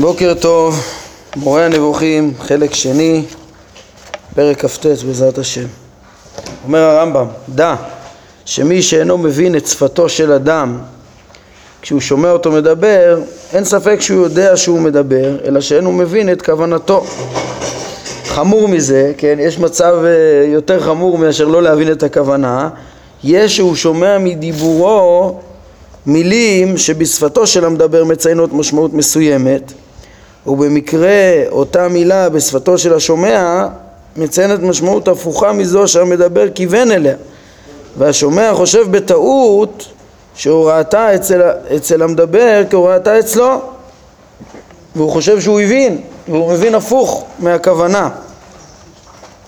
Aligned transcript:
בוקר 0.00 0.34
טוב, 0.40 0.80
מורה 1.36 1.64
הנבוכים, 1.66 2.32
חלק 2.40 2.74
שני, 2.74 3.22
פרק 4.34 4.64
כ"ט 4.64 4.86
בעזרת 4.86 5.38
השם. 5.38 5.66
אומר 6.64 6.78
הרמב"ם, 6.78 7.26
דע 7.48 7.74
שמי 8.44 8.82
שאינו 8.82 9.18
מבין 9.18 9.56
את 9.56 9.66
שפתו 9.66 10.08
של 10.08 10.32
אדם 10.32 10.78
כשהוא 11.82 12.00
שומע 12.00 12.30
אותו 12.30 12.52
מדבר, 12.52 13.20
אין 13.52 13.64
ספק 13.64 14.00
שהוא 14.00 14.22
יודע 14.22 14.56
שהוא 14.56 14.80
מדבר, 14.80 15.36
אלא 15.44 15.60
שאינו 15.60 15.92
מבין 15.92 16.32
את 16.32 16.42
כוונתו. 16.42 17.04
חמור 18.26 18.68
מזה, 18.68 19.12
כן, 19.18 19.36
יש 19.40 19.58
מצב 19.58 19.94
אה, 20.04 20.46
יותר 20.46 20.80
חמור 20.80 21.18
מאשר 21.18 21.44
לא 21.44 21.62
להבין 21.62 21.92
את 21.92 22.02
הכוונה, 22.02 22.68
יש 23.24 23.56
שהוא 23.56 23.74
שומע 23.74 24.18
מדיבורו 24.18 25.38
מילים 26.06 26.78
שבשפתו 26.78 27.46
של 27.46 27.64
המדבר 27.64 28.04
מציינות 28.04 28.52
משמעות 28.52 28.92
מסוימת 28.92 29.72
ובמקרה 30.46 31.46
אותה 31.50 31.88
מילה 31.88 32.28
בשפתו 32.28 32.78
של 32.78 32.94
השומע 32.94 33.66
מציינת 34.16 34.60
משמעות 34.60 35.08
הפוכה 35.08 35.52
מזו 35.52 35.88
שהמדבר 35.88 36.48
כיוון 36.54 36.90
אליה. 36.90 37.14
והשומע 37.98 38.54
חושב 38.54 38.86
בטעות 38.90 39.86
שהוראתה 40.34 41.14
אצל, 41.14 41.42
אצל 41.76 42.02
המדבר 42.02 42.62
כהוראתה 42.70 43.18
אצלו. 43.18 43.60
והוא 44.96 45.10
חושב 45.10 45.40
שהוא 45.40 45.60
הבין 45.60 45.98
והוא 46.28 46.52
מבין 46.52 46.74
הפוך 46.74 47.24
מהכוונה. 47.38 48.08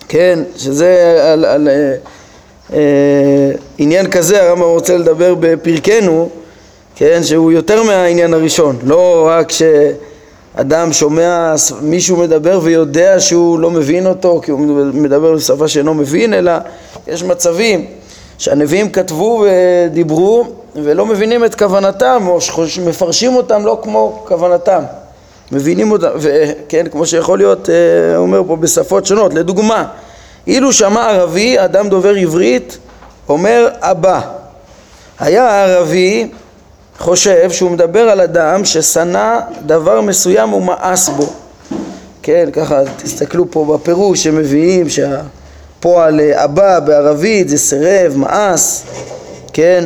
כן, 0.07 0.39
שזה 0.57 1.19
על, 1.33 1.45
על 1.45 1.67
אה, 1.67 1.95
אה, 2.73 3.51
עניין 3.77 4.11
כזה 4.11 4.43
הרמב"ם 4.43 4.63
רוצה 4.63 4.97
לדבר 4.97 5.35
בפרקנו 5.39 6.29
כן, 6.95 7.23
שהוא 7.23 7.51
יותר 7.51 7.83
מהעניין 7.83 8.33
הראשון, 8.33 8.79
לא 8.83 9.27
רק 9.31 9.51
שאדם 10.57 10.93
שומע 10.93 11.53
מישהו 11.81 12.17
מדבר 12.17 12.59
ויודע 12.63 13.19
שהוא 13.19 13.59
לא 13.59 13.71
מבין 13.71 14.07
אותו 14.07 14.41
כי 14.43 14.51
הוא 14.51 14.59
מדבר 14.93 15.33
בשפה 15.33 15.67
שאינו 15.67 15.93
מבין, 15.93 16.33
אלא 16.33 16.51
יש 17.07 17.23
מצבים 17.23 17.85
שהנביאים 18.37 18.89
כתבו 18.89 19.45
ודיברו 19.45 20.47
ולא 20.75 21.05
מבינים 21.05 21.45
את 21.45 21.55
כוונתם 21.55 22.23
או 22.27 22.41
שמפרשים 22.41 23.35
אותם 23.35 23.65
לא 23.65 23.79
כמו 23.83 24.23
כוונתם 24.27 24.83
מבינים 25.51 25.91
אותם, 25.91 26.09
וכן, 26.19 26.85
כמו 26.91 27.05
שיכול 27.05 27.37
להיות, 27.37 27.69
אה, 27.69 28.17
אומר 28.17 28.41
פה 28.47 28.55
בשפות 28.55 29.05
שונות, 29.05 29.33
לדוגמה, 29.33 29.85
אילו 30.47 30.73
שמע 30.73 31.09
ערבי, 31.09 31.59
אדם 31.59 31.89
דובר 31.89 32.15
עברית, 32.15 32.77
אומר 33.29 33.67
אבא. 33.79 34.21
היה 35.19 35.49
הערבי 35.49 36.31
חושב 36.97 37.51
שהוא 37.51 37.71
מדבר 37.71 37.99
על 37.99 38.21
אדם 38.21 38.65
ששנא 38.65 39.39
דבר 39.65 40.01
מסוים 40.01 40.53
ומאס 40.53 41.09
בו. 41.09 41.25
כן, 42.23 42.49
ככה 42.53 42.81
תסתכלו 42.97 43.51
פה 43.51 43.65
בפירוש 43.65 44.23
שמביאים 44.23 44.87
שהפועל 44.89 46.19
אבא 46.33 46.79
בערבית 46.79 47.49
זה 47.49 47.57
סירב, 47.57 48.13
מאס, 48.15 48.83
כן? 49.53 49.83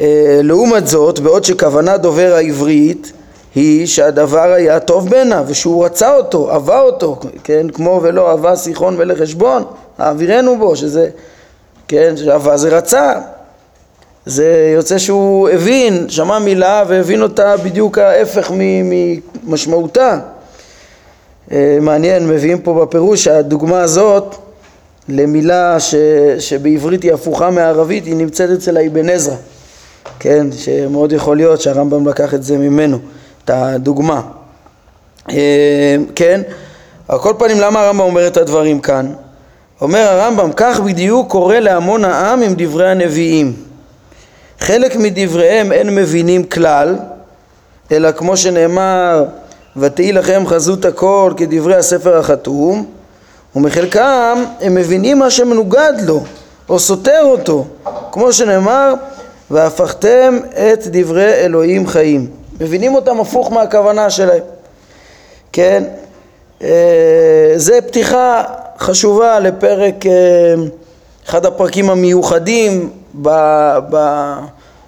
אה, 0.00 0.40
לעומת 0.42 0.86
זאת, 0.86 1.18
בעוד 1.18 1.44
שכוונה 1.44 1.96
דובר 1.96 2.32
העברית 2.34 3.12
היא 3.54 3.86
שהדבר 3.86 4.52
היה 4.52 4.80
טוב 4.80 5.08
בעיניו 5.08 5.44
ושהוא 5.48 5.84
רצה 5.84 6.16
אותו, 6.16 6.50
אהבה 6.52 6.80
אותו, 6.80 7.20
כן? 7.44 7.68
כמו 7.68 8.00
ולא 8.02 8.30
אהבה 8.30 8.56
סיחון 8.56 8.94
ולחשבון, 8.98 9.64
האווירנו 9.98 10.58
בו, 10.58 10.76
שזה, 10.76 11.08
כן? 11.88 12.16
שאהבה 12.16 12.56
זה 12.56 12.76
רצה, 12.76 13.12
זה 14.26 14.72
יוצא 14.74 14.98
שהוא 14.98 15.48
הבין, 15.48 16.08
שמע 16.08 16.38
מילה 16.38 16.84
והבין 16.88 17.22
אותה 17.22 17.56
בדיוק 17.56 17.98
ההפך 17.98 18.52
ממשמעותה. 18.54 20.18
אה, 21.52 21.78
מעניין, 21.80 22.28
מביאים 22.28 22.58
פה 22.58 22.84
בפירוש 22.86 23.24
שהדוגמה 23.24 23.80
הזאת 23.80 24.34
למילה 25.08 25.80
ש, 25.80 25.94
שבעברית 26.38 27.02
היא 27.02 27.12
הפוכה 27.12 27.50
מערבית, 27.50 28.04
היא 28.04 28.16
נמצאת 28.16 28.50
אצל 28.50 28.76
האבן 28.76 29.08
עזרא, 29.10 29.34
כן, 30.18 30.46
שמאוד 30.52 31.12
יכול 31.12 31.36
להיות 31.36 31.60
שהרמב"ם 31.60 32.08
לקח 32.08 32.34
את 32.34 32.42
זה 32.42 32.58
ממנו, 32.58 32.98
את 33.44 33.50
הדוגמה. 33.50 34.20
אה, 35.30 35.96
כן, 36.14 36.40
על 37.08 37.18
כל 37.18 37.34
פנים 37.38 37.60
למה 37.60 37.80
הרמב"ם 37.80 38.00
אומר 38.00 38.26
את 38.26 38.36
הדברים 38.36 38.80
כאן? 38.80 39.12
אומר 39.80 39.98
הרמב"ם, 39.98 40.50
כך 40.56 40.80
בדיוק 40.80 41.30
קורה 41.30 41.60
להמון 41.60 42.04
העם 42.04 42.42
עם 42.42 42.54
דברי 42.56 42.90
הנביאים. 42.90 43.71
חלק 44.62 44.96
מדבריהם 44.96 45.72
אין 45.72 45.94
מבינים 45.94 46.44
כלל, 46.44 46.96
אלא 47.92 48.12
כמו 48.12 48.36
שנאמר 48.36 49.24
ותהי 49.76 50.12
לכם 50.12 50.42
חזות 50.46 50.84
הכל 50.84 51.32
כדברי 51.36 51.76
הספר 51.76 52.18
החתום, 52.18 52.86
ומחלקם 53.56 54.44
הם 54.60 54.74
מבינים 54.74 55.18
מה 55.18 55.30
שמנוגד 55.30 55.92
לו 56.06 56.20
או 56.68 56.78
סותר 56.78 57.20
אותו, 57.22 57.66
כמו 58.12 58.32
שנאמר 58.32 58.94
והפכתם 59.50 60.38
את 60.50 60.86
דברי 60.86 61.34
אלוהים 61.34 61.86
חיים. 61.86 62.26
מבינים 62.60 62.94
אותם 62.94 63.20
הפוך 63.20 63.52
מהכוונה 63.52 64.10
שלהם. 64.10 64.42
כן, 65.52 65.84
אה, 66.62 67.52
זה 67.56 67.78
פתיחה 67.86 68.42
חשובה 68.78 69.40
לפרק, 69.40 70.06
אה, 70.06 70.12
אחד 71.26 71.46
הפרקים 71.46 71.90
המיוחדים 71.90 72.90
ב, 73.22 73.28
ב, 73.90 73.96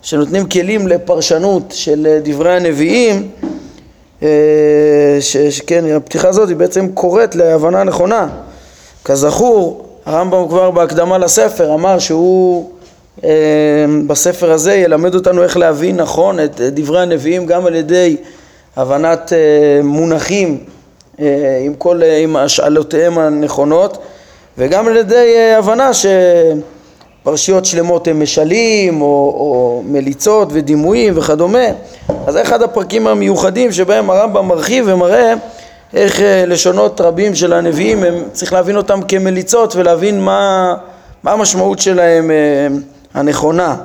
שנותנים 0.03 0.49
כלים 0.49 0.89
לפרשנות 0.89 1.63
של 1.71 2.19
דברי 2.23 2.57
הנביאים, 2.57 3.31
אה, 4.23 4.29
שכן, 5.51 5.85
הפתיחה 5.97 6.29
הזאת 6.29 6.49
היא 6.49 6.57
בעצם 6.57 6.89
קוראת 6.95 7.35
להבנה 7.35 7.85
נכונה. 7.85 8.29
כזכור, 9.05 9.87
הרמב"ם 10.07 10.49
כבר 10.49 10.71
בהקדמה 10.71 11.19
לספר 11.19 11.75
אמר 11.75 11.99
שהוא 11.99 12.71
אה, 13.25 13.31
בספר 14.07 14.53
הזה 14.53 14.75
ילמד 14.75 15.15
אותנו 15.15 15.43
איך 15.43 15.57
להבין 15.57 15.97
נכון 15.97 16.41
את 16.41 16.61
דברי 16.61 17.03
הנביאים 17.03 17.47
גם 17.47 17.67
על 17.67 17.75
ידי 17.75 18.17
הבנת 18.77 19.33
אה, 19.33 19.83
מונחים 19.83 20.65
עם 21.65 21.75
כל, 21.79 22.01
עם 22.23 22.37
השאלותיהם 22.37 23.19
הנכונות 23.19 23.99
וגם 24.59 24.89
על 24.89 24.97
ידי 24.97 25.53
הבנה 25.59 25.91
שפרשיות 27.25 27.65
שלמות 27.65 28.09
הם 28.09 28.23
משלים 28.23 29.01
או, 29.01 29.07
או 29.07 29.83
מליצות 29.87 30.49
ודימויים 30.53 31.19
וכדומה 31.19 31.65
אז 32.27 32.35
זה 32.35 32.43
אחד 32.43 32.63
הפרקים 32.63 33.07
המיוחדים 33.07 33.73
שבהם 33.73 34.11
הרמב"ם 34.11 34.49
מרחיב 34.49 34.85
ומראה 34.89 35.35
איך 35.95 36.21
לשונות 36.47 37.01
רבים 37.01 37.35
של 37.35 37.53
הנביאים 37.53 38.05
הם 38.05 38.15
צריך 38.33 38.53
להבין 38.53 38.77
אותם 38.77 39.03
כמליצות 39.03 39.77
ולהבין 39.77 40.21
מה, 40.21 40.75
מה 41.23 41.33
המשמעות 41.33 41.79
שלהם 41.79 42.31
הנכונה 43.15 43.77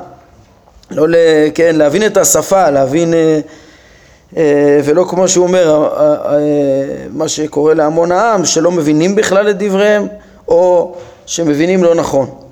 לא, 0.91 1.17
כן, 1.55 1.75
להבין 1.75 2.05
את 2.05 2.17
השפה, 2.17 2.69
להבין 2.69 3.13
ולא 4.83 5.05
כמו 5.09 5.28
שהוא 5.28 5.47
אומר 5.47 5.89
מה 7.09 7.28
שקורה 7.28 7.73
להמון 7.73 8.11
העם 8.11 8.45
שלא 8.45 8.72
מבינים 8.72 9.16
בכלל 9.16 9.49
את 9.49 9.57
דבריהם 9.57 10.07
או 10.47 10.95
שמבינים 11.25 11.83
לא 11.83 11.95
נכון. 11.95 12.48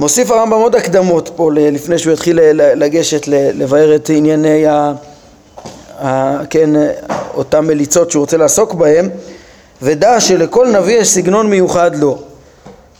מוסיף 0.00 0.30
הרמב"ם 0.30 0.60
עוד 0.60 0.76
הקדמות 0.76 1.30
פה 1.36 1.50
לפני 1.52 1.98
שהוא 1.98 2.12
יתחיל 2.12 2.38
לגשת 2.52 3.28
לבאר 3.28 3.94
את 3.94 4.10
ענייני 4.14 4.66
ה... 4.66 4.92
ה... 6.04 6.38
כן, 6.50 6.70
אותם 7.34 7.66
מליצות 7.66 8.10
שהוא 8.10 8.20
רוצה 8.20 8.36
לעסוק 8.36 8.74
בהם 8.74 9.08
ודע 9.82 10.20
שלכל 10.20 10.68
נביא 10.68 10.98
יש 10.98 11.08
סגנון 11.08 11.50
מיוחד 11.50 11.96
לו 11.96 12.18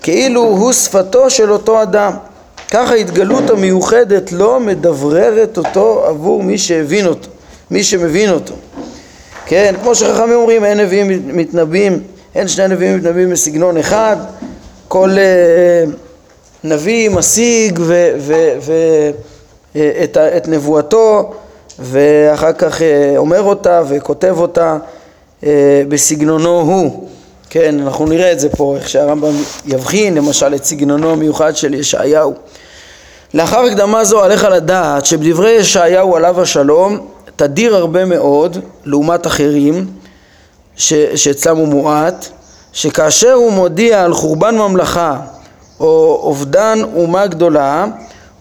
כאילו 0.02 0.42
הוא 0.42 0.72
שפתו 0.72 1.30
של 1.30 1.52
אותו 1.52 1.82
אדם. 1.82 2.12
כך 2.70 2.90
ההתגלות 2.90 3.50
המיוחדת 3.50 4.32
לו 4.32 4.60
מדבררת 4.60 5.58
אותו 5.58 6.04
עבור 6.06 6.42
מי 6.42 6.58
שהבין 6.58 7.06
אותו, 7.06 7.28
מי 7.70 7.84
שמבין 7.84 8.30
אותו. 8.30 8.54
כן, 9.46 9.74
כמו 9.82 9.94
שחכמים 9.94 10.34
אומרים 10.34 10.64
אין 10.64 10.80
נביאים 10.80 11.36
מתנבאים 11.36 12.02
אין 12.34 12.48
שני 12.48 12.68
נביאים 12.68 12.96
מתנבאים 12.96 13.30
בסגנון 13.30 13.76
אחד, 13.76 14.16
כל 14.88 15.10
uh, 15.10 15.90
נביא 16.66 17.10
משיג 17.10 17.78
ו, 17.82 18.14
ו, 18.18 18.34
ו, 18.60 18.72
uh, 19.74 19.78
את, 20.04 20.16
את 20.16 20.48
נבואתו 20.48 21.32
ואחר 21.78 22.52
כך 22.52 22.80
uh, 22.80 22.82
אומר 23.16 23.42
אותה 23.42 23.82
וכותב 23.88 24.34
אותה 24.38 24.76
uh, 25.40 25.44
בסגנונו 25.88 26.60
הוא. 26.60 27.08
כן, 27.50 27.80
אנחנו 27.80 28.06
נראה 28.06 28.32
את 28.32 28.40
זה 28.40 28.48
פה, 28.48 28.76
איך 28.76 28.88
שהרמב"ם 28.88 29.34
יבחין 29.66 30.14
למשל 30.14 30.54
את 30.54 30.64
סגנונו 30.64 31.10
המיוחד 31.10 31.56
של 31.56 31.74
ישעיהו. 31.74 32.34
לאחר 33.34 33.60
הקדמה 33.60 34.04
זו 34.04 34.24
עליך 34.24 34.44
לדעת 34.44 35.06
שבדברי 35.06 35.50
ישעיהו 35.50 36.16
עליו 36.16 36.40
השלום 36.40 36.98
תדיר 37.36 37.76
הרבה 37.76 38.04
מאוד 38.04 38.58
לעומת 38.84 39.26
אחרים 39.26 39.86
שאצלם 40.76 41.56
הוא 41.56 41.68
מועט, 41.68 42.26
שכאשר 42.72 43.32
הוא 43.32 43.52
מודיע 43.52 44.04
על 44.04 44.14
חורבן 44.14 44.58
ממלכה 44.58 45.16
או 45.80 46.20
אובדן 46.22 46.78
אומה 46.94 47.26
גדולה, 47.26 47.86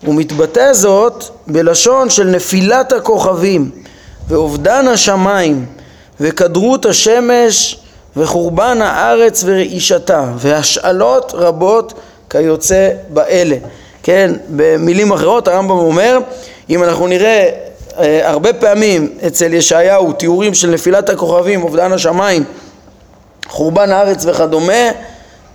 הוא 0.06 0.16
מתבטא 0.16 0.74
זאת 0.74 1.24
בלשון 1.48 2.10
של 2.10 2.24
נפילת 2.24 2.94
הכוכבים 2.94 3.72
ואובדן 4.28 4.88
השמיים 4.88 5.66
וכדרות 6.20 6.86
השמש 6.86 7.80
וחורבן 8.18 8.82
הארץ 8.82 9.44
ורעישתה 9.46 10.26
והשאלות 10.38 11.32
רבות 11.36 11.94
כיוצא 12.30 12.90
באלה. 13.10 13.56
כן, 14.04 14.32
במילים 14.50 15.12
אחרות 15.12 15.48
הרמב"ם 15.48 15.78
אומר, 15.78 16.18
אם 16.70 16.84
אנחנו 16.84 17.08
נראה 17.08 17.50
אה, 18.00 18.30
הרבה 18.30 18.54
פעמים 18.54 19.10
אצל 19.28 19.54
ישעיהו 19.54 20.14
תיאורים 20.14 20.54
של 20.54 20.70
נפילת 20.70 21.10
הכוכבים, 21.10 21.64
אובדן 21.64 21.92
השמיים, 21.92 22.44
חורבן 23.48 23.92
הארץ 23.92 24.26
וכדומה, 24.26 24.92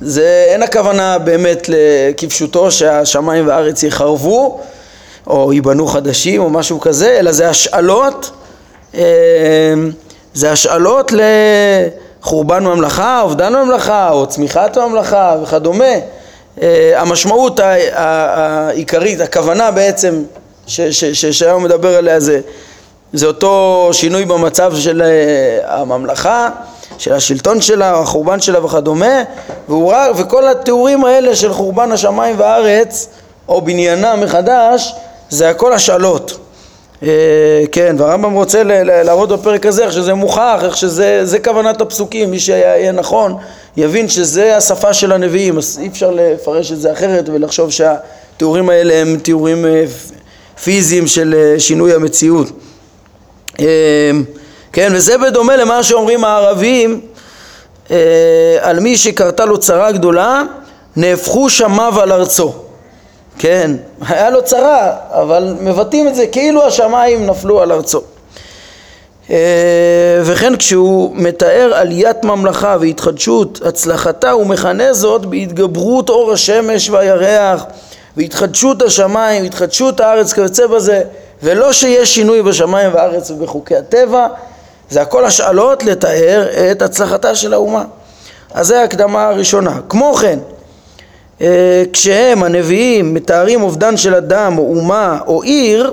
זה 0.01 0.45
אין 0.49 0.63
הכוונה 0.63 1.19
באמת 1.19 1.71
כפשוטו 2.17 2.71
שהשמיים 2.71 3.49
והארץ 3.49 3.83
יחרבו 3.83 4.61
או 5.27 5.53
ייבנו 5.53 5.87
חדשים 5.87 6.43
או 6.43 6.51
משהו 6.51 6.81
כזה, 6.81 7.17
אלא 7.19 7.33
זה 7.33 7.49
השאלות, 7.49 8.31
אה, 8.95 9.03
זה 10.35 10.53
השאלות 10.53 11.13
לחורבן 12.23 12.65
ממלכה, 12.65 13.21
אובדן 13.21 13.53
ממלכה 13.53 14.11
או 14.11 14.27
צמיחת 14.27 14.79
ממלכה 14.79 15.37
וכדומה. 15.43 15.95
אה, 16.63 16.93
המשמעות 17.01 17.61
העיקרית, 17.93 19.21
הכוונה 19.21 19.71
בעצם 19.71 20.23
ששעיהו 20.67 21.61
מדבר 21.61 21.97
עליה 21.97 22.21
זה, 22.21 22.41
זה 23.13 23.27
אותו 23.27 23.89
שינוי 23.93 24.25
במצב 24.25 24.73
של 24.77 25.03
אה, 25.03 25.81
הממלכה, 25.81 26.49
של 27.01 27.13
השלטון 27.13 27.61
שלה, 27.61 27.99
החורבן 27.99 28.41
שלה 28.41 28.65
וכדומה, 28.65 29.23
והוא, 29.69 29.95
וכל 30.17 30.49
התיאורים 30.49 31.05
האלה 31.05 31.37
של 31.37 31.53
חורבן 31.53 31.93
השמיים 31.93 32.39
והארץ, 32.39 33.09
או 33.49 33.61
בניינה 33.61 34.17
מחדש, 34.17 34.95
זה 35.31 35.49
הכל 35.51 35.73
השאלות. 35.73 36.39
אה, 37.03 37.09
כן, 37.73 37.97
והרמב"ם 37.99 38.33
רוצה 38.33 38.63
להראות 38.65 39.29
בפרק 39.29 39.67
הזה 39.67 39.85
איך 39.85 39.93
שזה 39.93 40.15
מוכח, 40.15 40.61
איך 40.65 40.77
שזה 40.77 41.39
כוונת 41.45 41.81
הפסוקים, 41.81 42.31
מי 42.31 42.41
שיהיה 42.41 42.93
נכון 42.93 43.37
יבין 43.77 44.09
שזה 44.09 44.57
השפה 44.57 44.95
של 44.95 45.13
הנביאים, 45.13 45.59
אז 45.59 45.79
אי 45.83 45.89
אפשר 45.89 46.11
לפרש 46.11 46.73
את 46.73 46.81
זה 46.81 46.93
אחרת 46.93 47.29
ולחשוב 47.29 47.71
שהתיאורים 47.71 48.71
האלה 48.71 48.95
הם 48.95 49.17
תיאורים 49.23 49.67
אה, 49.67 49.85
פיזיים 50.65 51.07
של 51.07 51.35
אה, 51.35 51.61
שינוי 51.61 51.95
המציאות. 51.95 52.49
כן, 54.73 54.93
וזה 54.95 55.19
בדומה 55.19 55.57
למה 55.57 55.83
שאומרים 55.83 56.25
הערבים 56.25 57.01
על 58.61 58.81
מי 58.81 58.97
שקרתה 58.97 59.45
לו 59.45 59.59
צרה 59.59 59.93
גדולה, 59.93 60.43
נהפכו 60.97 61.51
שמיו 61.51 62.01
על 62.01 62.13
ארצו. 62.13 62.53
כן, 63.39 63.71
היה 64.09 64.31
לו 64.31 64.45
צרה, 64.45 64.93
אבל 65.11 65.57
מבטאים 65.61 66.09
את 66.09 66.15
זה 66.15 66.27
כאילו 66.27 66.67
השמיים 66.67 67.27
נפלו 67.27 67.61
על 67.61 67.73
ארצו. 67.73 68.01
אה, 69.31 70.21
וכן 70.23 70.57
כשהוא 70.57 71.11
מתאר 71.15 71.73
עליית 71.75 72.25
ממלכה 72.25 72.77
והתחדשות 72.81 73.61
הצלחתה 73.65 74.31
הוא 74.31 74.47
מכנה 74.47 74.93
זאת 74.93 75.27
בהתגברות 75.27 76.09
אור 76.09 76.33
השמש 76.33 76.91
והירח 76.91 77.65
והתחדשות 78.17 78.83
השמיים 78.83 79.43
והתחדשות 79.43 80.01
הארץ 80.01 80.33
כיוצא 80.33 80.67
בזה 80.67 81.03
ולא 81.43 81.73
שיש 81.73 82.15
שינוי 82.15 82.43
בשמיים 82.43 82.95
והארץ 82.95 83.31
ובחוקי 83.31 83.77
הטבע 83.77 84.27
זה 84.91 85.03
הכל 85.03 85.25
השאלות 85.25 85.85
לתאר 85.85 86.47
את 86.71 86.83
הצלחתה 86.83 87.35
של 87.35 87.55
האומה. 87.55 87.85
אז 88.55 88.67
זה 88.67 88.81
ההקדמה 88.81 89.29
הראשונה. 89.29 89.81
כמו 89.89 90.15
כן 90.15 90.39
אה, 91.41 91.85
כשהם 91.93 92.43
הנביאים 92.43 93.15
מתארים 93.15 93.63
אובדן 93.63 93.97
של 93.97 94.15
אדם 94.15 94.59
או 94.59 94.77
אומה 94.77 95.19
או 95.27 95.43
עיר 95.43 95.93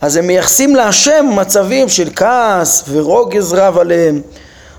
אז 0.00 0.16
הם 0.16 0.26
מייחסים 0.26 0.76
להשם 0.76 1.26
מצבים 1.36 1.88
של 1.88 2.08
כעס 2.16 2.84
ורוגז 2.88 3.52
רב 3.52 3.78
עליהם. 3.78 4.20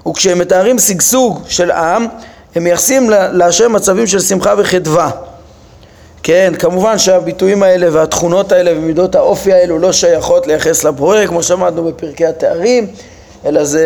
וכשהם 0.07 0.39
מתארים 0.39 0.80
שגשוג 0.80 1.41
של 1.48 1.71
עם 1.71 2.07
הם 2.56 2.63
מייחסים 2.63 3.09
להשם 3.09 3.74
מצבים 3.74 4.07
של 4.07 4.19
שמחה 4.19 4.53
וחדווה. 4.57 5.12
כן, 6.24 6.53
כמובן 6.59 6.98
שהביטויים 6.98 7.63
האלה 7.63 7.88
והתכונות 7.91 8.51
האלה 8.51 8.71
ומידות 8.77 9.15
האופי 9.15 9.53
האלו 9.53 9.80
לא 9.80 9.91
שייכות 9.91 10.48
לייחס 10.48 10.83
לבורא 10.83 11.25
כמו 11.25 11.44
שאמרנו 11.44 11.83
בפרקי 11.83 12.25
התארים 12.25 12.88
אלא 13.45 13.63
זה 13.63 13.86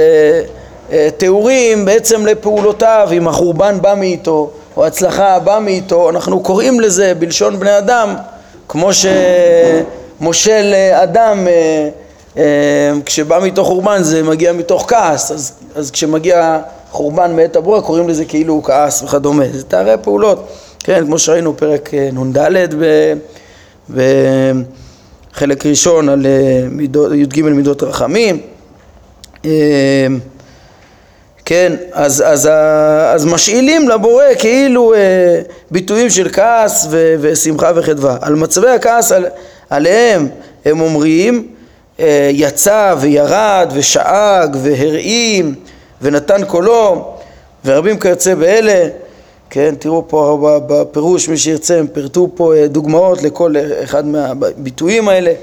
אה, 0.92 1.08
תיאורים 1.18 1.86
בעצם 1.86 2.26
לפעולותיו 2.26 3.10
אם 3.12 3.28
החורבן 3.28 3.82
בא 3.82 3.94
מאיתו 3.98 4.50
או 4.78 4.86
הצלחה 4.86 5.40
באה 5.40 5.60
מאיתו, 5.60 6.10
אנחנו 6.10 6.40
קוראים 6.40 6.80
לזה 6.80 7.14
בלשון 7.20 7.60
בני 7.60 7.78
אדם, 7.78 8.16
כמו 8.68 8.90
שמושל 10.20 10.74
אדם 11.04 11.48
אה, 11.48 11.90
אה, 12.38 12.92
כשבא 13.06 13.40
מתוך 13.44 13.68
חורבן 13.68 14.04
זה 14.04 14.24
מגיע 14.24 14.54
מתוך 14.54 14.86
כעס, 14.88 15.32
אז, 15.32 15.54
אז 15.76 15.92
כשמגיע 15.92 16.60
חורבן 16.92 17.36
מאת 17.36 17.56
הבורא 17.56 17.82
קוראים 17.82 18.10
לזה 18.10 18.26
כאילו 18.26 18.54
הוא 18.54 18.64
כעס 18.64 19.04
וכדומה, 19.04 19.46
זה 19.54 19.64
תארי 19.64 19.96
פעולות, 20.02 20.48
כן, 20.80 21.06
כמו 21.06 21.20
שראינו 21.20 21.58
פרק 21.58 21.90
נ"ד 21.94 22.38
בחלק 23.90 25.66
ראשון 25.66 26.10
על 26.10 26.26
י"ג 27.14 27.42
מידות 27.42 27.84
רחמים 27.84 28.40
כן, 31.46 31.74
אז, 31.92 32.24
אז, 32.28 32.50
אז 33.14 33.26
משאילים 33.26 33.90
לבורא 33.90 34.24
כאילו 34.40 34.94
אה, 34.94 35.00
ביטויים 35.72 36.10
של 36.10 36.30
כעס 36.34 36.88
ו, 36.90 37.16
ושמחה 37.22 37.72
וחדווה. 37.76 38.18
על 38.22 38.36
מצבי 38.36 38.70
הכעס 38.70 39.12
על, 39.12 39.26
עליהם 39.70 40.28
הם 40.66 40.82
אומרים 40.82 41.48
אה, 42.00 42.30
יצא 42.34 42.96
וירד 43.00 43.72
ושאג 43.74 44.58
והרעים 44.62 45.56
ונתן 46.02 46.46
קולו 46.46 47.14
ורבים 47.66 48.00
כיוצא 48.00 48.36
באלה 48.36 48.88
כן, 49.50 49.76
תראו 49.80 50.04
פה 50.08 50.60
בפירוש, 50.68 51.30
מי 51.30 51.38
שירצה, 51.38 51.80
הם 51.80 51.88
פירטו 51.88 52.30
פה 52.36 52.56
אה, 52.56 52.68
דוגמאות 52.68 53.24
לכל 53.24 53.56
אחד 53.84 54.06
מהביטויים 54.06 55.10
האלה, 55.10 55.34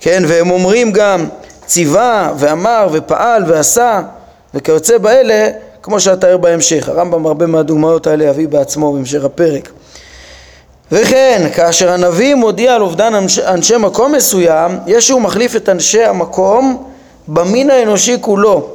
כן, 0.00 0.22
והם 0.26 0.50
אומרים 0.50 0.92
גם 0.92 1.26
ציווה 1.66 2.32
ואמר 2.38 2.88
ופעל 2.92 3.44
ועשה 3.46 4.02
וכיוצא 4.54 4.98
באלה, 4.98 5.48
כמו 5.82 6.00
שאתאר 6.00 6.36
בהמשך. 6.36 6.88
הרמב"ם 6.88 7.26
הרבה 7.26 7.46
מהדוגמאות 7.46 8.06
האלה 8.06 8.24
יביא 8.24 8.48
בעצמו 8.48 8.92
בהמשך 8.92 9.24
הפרק. 9.24 9.68
וכן, 10.92 11.48
כאשר 11.54 11.90
הנביא 11.90 12.34
מודיע 12.34 12.74
על 12.74 12.82
אובדן 12.82 13.14
אנשי, 13.46 13.76
מקום 13.76 14.12
מסוים, 14.12 14.78
ישו 14.86 15.20
מחליף 15.20 15.56
את 15.56 15.68
אנשי 15.68 16.04
המקום 16.04 16.84
במין 17.28 17.70
האנושי 17.70 18.16
כולו. 18.20 18.68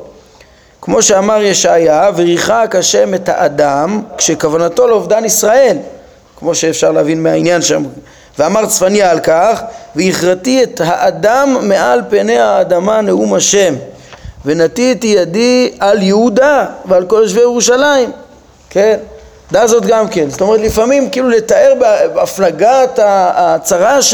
כמו 0.82 1.02
שאמר 1.02 1.42
ישעיה, 1.42 2.10
וריחק 2.16 2.76
השם 2.80 3.14
את 3.14 3.30
האדם, 3.30 4.02
כשכוונתו 4.18 4.88
לאובדן 4.88 5.26
ישראל, 5.26 5.78
כמו 6.36 6.56
שאפשר 6.56 6.92
להבין 6.92 7.24
מהעניין 7.24 7.62
שם. 7.62 7.84
ואמר 8.40 8.66
צפניה 8.66 9.12
על 9.12 9.20
כך, 9.20 9.62
והכרתי 9.96 10.64
את 10.64 10.82
האדם 10.84 11.58
מעל 11.62 12.02
פני 12.10 12.40
האדמה 12.40 13.02
נאום 13.02 13.34
השם. 13.34 13.76
ונטיתי 14.46 15.08
ידי 15.08 15.72
על 15.80 16.02
יהודה 16.02 16.66
ועל 16.86 17.06
כל 17.06 17.20
יושבי 17.24 17.42
ירושלים, 17.42 18.12
כן? 18.70 18.98
דע 19.52 19.68
זאת 19.68 19.86
גם 19.86 20.08
כן. 20.08 20.30
זאת 20.30 20.42
אומרת, 20.42 20.60
לפעמים 20.60 21.10
כאילו 21.10 21.30
לתאר 21.30 21.74
בהפלגת 22.14 23.00
הצרה 23.02 24.02
ש, 24.02 24.14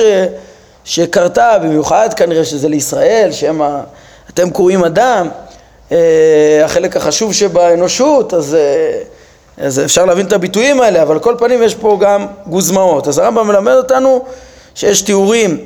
שקרתה, 0.84 1.58
במיוחד 1.64 2.14
כנראה 2.14 2.46
שזה 2.46 2.68
לישראל, 2.68 3.32
שהם 3.32 3.62
ה... 3.62 3.82
אתם 4.30 4.50
קוראים 4.50 4.84
אדם, 4.84 5.30
אה, 5.92 6.62
החלק 6.66 6.98
החשוב 6.98 7.34
שבאנושות, 7.34 8.34
אז, 8.34 8.56
אה, 8.56 9.02
אז 9.58 9.80
אפשר 9.80 10.06
להבין 10.06 10.26
את 10.26 10.34
הביטויים 10.34 10.82
האלה, 10.82 11.02
אבל 11.02 11.12
על 11.12 11.20
כל 11.20 11.36
פנים 11.40 11.64
יש 11.64 11.76
פה 11.76 11.98
גם 12.02 12.26
גוזמאות. 12.48 13.08
אז 13.08 13.18
הרמב"ם 13.18 13.48
מלמד 13.48 13.74
אותנו 13.74 14.26
שיש 14.76 15.02
תיאורים 15.02 15.58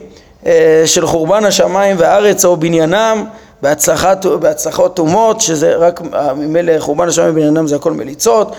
אה, 0.46 0.84
של 0.86 1.08
חורבן 1.08 1.46
השמיים 1.46 1.96
והארץ 2.00 2.46
או 2.46 2.58
בניינם 2.58 3.26
בהצלחת, 3.62 4.26
בהצלחות 4.26 5.00
אומות, 5.00 5.42
שזה 5.42 5.76
רק, 5.76 6.02
ממילא 6.36 6.80
חורבן 6.80 7.08
השמיים 7.08 7.36
בעניינם 7.36 7.68
זה 7.68 7.76
הכל 7.76 7.92
מליצות, 7.92 8.56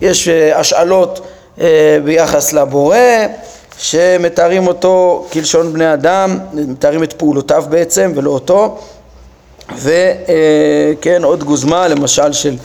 יש 0.00 0.28
אה, 0.28 0.58
השאלות 0.58 1.20
אה, 1.60 1.98
ביחס 2.04 2.52
לבורא, 2.52 2.96
שמתארים 3.78 4.66
אותו 4.66 5.26
כלשון 5.32 5.72
בני 5.72 5.92
אדם, 5.92 6.38
מתארים 6.52 7.02
את 7.02 7.12
פעולותיו 7.12 7.64
בעצם 7.68 8.12
ולא 8.14 8.30
אותו, 8.30 8.78
וכן 9.76 11.24
עוד 11.24 11.44
גוזמה 11.44 11.88
למשל 11.88 12.32
של 12.32 12.56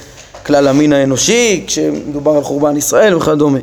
כלל 0.45 0.67
המין 0.67 0.93
האנושי, 0.93 1.63
כשמדובר 1.67 2.31
על 2.31 2.43
חורבן 2.43 2.77
ישראל 2.77 3.15
וכדומה. 3.15 3.59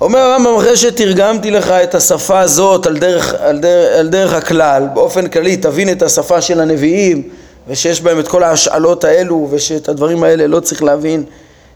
אומר 0.00 0.18
הרמב"ם 0.18 0.56
אחרי 0.56 0.76
שתרגמתי 0.76 1.50
לך 1.50 1.70
את 1.70 1.94
השפה 1.94 2.40
הזאת 2.40 2.86
על 2.86 2.98
דרך, 2.98 3.34
על, 3.38 3.58
דרך, 3.58 3.98
על 3.98 4.08
דרך 4.08 4.32
הכלל, 4.32 4.88
באופן 4.94 5.26
כללי 5.26 5.56
תבין 5.56 5.92
את 5.92 6.02
השפה 6.02 6.40
של 6.40 6.60
הנביאים 6.60 7.22
ושיש 7.68 8.00
בהם 8.00 8.20
את 8.20 8.28
כל 8.28 8.42
ההשאלות 8.42 9.04
האלו 9.04 9.48
ושאת 9.50 9.88
הדברים 9.88 10.22
האלה 10.22 10.46
לא 10.46 10.60
צריך 10.60 10.82
להבין 10.82 11.24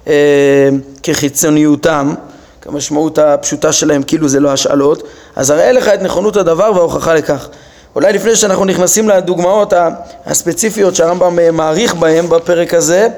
אה, 0.07 0.69
כחיצוניותם, 1.03 2.15
כמשמעות 2.61 3.19
הפשוטה 3.19 3.73
שלהם 3.73 4.03
כאילו 4.03 4.29
זה 4.29 4.41
לא 4.41 4.53
השאלות, 4.53 5.03
אז 5.37 5.51
אראה 5.51 5.73
לך 5.73 5.89
את 5.89 6.03
נכונות 6.03 6.37
הדבר 6.37 6.73
וההוכחה 6.75 7.15
לכך. 7.15 7.49
אולי 7.95 8.13
לפני 8.13 8.37
שאנחנו 8.37 8.65
נכנסים 8.65 9.09
לדוגמאות 9.09 9.73
הספציפיות 10.27 10.95
שהרמב"ם 10.95 11.39
אה, 11.39 11.51
מעריך 11.51 11.95
בהן 11.95 12.29
בפרק 12.29 12.75
הזה, 12.75 13.09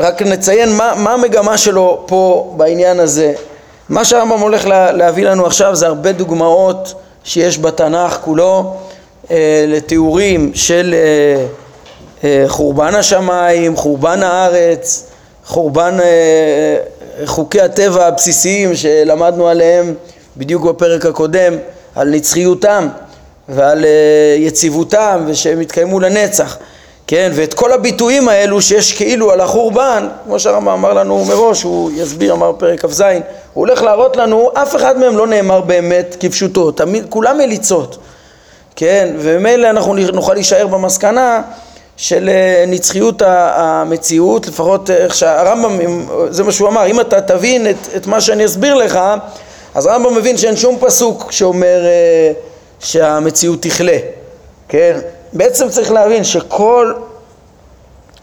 רק 0.00 0.22
נציין 0.22 0.72
מה, 0.76 0.92
מה 0.96 1.12
המגמה 1.12 1.58
שלו 1.58 2.04
פה 2.06 2.54
בעניין 2.56 3.00
הזה. 3.00 3.34
מה 3.88 4.04
שהרמב"ם 4.04 4.40
הולך 4.40 4.66
להביא 4.66 5.24
לנו 5.24 5.46
עכשיו 5.46 5.76
זה 5.76 5.86
הרבה 5.86 6.12
דוגמאות 6.12 6.94
שיש 7.24 7.58
בתנ"ך 7.58 8.18
כולו 8.24 8.74
אה, 9.30 9.64
לתיאורים 9.68 10.50
של 10.54 10.94
חורבן 12.46 12.94
השמיים, 12.94 13.76
חורבן 13.76 14.22
הארץ, 14.22 15.06
חורבן 15.46 15.98
חוקי 17.24 17.60
הטבע 17.60 18.06
הבסיסיים 18.06 18.76
שלמדנו 18.76 19.48
עליהם 19.48 19.94
בדיוק 20.36 20.64
בפרק 20.64 21.06
הקודם, 21.06 21.54
על 21.94 22.08
נצחיותם 22.08 22.88
ועל 23.48 23.84
אה, 23.84 24.36
יציבותם 24.38 25.24
ושהם 25.26 25.60
יתקיימו 25.60 26.00
לנצח, 26.00 26.58
כן, 27.06 27.32
ואת 27.34 27.54
כל 27.54 27.72
הביטויים 27.72 28.28
האלו 28.28 28.62
שיש 28.62 28.92
כאילו 28.92 29.32
על 29.32 29.40
החורבן, 29.40 30.08
כמו 30.24 30.40
שהרמב"ם 30.40 30.68
אמר 30.68 30.92
לנו 30.92 31.24
מראש, 31.24 31.62
הוא 31.62 31.90
יסביר, 31.94 32.32
אמר 32.32 32.52
פרק 32.58 32.80
כ"ז, 32.80 33.00
הוא 33.00 33.14
הולך 33.54 33.82
להראות 33.82 34.16
לנו, 34.16 34.50
אף 34.54 34.76
אחד 34.76 34.98
מהם 34.98 35.16
לא 35.16 35.26
נאמר 35.26 35.60
באמת 35.60 36.16
כפשוטו, 36.20 36.70
תמיד, 36.70 37.06
כולם 37.08 37.38
מליצות, 37.38 37.98
כן, 38.76 39.14
וממילא 39.18 39.70
אנחנו 39.70 39.94
נוכל 39.94 40.34
להישאר 40.34 40.66
במסקנה 40.66 41.42
של 41.96 42.28
אה, 42.28 42.64
נצחיות 42.66 43.22
המציאות, 43.26 44.46
לפחות 44.46 44.90
איך 44.90 45.14
שהרמב"ם, 45.14 46.06
זה 46.30 46.44
מה 46.44 46.52
שהוא 46.52 46.68
אמר, 46.68 46.86
אם 46.86 47.00
אתה 47.00 47.20
תבין 47.20 47.70
את, 47.70 47.76
את 47.96 48.06
מה 48.06 48.20
שאני 48.20 48.44
אסביר 48.44 48.74
לך, 48.74 49.00
אז 49.74 49.86
הרמב"ם 49.86 50.14
מבין 50.14 50.36
שאין 50.36 50.56
שום 50.56 50.78
פסוק 50.80 51.32
שאומר 51.32 51.84
אה, 51.84 52.32
שהמציאות 52.80 53.62
תכלה, 53.62 53.98
כן? 54.68 54.98
בעצם 55.36 55.68
צריך 55.68 55.92
להבין 55.92 56.24
שכל 56.24 56.92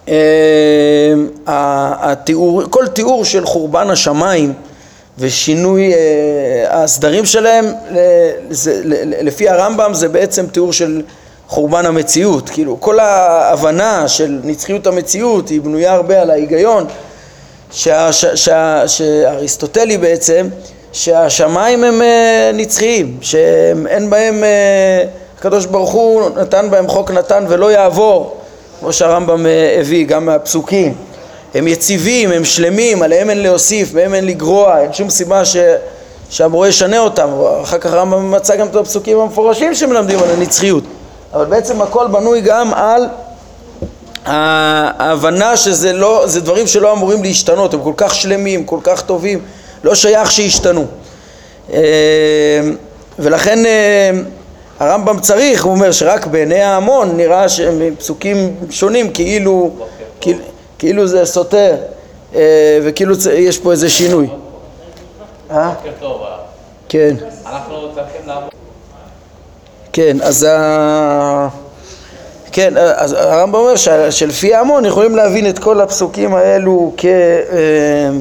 אה, 0.07 0.13
התיאור, 1.47 2.63
כל 2.69 2.87
תיאור 2.87 3.25
של 3.25 3.45
חורבן 3.45 3.89
השמיים 3.89 4.53
ושינוי 5.19 5.93
אה, 5.93 6.83
הסדרים 6.83 7.25
שלהם, 7.25 7.65
זה, 8.49 8.81
לפי 9.21 9.49
הרמב"ם 9.49 9.93
זה 9.93 10.09
בעצם 10.09 10.47
תיאור 10.47 10.73
של 10.73 11.01
חורבן 11.47 11.85
המציאות, 11.85 12.49
כאילו 12.49 12.79
כל 12.79 12.99
ההבנה 12.99 14.07
של 14.07 14.39
נצחיות 14.43 14.87
המציאות 14.87 15.49
היא 15.49 15.61
בנויה 15.61 15.93
הרבה 15.93 16.21
על 16.21 16.31
ההיגיון 16.31 16.85
שאריסטוטלי 18.75 19.97
בעצם 19.97 20.47
שהשמיים 20.93 21.83
הם 21.83 22.01
אה, 22.01 22.51
נצחיים, 22.53 23.17
שאין 23.21 24.09
בהם, 24.09 24.43
אה, 24.43 25.05
הקדוש 25.43 25.65
ברוך 25.65 25.91
הוא 25.91 26.29
נתן 26.41 26.69
בהם 26.69 26.87
חוק 26.87 27.11
נתן 27.11 27.45
ולא 27.49 27.71
יעבור, 27.71 28.37
כמו 28.79 28.93
שהרמב"ם 28.93 29.45
אה, 29.45 29.77
הביא 29.79 30.05
גם 30.05 30.25
מהפסוקים. 30.25 30.93
הם 31.53 31.67
יציבים, 31.67 32.31
הם 32.31 32.45
שלמים, 32.45 33.03
עליהם 33.03 33.29
אין 33.29 33.43
להוסיף, 33.43 33.91
בהם 33.91 34.13
אין 34.13 34.25
לגרוע, 34.25 34.79
אין 34.79 34.93
שום 34.93 35.09
סיבה 35.09 35.45
ש... 35.45 35.57
שהמורה 36.29 36.67
ישנה 36.67 36.99
אותם. 36.99 37.29
אחר 37.61 37.77
כך 37.77 37.93
הרמב"ם 37.93 38.31
מצא 38.31 38.55
גם 38.55 38.67
את 38.67 38.75
הפסוקים 38.75 39.19
המפורשים 39.19 39.75
שמלמדים 39.75 40.19
על 40.19 40.29
הנצחיות. 40.29 40.83
אבל 41.33 41.45
בעצם 41.45 41.81
הכל 41.81 42.07
בנוי 42.07 42.41
גם 42.41 42.73
על 42.73 43.07
ההבנה 44.25 45.57
שזה 45.57 45.93
לא, 45.93 46.23
זה 46.25 46.41
דברים 46.41 46.67
שלא 46.67 46.93
אמורים 46.93 47.23
להשתנות, 47.23 47.73
הם 47.73 47.81
כל 47.83 47.93
כך 47.97 48.15
שלמים, 48.15 48.65
כל 48.65 48.79
כך 48.83 49.01
טובים, 49.01 49.39
לא 49.83 49.95
שייך 49.95 50.31
שישתנו. 50.31 50.85
אה, 51.73 51.79
ולכן 53.19 53.65
אה, 53.65 54.11
הרמב"ם 54.83 55.19
צריך, 55.19 55.63
הוא 55.65 55.73
אומר 55.73 55.91
שרק 55.91 56.25
בעיני 56.27 56.61
ההמון 56.61 57.17
נראה 57.17 57.49
שמפסוקים 57.49 58.55
שונים 58.69 59.13
כאילו, 59.13 59.71
כאילו, 60.21 60.39
כאילו 60.79 61.07
זה 61.07 61.25
סותר 61.25 61.75
אה, 62.35 62.79
וכאילו 62.83 63.15
יש 63.33 63.57
פה 63.57 63.71
איזה 63.71 63.89
שינוי. 63.89 64.27
בוקר 65.47 65.69
טוב. 65.99 66.21
כן. 66.89 67.15
אנחנו 67.45 67.75
צריכים 67.95 68.27
לעמוד. 68.27 68.49
כן, 69.93 70.17
אז 70.21 70.43
ה... 70.43 71.47
כן, 72.53 72.73
אז 72.77 73.13
הרמב"ם 73.13 73.55
אומר 73.55 73.75
שלפי 74.09 74.53
ההמון 74.53 74.85
יכולים 74.85 75.15
להבין 75.15 75.49
את 75.49 75.59
כל 75.59 75.81
הפסוקים 75.81 76.35
האלו 76.35 76.93
אה, 77.03 77.09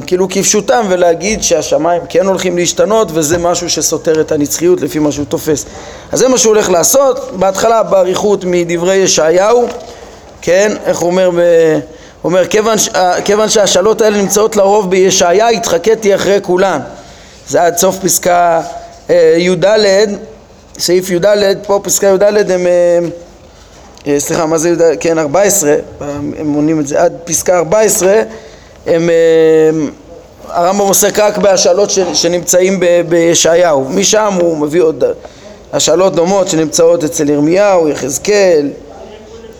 כאילו 0.07 0.27
כפשוטם 0.29 0.85
ולהגיד 0.89 1.43
שהשמיים 1.43 2.01
כן 2.09 2.25
הולכים 2.25 2.57
להשתנות 2.57 3.07
וזה 3.13 3.37
משהו 3.37 3.69
שסותר 3.69 4.21
את 4.21 4.31
הנצחיות 4.31 4.81
לפי 4.81 4.99
מה 4.99 5.11
שהוא 5.11 5.25
תופס. 5.25 5.65
אז 6.11 6.19
זה 6.19 6.27
מה 6.27 6.37
שהוא 6.37 6.53
הולך 6.53 6.69
לעשות, 6.69 7.31
בהתחלה 7.39 7.83
באריכות 7.83 8.45
מדברי 8.45 8.95
ישעיהו, 8.95 9.67
כן, 10.41 10.71
איך 10.85 10.99
הוא 10.99 11.09
אומר. 11.09 11.25
הוא 11.25 11.39
אומר 12.23 12.47
כיוון, 12.47 12.77
כיוון 13.25 13.49
שהשאלות 13.49 14.01
האלה 14.01 14.17
נמצאות 14.17 14.55
לרוב 14.55 14.89
בישעיה 14.89 15.47
התחקתי 15.47 16.15
אחרי 16.15 16.39
כולן 16.41 16.79
זה 17.47 17.63
עד 17.63 17.77
סוף 17.77 17.99
פסקה 17.99 18.61
אה, 19.09 19.35
י"ד, 19.37 19.65
סעיף 20.79 21.09
י"ד, 21.09 21.25
פה 21.67 21.79
פסקה 21.83 22.07
י"ד 22.07 22.51
הם 22.51 22.67
אה, 22.67 22.71
אה, 22.71 23.07
סליחה, 24.17 24.45
מה 24.45 24.57
זה 24.57 24.67
יהודה? 24.67 24.95
כן, 24.99 25.19
14, 25.19 25.75
הם 25.99 26.47
מונים 26.47 26.79
את 26.79 26.87
זה 26.87 27.01
עד 27.01 27.13
פסקה 27.23 27.57
14, 27.57 28.21
הם, 28.85 29.09
אה, 29.09 29.15
הרמב"ם 30.47 30.87
עוסק 30.87 31.19
רק 31.19 31.37
בהשאלות 31.37 31.89
שנמצאים 32.13 32.79
בישעיהו, 33.09 33.85
משם 33.89 34.33
הוא 34.41 34.57
מביא 34.57 34.81
עוד 34.81 35.03
השאלות 35.73 36.15
דומות 36.15 36.47
שנמצאות 36.47 37.03
אצל 37.03 37.29
ירמיהו, 37.29 37.89
יחזקאל, 37.89 38.69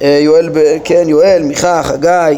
אה, 0.01 0.19
יואל, 0.21 0.49
כן, 0.83 1.03
יואל, 1.09 1.43
מיכה, 1.43 1.83
חגי 1.83 2.37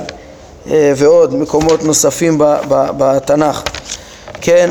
ועוד 0.96 1.36
מקומות 1.36 1.84
נוספים 1.84 2.38
בתנ"ך, 2.70 3.64
כן 4.42 4.70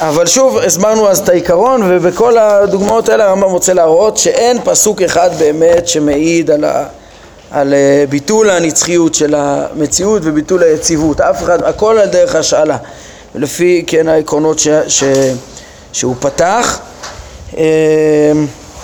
אבל 0.00 0.26
שוב, 0.26 0.58
הסברנו 0.58 1.08
אז 1.08 1.18
את 1.18 1.28
העיקרון, 1.28 1.82
ובכל 1.84 2.38
הדוגמאות 2.38 3.08
האלה 3.08 3.24
הרמב"ם 3.24 3.50
רוצה 3.50 3.74
להראות 3.74 4.16
שאין 4.16 4.58
פסוק 4.64 5.02
אחד 5.02 5.30
באמת 5.38 5.88
שמעיד 5.88 6.50
על, 6.50 6.64
ה, 6.64 6.86
על 7.50 7.74
אה, 7.74 8.04
ביטול 8.08 8.50
הנצחיות 8.50 9.14
של 9.14 9.34
המציאות 9.34 10.22
וביטול 10.24 10.62
היציבות. 10.62 11.20
אף 11.20 11.42
אחד, 11.42 11.62
הכל 11.62 11.98
על 11.98 12.08
דרך 12.08 12.34
השאלה, 12.34 12.76
לפי 13.34 13.84
כן 13.86 14.08
העקרונות 14.08 14.58
ש, 14.58 14.68
ש, 14.88 15.04
שהוא 15.92 16.14
פתח. 16.20 16.78
אה, 17.58 17.62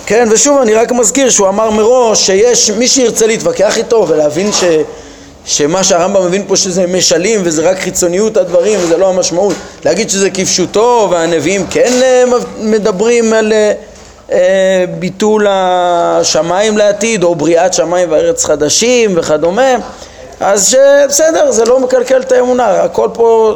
כן, 0.05 0.27
ושוב 0.31 0.61
אני 0.61 0.73
רק 0.73 0.91
מזכיר 0.91 1.29
שהוא 1.29 1.47
אמר 1.47 1.69
מראש 1.69 2.25
שיש 2.25 2.71
מי 2.71 2.87
שירצה 2.87 3.27
להתווכח 3.27 3.77
איתו 3.77 4.05
ולהבין 4.07 4.51
ש... 4.51 4.63
שמה 5.47 5.83
שהרמב"ם 5.83 6.25
מבין 6.25 6.43
פה 6.47 6.55
שזה 6.55 6.87
משלים 6.87 7.41
וזה 7.43 7.69
רק 7.69 7.79
חיצוניות 7.79 8.37
הדברים 8.37 8.79
וזה 8.79 8.97
לא 8.97 9.09
המשמעות. 9.09 9.55
להגיד 9.85 10.09
שזה 10.09 10.29
כפשוטו 10.29 11.07
והנביאים 11.11 11.67
כן 11.67 11.91
אה, 12.03 12.23
מדברים 12.59 13.33
על 13.33 13.53
אה, 13.53 13.73
אה, 14.31 14.85
ביטול 14.99 15.47
השמיים 15.49 16.77
לעתיד 16.77 17.23
או 17.23 17.35
בריאת 17.35 17.73
שמיים 17.73 18.11
וארץ 18.11 18.45
חדשים 18.45 19.13
וכדומה 19.15 19.75
אז 20.39 20.77
בסדר 21.07 21.51
זה 21.51 21.65
לא 21.65 21.79
מקלקל 21.79 22.21
את 22.21 22.31
האמונה. 22.31 22.81
הכל 22.81 23.07
פה 23.13 23.53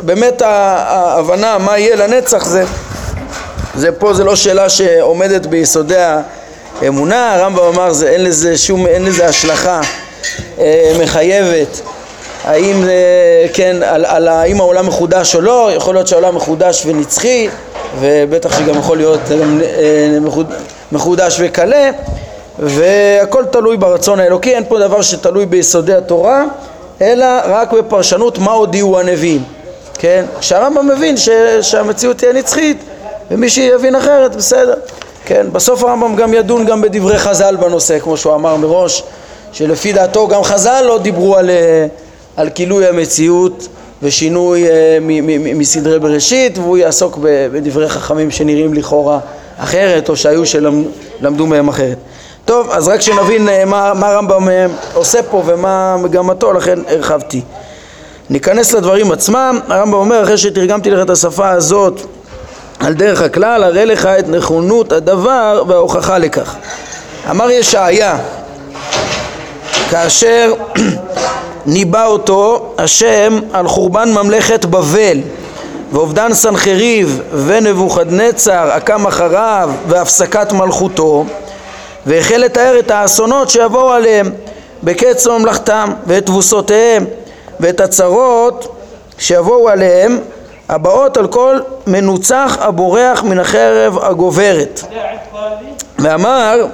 באמת 0.00 0.42
ההבנה 0.42 1.58
מה 1.58 1.78
יהיה 1.78 1.96
לנצח 1.96 2.44
זה, 2.44 2.64
זה 3.74 3.92
פה 3.92 4.14
זה 4.14 4.24
לא 4.24 4.36
שאלה 4.36 4.68
שעומדת 4.68 5.46
ביסודי 5.46 6.04
האמונה. 6.82 7.34
הרמב"ם 7.34 7.64
אמר 7.64 7.92
זה 7.92 8.08
אין 8.08 8.24
לזה 8.24 8.58
שום 8.58 8.86
אין 8.86 9.04
לזה 9.04 9.26
השלכה 9.26 9.80
מחייבת 11.00 11.80
האם 12.44 12.82
זה, 12.84 12.94
כן, 13.52 13.76
על, 13.82 14.04
על 14.04 14.28
האם 14.28 14.60
העולם 14.60 14.86
מחודש 14.86 15.34
או 15.34 15.40
לא, 15.40 15.70
יכול 15.76 15.94
להיות 15.94 16.06
שהעולם 16.06 16.36
מחודש 16.36 16.82
ונצחי 16.86 17.48
ובטח 18.00 18.58
שגם 18.58 18.78
יכול 18.78 18.96
להיות 18.96 19.20
גם 19.28 19.60
אה, 19.62 20.18
מחודש 20.92 21.36
וקלה 21.40 21.90
והכל 22.58 23.44
תלוי 23.50 23.76
ברצון 23.76 24.20
האלוקי, 24.20 24.54
אין 24.54 24.64
פה 24.68 24.78
דבר 24.78 25.02
שתלוי 25.02 25.46
ביסודי 25.46 25.94
התורה 25.94 26.44
אלא 27.00 27.26
רק 27.44 27.72
בפרשנות 27.72 28.38
מה 28.38 28.52
הודיעו 28.52 28.98
הנביאים, 28.98 29.42
כן? 29.94 30.24
שהרמב"ם 30.40 30.88
מבין 30.88 31.16
ש, 31.16 31.28
שהמציאות 31.60 32.18
תהיה 32.18 32.32
נצחית 32.32 32.76
ומי 33.30 33.48
שיבין 33.48 33.94
אחרת 33.94 34.36
בסדר, 34.36 34.74
כן? 35.24 35.46
בסוף 35.52 35.84
הרמב"ם 35.84 36.16
גם 36.16 36.34
ידון 36.34 36.64
גם 36.66 36.82
בדברי 36.82 37.18
חז"ל 37.18 37.56
בנושא 37.56 37.98
כמו 37.98 38.16
שהוא 38.16 38.34
אמר 38.34 38.56
מראש 38.56 39.02
שלפי 39.52 39.92
דעתו 39.92 40.28
גם 40.28 40.44
חז"ל 40.44 40.84
לא 40.86 40.98
דיברו 40.98 41.36
על, 41.36 41.50
אה, 41.50 41.86
על 42.36 42.50
כילוי 42.54 42.86
המציאות 42.86 43.68
ושינוי 44.02 44.68
אה, 44.68 44.98
מסדרי 45.54 45.98
בראשית 45.98 46.58
והוא 46.58 46.76
יעסוק 46.76 47.18
בדברי 47.22 47.88
חכמים 47.88 48.30
שנראים 48.30 48.74
לכאורה 48.74 49.18
אחרת 49.58 50.08
או 50.08 50.16
שהיו 50.16 50.42
שלמדו 50.46 51.46
מהם 51.46 51.68
אחרת. 51.68 51.96
טוב, 52.44 52.70
אז 52.70 52.88
רק 52.88 53.00
שנבין 53.00 53.48
אה, 53.48 53.64
מה, 53.64 53.92
מה 53.94 54.08
הרמב"ם 54.08 54.48
עושה 54.94 55.22
פה 55.22 55.42
ומה 55.46 55.96
מגמתו, 55.96 56.52
לכן 56.52 56.78
הרחבתי. 56.88 57.42
ניכנס 58.30 58.72
לדברים 58.72 59.12
עצמם, 59.12 59.60
הרמב"ם 59.68 59.94
אומר 59.94 60.22
אחרי 60.22 60.38
שתרגמתי 60.38 60.90
לך 60.90 61.02
את 61.02 61.10
השפה 61.10 61.50
הזאת 61.50 62.00
על 62.80 62.94
דרך 62.94 63.22
הכלל, 63.22 63.64
הרי 63.64 63.86
לך 63.86 64.06
את 64.06 64.28
נכונות 64.28 64.92
הדבר 64.92 65.62
וההוכחה 65.68 66.18
לכך. 66.18 66.56
אמר 67.30 67.50
ישעיה, 67.50 68.18
כאשר 69.92 70.54
ניבא 71.66 72.06
אותו 72.06 72.74
השם 72.78 73.38
על 73.52 73.68
חורבן 73.68 74.12
ממלכת 74.12 74.64
בבל 74.64 75.18
ואובדן 75.92 76.34
סנחריב 76.34 77.20
ונבוכדנצר 77.46 78.70
הקם 78.72 79.06
אחריו 79.06 79.70
והפסקת 79.88 80.52
מלכותו 80.52 81.24
והחל 82.06 82.36
לתאר 82.36 82.78
את 82.78 82.90
האסונות 82.90 83.50
שיבואו 83.50 83.90
עליהם 83.92 84.30
בקץ 84.82 85.26
ממלכתם 85.26 85.92
ואת 86.06 86.26
תבוסותיהם 86.26 87.04
ואת 87.60 87.80
הצרות 87.80 88.76
שיבואו 89.18 89.68
עליהם 89.68 90.18
הבאות 90.68 91.16
על 91.16 91.26
כל 91.26 91.58
מנוצח 91.86 92.58
הבורח 92.60 93.22
מן 93.22 93.38
החרב 93.38 93.98
הגוברת. 94.02 94.80
ואמר 95.98 96.66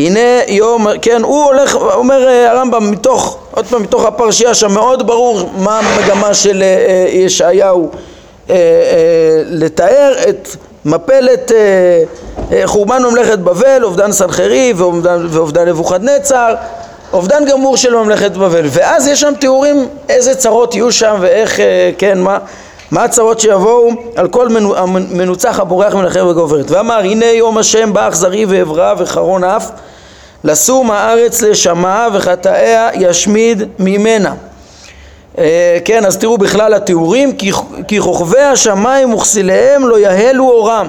הנה 0.00 0.42
יום, 0.48 0.86
כן, 1.02 1.22
הוא 1.22 1.44
הולך, 1.44 1.74
אומר 1.74 2.28
אה, 2.28 2.50
הרמב"ם 2.50 2.90
מתוך, 2.90 3.38
עוד 3.50 3.66
פעם 3.66 3.82
מתוך 3.82 4.04
הפרשייה 4.04 4.54
שם 4.54 4.72
מאוד 4.72 5.06
ברור 5.06 5.50
מה 5.58 5.78
המגמה 5.78 6.34
של 6.34 6.62
אה, 6.62 6.66
אה, 6.66 7.08
ישעיהו 7.12 7.90
לתאר 9.46 10.12
את 10.28 10.48
מפלת 10.84 11.52
חורבן 12.64 13.02
ממלכת 13.02 13.38
בבל, 13.38 13.84
אובדן 13.84 14.12
סנחרי 14.12 14.72
ואובדן 14.76 15.68
נבוכדנצר, 15.68 16.54
אובדן 17.12 17.44
גמור 17.44 17.76
של 17.76 17.94
ממלכת 17.94 18.30
בבל. 18.30 18.66
ואז 18.70 19.06
יש 19.06 19.20
שם 19.20 19.32
תיאורים 19.40 19.88
איזה 20.08 20.34
צרות 20.34 20.74
יהיו 20.74 20.92
שם 20.92 21.16
ואיך, 21.20 21.60
כן, 21.98 22.18
מה, 22.18 22.38
מה 22.90 23.04
הצרות 23.04 23.40
שיבואו? 23.40 23.90
על 24.16 24.28
כל 24.28 24.48
מנוצח 25.10 25.60
הבורח 25.60 25.94
מן 25.94 26.04
החרב 26.04 26.28
הגוברת 26.28 26.70
ואמר 26.70 26.98
הנה 26.98 27.26
יום 27.26 27.58
השם 27.58 27.92
בא 27.92 28.08
אכזרי 28.08 28.44
ועברה 28.44 28.94
וחרון 28.98 29.44
אף 29.44 29.70
לשום 30.44 30.90
הארץ 30.90 31.42
לשמה 31.42 32.08
וחטאיה 32.12 32.88
ישמיד 32.94 33.62
ממנה. 33.78 34.34
אה, 35.38 35.78
כן 35.84 36.06
אז 36.06 36.18
תראו 36.18 36.38
בכלל 36.38 36.74
התיאורים 36.74 37.36
כי, 37.36 37.52
כי 37.88 38.00
כוכבי 38.00 38.40
השמיים 38.40 39.14
וכסיליהם 39.14 39.88
לא 39.88 39.98
יהלו 39.98 40.50
אורם. 40.50 40.88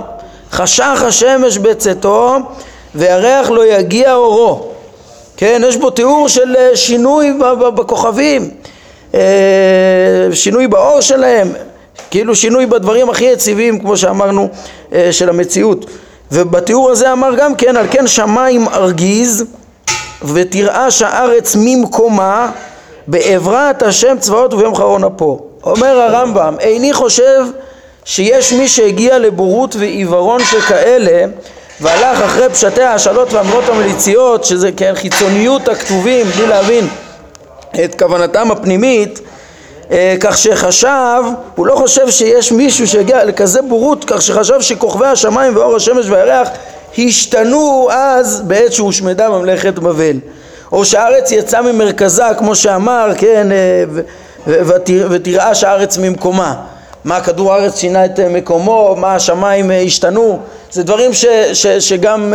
חשך 0.51 1.03
השמש 1.07 1.57
בצאתו 1.57 2.37
וירח 2.95 3.49
לא 3.49 3.65
יגיע 3.65 4.13
אורו. 4.13 4.67
כן 5.37 5.61
יש 5.67 5.77
בו 5.77 5.89
תיאור 5.89 6.29
של 6.29 6.55
אה, 6.55 6.75
שינוי 6.75 7.33
בכוכבים. 7.75 8.49
אה, 9.13 9.19
שינוי 10.33 10.67
באור 10.67 11.01
שלהם 11.01 11.53
כאילו 12.11 12.35
שינוי 12.35 12.65
בדברים 12.65 13.09
הכי 13.09 13.23
יציבים 13.23 13.79
כמו 13.79 13.97
שאמרנו 13.97 14.49
של 15.11 15.29
המציאות. 15.29 15.85
ובתיאור 16.31 16.91
הזה 16.91 17.11
אמר 17.11 17.35
גם 17.37 17.55
כן 17.55 17.77
על 17.77 17.85
כן 17.91 18.07
שמיים 18.07 18.67
ארגיז 18.67 19.45
ותרעש 20.33 21.01
הארץ 21.01 21.55
ממקומה 21.59 22.51
בעברת 23.07 23.83
השם 23.83 24.15
צבאות 24.19 24.53
וביום 24.53 24.75
חרון 24.75 25.03
אפו. 25.03 25.39
אומר 25.63 25.99
הרמב"ם 26.01 26.55
איני 26.59 26.93
חושב 26.93 27.45
שיש 28.05 28.53
מי 28.53 28.67
שהגיע 28.67 29.19
לבורות 29.19 29.75
ועיוורון 29.75 30.43
שכאלה 30.43 31.25
והלך 31.81 32.21
אחרי 32.21 32.49
פשטי 32.49 32.81
ההשאלות 32.81 33.33
והאמרות 33.33 33.63
המליציות 33.69 34.43
שזה 34.43 34.71
כן 34.77 34.93
חיצוניות 34.95 35.67
הכתובים 35.67 36.25
בלי 36.27 36.47
להבין 36.47 36.87
את 37.83 37.99
כוונתם 37.99 38.51
הפנימית 38.51 39.19
אה, 39.19 39.30
כך 40.19 40.37
שחשב, 40.37 41.23
הוא 41.55 41.67
לא 41.67 41.75
חושב 41.75 42.09
שיש 42.09 42.51
מישהו 42.51 42.87
שהגיע 42.87 43.25
לכזה 43.25 43.61
בורות, 43.61 44.05
כך 44.07 44.21
שחשב 44.21 44.61
שכוכבי 44.61 45.05
השמיים 45.05 45.55
ואור 45.55 45.75
השמש 45.75 46.09
והירח 46.09 46.49
השתנו 46.97 47.87
אז 47.91 48.41
בעת 48.41 48.73
שהושמדה 48.73 49.29
ממלכת 49.29 49.73
בבל. 49.73 50.17
או 50.71 50.85
שהארץ 50.85 51.31
יצאה 51.31 51.61
ממרכזה, 51.61 52.23
כמו 52.37 52.55
שאמר, 52.55 53.11
כן, 53.17 53.47
אה, 53.51 53.83
ותרעש 55.09 55.63
הארץ 55.63 55.97
ממקומה. 55.97 56.55
מה 57.03 57.21
כדור 57.21 57.53
הארץ 57.53 57.79
שינה 57.79 58.05
את 58.05 58.19
מקומו, 58.19 58.95
מה 58.99 59.15
השמיים 59.15 59.71
אה, 59.71 59.81
השתנו, 59.81 60.39
זה 60.71 60.83
דברים 60.83 61.13
ש, 61.13 61.25
ש, 61.53 61.67
שגם 61.67 62.33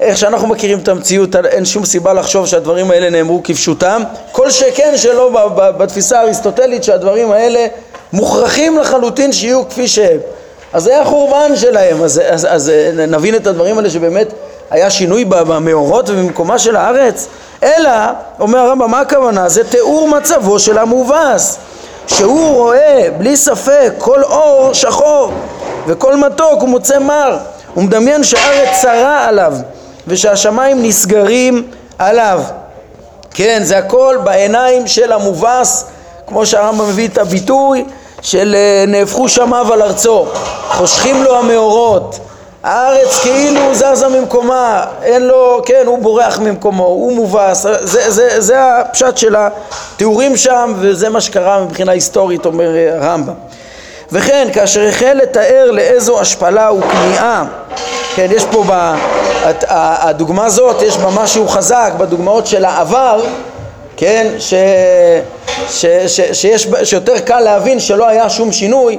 איך 0.00 0.18
שאנחנו 0.18 0.48
מכירים 0.48 0.78
את 0.78 0.88
המציאות, 0.88 1.36
אין 1.36 1.64
שום 1.64 1.84
סיבה 1.84 2.12
לחשוב 2.12 2.46
שהדברים 2.46 2.90
האלה 2.90 3.10
נאמרו 3.10 3.40
כפשוטם, 3.44 4.02
כל 4.32 4.50
שכן 4.50 4.92
שלא 4.96 5.30
בתפיסה 5.56 6.18
האריסטוטלית 6.18 6.84
שהדברים 6.84 7.30
האלה 7.30 7.66
מוכרחים 8.12 8.78
לחלוטין 8.78 9.32
שיהיו 9.32 9.68
כפי 9.68 9.88
שהם. 9.88 10.18
אז 10.72 10.82
זה 10.82 11.00
החורבן 11.00 11.56
שלהם, 11.56 12.02
אז, 12.02 12.20
אז, 12.28 12.46
אז 12.50 12.72
נבין 13.08 13.34
את 13.34 13.46
הדברים 13.46 13.78
האלה 13.78 13.90
שבאמת 13.90 14.32
היה 14.70 14.90
שינוי 14.90 15.24
במאורות 15.24 16.10
ובמקומה 16.10 16.58
של 16.58 16.76
הארץ, 16.76 17.28
אלא, 17.62 17.90
אומר 18.40 18.58
הרמב"ם, 18.58 18.90
מה 18.90 19.00
הכוונה? 19.00 19.48
זה 19.48 19.64
תיאור 19.64 20.08
מצבו 20.08 20.58
של 20.58 20.78
המובס, 20.78 21.58
שהוא 22.06 22.54
רואה 22.54 23.08
בלי 23.18 23.36
ספק 23.36 23.92
כל 23.98 24.22
אור 24.22 24.72
שחור 24.72 25.32
וכל 25.86 26.16
מתוק 26.16 26.60
הוא 26.60 26.68
מוצא 26.68 26.98
מר, 26.98 27.38
הוא 27.74 27.84
מדמיין 27.84 28.24
שהארץ 28.24 28.68
צרה 28.82 29.28
עליו 29.28 29.52
ושהשמיים 30.06 30.82
נסגרים 30.82 31.68
עליו. 31.98 32.42
כן, 33.34 33.60
זה 33.62 33.78
הכל 33.78 34.18
בעיניים 34.24 34.86
של 34.86 35.12
המובס, 35.12 35.84
כמו 36.26 36.46
שהרמב"ם 36.46 36.88
מביא 36.88 37.08
את 37.08 37.18
הביטוי 37.18 37.84
של 38.22 38.54
אה, 38.58 38.84
נהפכו 38.86 39.28
שמיו 39.28 39.72
על 39.72 39.82
ארצו, 39.82 40.26
חושכים 40.68 41.22
לו 41.22 41.38
המאורות, 41.38 42.18
הארץ 42.62 43.18
כאילו 43.22 43.74
זזה 43.74 44.08
ממקומה, 44.08 44.84
אין 45.02 45.26
לו, 45.26 45.62
כן, 45.66 45.82
הוא 45.86 45.98
בורח 45.98 46.38
ממקומו, 46.38 46.84
הוא 46.84 47.12
מובס, 47.12 47.66
זה, 47.80 48.10
זה, 48.10 48.40
זה 48.40 48.78
הפשט 48.80 49.16
של 49.16 49.36
התיאורים 49.38 50.36
שם 50.36 50.74
וזה 50.78 51.08
מה 51.08 51.20
שקרה 51.20 51.64
מבחינה 51.64 51.92
היסטורית, 51.92 52.46
אומר 52.46 52.76
אה, 52.76 52.94
הרמב"ם. 52.94 53.34
וכן, 54.12 54.48
כאשר 54.52 54.88
החל 54.88 55.18
לתאר 55.22 55.70
לאיזו 55.70 56.20
השפלה 56.20 56.72
וכניעה 56.72 57.44
כן, 58.14 58.26
יש 58.30 58.44
פה, 58.44 58.64
ב, 58.68 58.94
הדוגמה 59.68 60.46
הזאת, 60.46 60.82
יש 60.82 60.96
בה 60.96 61.10
משהו 61.10 61.48
חזק 61.48 61.92
בדוגמאות 61.98 62.46
של 62.46 62.64
העבר, 62.64 63.20
כן, 63.96 64.26
ש, 64.38 64.54
ש, 65.68 65.86
ש, 66.06 66.20
שיש, 66.32 66.68
שיותר 66.84 67.18
קל 67.18 67.40
להבין 67.40 67.80
שלא 67.80 68.08
היה 68.08 68.30
שום 68.30 68.52
שינוי, 68.52 68.98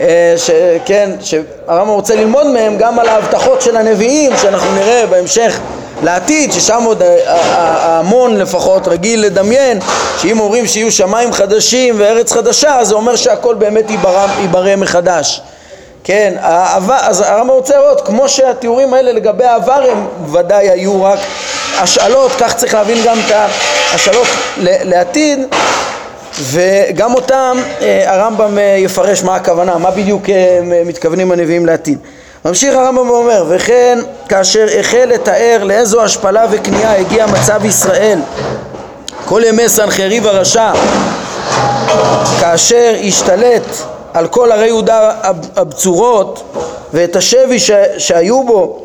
אה, 0.00 0.34
שכן, 0.36 1.10
שהרמב"ם 1.20 1.88
רוצה 1.88 2.14
ללמוד 2.14 2.46
מהם 2.46 2.76
גם 2.78 2.98
על 2.98 3.08
ההבטחות 3.08 3.62
של 3.62 3.76
הנביאים, 3.76 4.32
שאנחנו 4.42 4.74
נראה 4.74 5.06
בהמשך 5.06 5.58
לעתיד, 6.02 6.52
ששם 6.52 6.82
עוד 6.86 7.02
ההמון 7.26 8.36
לפחות 8.36 8.88
רגיל 8.88 9.20
לדמיין, 9.20 9.78
שאם 10.18 10.40
אומרים 10.40 10.66
שיהיו 10.66 10.92
שמיים 10.92 11.32
חדשים 11.32 11.94
וארץ 11.98 12.32
חדשה, 12.32 12.84
זה 12.84 12.94
אומר 12.94 13.16
שהכל 13.16 13.54
באמת 13.54 13.90
ייברא 14.40 14.76
מחדש. 14.76 15.40
כן, 16.04 16.34
העבר, 16.40 16.96
אז 17.00 17.20
הרמב"ם 17.20 17.50
רוצה 17.50 17.76
לראות, 17.76 18.00
כמו 18.00 18.28
שהתיאורים 18.28 18.94
האלה 18.94 19.12
לגבי 19.12 19.44
העבר 19.44 19.84
הם 19.90 20.06
ודאי 20.32 20.70
היו 20.70 21.04
רק 21.04 21.18
השאלות, 21.78 22.32
כך 22.38 22.54
צריך 22.54 22.74
להבין 22.74 22.98
גם 23.04 23.16
את 23.26 23.32
ההשאלות 23.92 24.26
לעתיד 24.58 25.38
וגם 26.40 27.14
אותם 27.14 27.56
אה, 27.82 28.14
הרמב"ם 28.14 28.58
אה, 28.58 28.76
יפרש 28.78 29.22
מה 29.22 29.36
הכוונה, 29.36 29.78
מה 29.78 29.90
בדיוק 29.90 30.28
אה, 30.28 30.60
מתכוונים 30.86 31.32
הנביאים 31.32 31.66
לעתיד. 31.66 31.98
ממשיך 32.44 32.74
הרמב"ם 32.74 33.10
ואומר, 33.10 33.44
וכן 33.48 33.98
כאשר 34.28 34.66
החל 34.80 35.04
לתאר 35.08 35.64
לאיזו 35.64 36.02
השפלה 36.02 36.46
וכניעה 36.50 36.98
הגיע 36.98 37.26
מצב 37.26 37.64
ישראל 37.64 38.18
כל 39.24 39.42
ימי 39.46 39.68
סנחריב 39.68 40.26
הרשע 40.26 40.72
כאשר 42.40 42.94
השתלט 43.04 43.61
על 44.14 44.26
כל 44.28 44.52
ערי 44.52 44.66
יהודה 44.66 45.12
הבצורות 45.56 46.42
ואת 46.92 47.16
השבי 47.16 47.58
ש, 47.58 47.70
שהיו 47.98 48.44
בו 48.44 48.78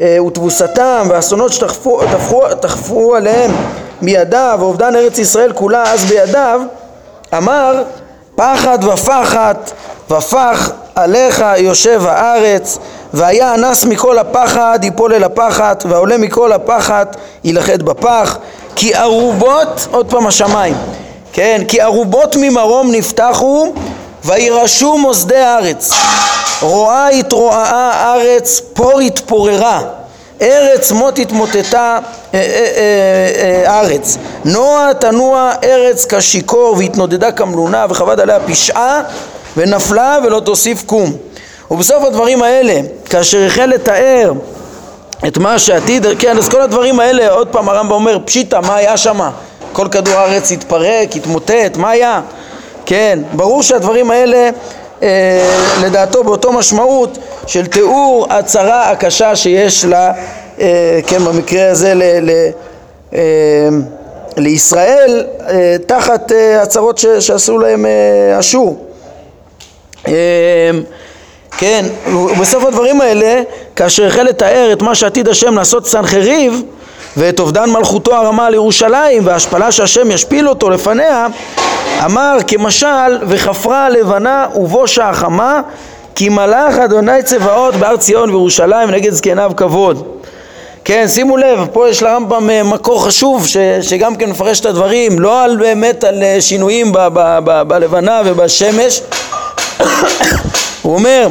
אה, 0.00 0.18
ותבוסתם 0.26 1.06
והאסונות 1.10 1.52
שתחפו 1.52 3.14
עליהם 3.14 3.50
מידיו 4.02 4.56
ואובדן 4.60 4.96
ארץ 4.96 5.18
ישראל 5.18 5.52
כולה 5.52 5.92
אז 5.92 6.04
בידיו 6.04 6.60
אמר 7.36 7.82
פחד 8.34 8.78
ופחת 8.84 9.72
ופח 10.10 10.70
עליך 10.94 11.44
יושב 11.56 12.02
הארץ 12.06 12.78
והיה 13.14 13.54
אנס 13.54 13.84
מכל 13.84 14.18
הפחד 14.18 14.78
ייפול 14.82 15.14
אל 15.14 15.24
הפחת 15.24 15.84
והעולה 15.88 16.18
מכל 16.18 16.52
הפחת 16.52 17.16
יילכד 17.44 17.82
בפח. 17.82 18.38
כי 18.76 18.96
ארובות, 18.96 19.88
עוד 19.90 20.10
פעם 20.10 20.26
השמיים, 20.26 20.74
כן, 21.32 21.62
כי 21.68 21.82
ארובות 21.82 22.36
ממרום 22.40 22.90
נפתחו 22.92 23.72
וירשו 24.28 24.98
מוסדי 24.98 25.36
הארץ, 25.36 25.92
רואה 26.62 27.08
התרועעה 27.08 27.92
הארץ, 27.92 28.60
פור 28.74 29.00
התפוררה, 29.00 29.82
ארץ 30.42 30.92
מות 30.92 31.18
התמוטטה 31.18 31.98
אה, 32.34 32.38
אה, 32.40 33.64
אה, 33.66 33.80
ארץ, 33.80 34.16
נוע 34.44 34.92
תנוע 34.92 35.52
ארץ 35.64 36.06
כשיכור 36.06 36.76
והתנודדה 36.78 37.32
כמלונה 37.32 37.86
וכבד 37.90 38.20
עליה 38.20 38.40
פשעה 38.40 39.02
ונפלה 39.56 40.18
ולא 40.24 40.40
תוסיף 40.40 40.82
קום 40.86 41.12
ובסוף 41.70 42.04
הדברים 42.04 42.42
האלה, 42.42 42.80
כאשר 43.04 43.46
החל 43.46 43.66
לתאר 43.66 44.32
את 45.26 45.38
מה 45.38 45.58
שעתיד, 45.58 46.06
כן, 46.18 46.38
אז 46.38 46.48
כל 46.48 46.60
הדברים 46.60 47.00
האלה, 47.00 47.30
עוד 47.30 47.48
פעם 47.48 47.68
הרמב"ם 47.68 47.92
אומר, 47.92 48.18
פשיטא, 48.24 48.60
מה 48.66 48.76
היה 48.76 48.96
שם? 48.96 49.20
כל 49.72 49.88
כדור 49.90 50.14
הארץ 50.14 50.52
התפרק, 50.52 51.16
התמוטט, 51.16 51.76
מה 51.76 51.90
היה? 51.90 52.20
כן, 52.88 53.18
ברור 53.32 53.62
שהדברים 53.62 54.10
האלה, 54.10 54.50
אה, 55.02 55.56
לדעתו 55.82 56.24
באותו 56.24 56.52
משמעות 56.52 57.18
של 57.46 57.66
תיאור 57.66 58.26
הצרה 58.30 58.90
הקשה 58.90 59.36
שיש 59.36 59.84
לה, 59.84 60.12
אה, 60.60 61.00
כן, 61.06 61.24
במקרה 61.24 61.70
הזה 61.70 61.94
ל... 61.94 62.02
ל 62.02 62.30
אה, 63.14 63.20
לישראל 64.36 65.24
אה, 65.48 65.76
תחת 65.86 66.32
אה, 66.32 66.62
הצרות 66.62 66.98
שעשו 67.20 67.58
להם 67.58 67.86
אה, 67.86 68.38
אשור. 68.38 68.86
כן, 71.58 71.84
ובסוף 72.06 72.64
הדברים 72.64 73.00
האלה, 73.00 73.42
כאשר 73.76 74.06
החל 74.06 74.22
לתאר 74.22 74.72
את 74.72 74.82
מה 74.82 74.94
שעתיד 74.94 75.28
השם 75.28 75.54
לעשות 75.54 75.86
סנחריב 75.86 76.62
ואת 77.16 77.40
אובדן 77.40 77.70
מלכותו 77.70 78.14
הרמה 78.14 78.46
על 78.46 78.54
ירושלים 78.54 79.26
וההשפלה 79.26 79.72
שהשם 79.72 80.10
ישפיל 80.10 80.48
אותו 80.48 80.70
לפניה, 80.70 81.26
אמר 82.04 82.36
כמשל 82.46 83.18
וחפרה 83.28 83.86
הלבנה 83.86 84.46
ובושה 84.54 85.08
החמה 85.08 85.60
כי 86.14 86.28
מלאך 86.28 86.78
אדוני 86.78 87.22
צבאות 87.22 87.74
בהר 87.74 87.96
ציון 87.96 88.30
וירושלים 88.30 88.90
נגד 88.90 89.12
זקניו 89.12 89.52
כבוד 89.56 90.18
כן, 90.88 91.08
שימו 91.08 91.36
לב, 91.36 91.66
פה 91.72 91.88
יש 91.88 92.02
לרמב"ם 92.02 92.50
אה, 92.50 92.62
מקור 92.62 93.04
חשוב 93.04 93.46
ש, 93.46 93.56
שגם 93.82 94.16
כן 94.16 94.30
מפרש 94.30 94.60
את 94.60 94.66
הדברים, 94.66 95.20
לא 95.20 95.42
על 95.42 95.56
באמת 95.56 96.04
על 96.04 96.22
אה, 96.22 96.40
שינויים 96.40 96.92
ב, 96.92 96.98
ב, 96.98 97.38
ב, 97.44 97.62
בלבנה 97.62 98.20
ובשמש. 98.24 99.00
הוא 100.82 100.94
אומר, 100.94 101.28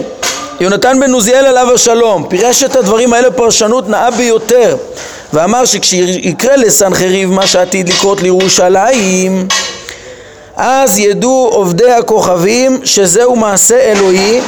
יונתן 0.60 1.00
בן 1.00 1.14
עוזיאל 1.14 1.46
עליו 1.46 1.74
השלום, 1.74 2.28
פירש 2.30 2.64
את 2.64 2.76
הדברים 2.76 3.14
האלה 3.14 3.32
פרשנות 3.32 3.90
נאה 3.90 4.12
ביותר, 4.12 4.76
ואמר 5.34 5.66
שכשיקרה 5.66 6.56
לסנחריב 6.56 7.32
מה 7.32 7.48
שעתיד 7.48 7.90
לקרות 7.90 8.22
לירושלים, 8.22 9.48
אז 10.56 11.00
ידעו 11.00 11.50
עובדי 11.52 11.92
הכוכבים 11.92 12.80
שזהו 12.84 13.36
מעשה 13.36 13.80
אלוהי 13.80 14.40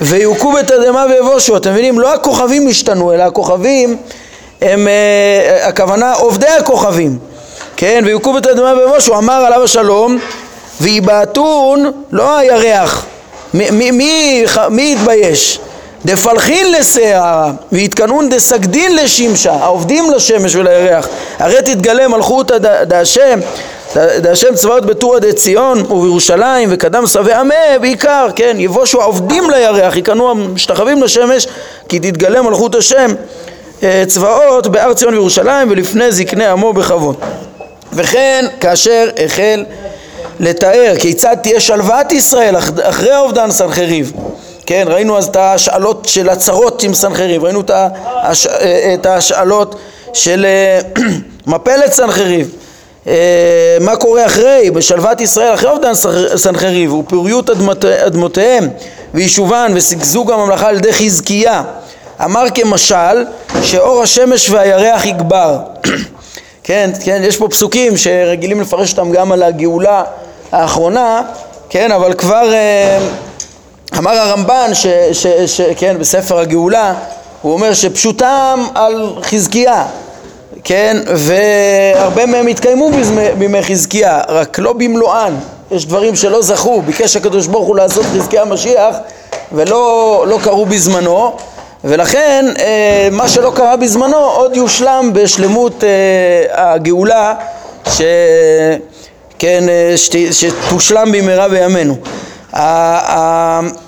ויוכו 0.00 0.52
בתדהמה 0.52 1.04
ויבושו, 1.10 1.56
אתם 1.56 1.70
מבינים? 1.72 2.00
לא 2.00 2.14
הכוכבים 2.14 2.68
השתנו, 2.68 3.12
אלא 3.12 3.22
הכוכבים 3.22 3.96
הם, 4.60 4.86
uh, 4.86 5.68
הכוונה 5.68 6.12
עובדי 6.12 6.46
הכוכבים, 6.46 7.18
כן? 7.76 8.02
ויוכו 8.06 8.32
בתדהמה 8.32 8.74
ויבושו, 8.78 9.18
אמר 9.18 9.34
עליו 9.34 9.62
השלום, 9.64 10.18
ויבעטון 10.80 11.92
לא 12.10 12.38
הירח, 12.38 13.06
מי, 13.54 13.70
מי, 13.70 13.90
מי, 13.90 14.44
מי 14.70 14.92
יתבייש? 14.92 15.60
דפלחין 16.04 16.72
לסערה 16.72 17.52
ויתקנון 17.72 18.28
דסגדין 18.28 18.96
לשמשה 18.96 19.52
העובדים 19.52 20.10
לשמש 20.10 20.54
ולירח. 20.54 21.08
הרי 21.38 21.62
תתגלה 21.62 22.08
מלכות 22.08 22.50
דהשם 22.86 23.40
דהשם 23.96 24.54
צבאות 24.54 24.86
בטורא 24.86 25.18
דציון 25.18 25.80
ובירושלים 25.80 26.68
וקדם 26.72 27.06
שבי 27.06 27.32
עמה 27.32 27.54
בעיקר 27.80 28.26
כן 28.36 28.56
יבושו 28.58 29.02
העובדים 29.02 29.50
לירח 29.50 29.96
יקנו 29.96 30.30
המשתחווים 30.30 31.02
לשמש 31.02 31.46
כי 31.88 31.98
תתגלה 31.98 32.42
מלכות 32.42 32.74
השם 32.74 33.14
אה, 33.82 34.04
צבאות 34.06 34.66
בהר 34.66 34.94
ציון 34.94 35.12
וירושלים 35.14 35.70
ולפני 35.70 36.12
זקני 36.12 36.46
עמו 36.46 36.72
בכבוד. 36.72 37.16
וכן 37.92 38.44
כאשר 38.60 39.08
החל 39.24 39.64
לתאר 40.40 40.94
כיצד 41.00 41.36
תהיה 41.42 41.60
שלוות 41.60 42.12
ישראל 42.12 42.56
אחרי 42.82 43.10
האובדן 43.10 43.50
סנחריב 43.50 44.12
כן, 44.66 44.84
ראינו 44.88 45.18
אז 45.18 45.26
את 45.26 45.36
ההשאלות 45.36 46.08
של 46.08 46.28
הצרות 46.28 46.82
עם 46.82 46.94
סנחריב, 46.94 47.44
ראינו 47.44 47.60
את, 47.60 47.70
ההש... 47.70 48.46
את 48.94 49.06
ההשאלות 49.06 49.74
של 50.12 50.46
אה, 50.48 50.80
מפלת 51.46 51.92
סנחריב, 51.92 52.50
אה, 53.06 53.76
מה 53.80 53.96
קורה 53.96 54.26
אחרי, 54.26 54.70
בשלוות 54.70 55.20
ישראל 55.20 55.54
אחרי 55.54 55.70
אובדן 55.70 55.94
סנחריב 56.36 56.92
ופוריות 56.92 57.50
אדמות, 57.50 57.84
אדמותיהם 57.84 58.68
ויישובן 59.14 59.72
ושגשוג 59.74 60.32
הממלכה 60.32 60.68
על 60.68 60.76
ידי 60.76 60.92
חזקיה. 60.92 61.62
אמר 62.24 62.44
כמשל 62.54 63.24
שאור 63.62 64.02
השמש 64.02 64.50
והירח 64.50 65.04
יגבר. 65.04 65.58
כן, 66.66 66.90
כן, 67.04 67.22
יש 67.24 67.36
פה 67.36 67.48
פסוקים 67.48 67.96
שרגילים 67.96 68.60
לפרש 68.60 68.90
אותם 68.92 69.12
גם 69.12 69.32
על 69.32 69.42
הגאולה 69.42 70.02
האחרונה 70.52 71.22
כן, 71.74 71.92
אבל 71.92 72.14
כבר 72.14 72.52
אה, 72.52 72.98
אמר 73.98 74.10
הרמב"ן, 74.10 74.70
ש, 74.74 74.86
ש, 75.12 75.26
ש, 75.26 75.60
כן, 75.76 75.96
בספר 75.98 76.38
הגאולה, 76.38 76.94
הוא 77.42 77.52
אומר 77.52 77.74
שפשוטם 77.74 78.64
על 78.74 79.14
חזקיה, 79.22 79.84
כן, 80.64 80.96
והרבה 81.06 82.26
מהם 82.26 82.46
התקיימו 82.46 82.90
בימי 83.38 83.62
חזקיה, 83.62 84.20
רק 84.28 84.58
לא 84.58 84.72
במלואן, 84.72 85.34
יש 85.70 85.86
דברים 85.86 86.16
שלא 86.16 86.42
זכו, 86.42 86.82
ביקש 86.82 87.16
הקדוש 87.16 87.46
ברוך 87.46 87.66
הוא 87.66 87.76
לעשות 87.76 88.04
חזקיה 88.04 88.42
המשיח 88.42 88.96
ולא 89.52 90.24
לא 90.28 90.38
קרו 90.42 90.66
בזמנו, 90.66 91.36
ולכן 91.84 92.46
אה, 92.58 93.08
מה 93.12 93.28
שלא 93.28 93.52
קרה 93.56 93.76
בזמנו 93.76 94.16
עוד 94.16 94.56
יושלם 94.56 95.10
בשלמות 95.12 95.84
אה, 95.84 96.72
הגאולה 96.72 97.34
ש... 97.92 98.00
כן, 99.38 99.68
אה, 99.68 99.94
שתושלם 100.30 101.12
במהרה 101.12 101.48
בימינו. 101.48 101.96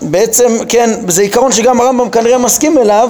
בעצם, 0.03 0.59
כן, 0.69 0.91
זה 1.09 1.23
עיקרון 1.23 1.53
שגם 1.53 1.81
הרמב"ם 1.81 2.11
כנראה 2.11 2.39
מסכים 2.39 2.79
אליו, 2.79 3.09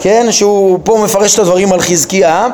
כן, 0.00 0.26
שהוא 0.30 0.78
פה 0.84 1.00
מפרש 1.04 1.34
את 1.34 1.38
הדברים 1.38 1.72
על 1.72 1.80
חזקיה. 1.80 2.48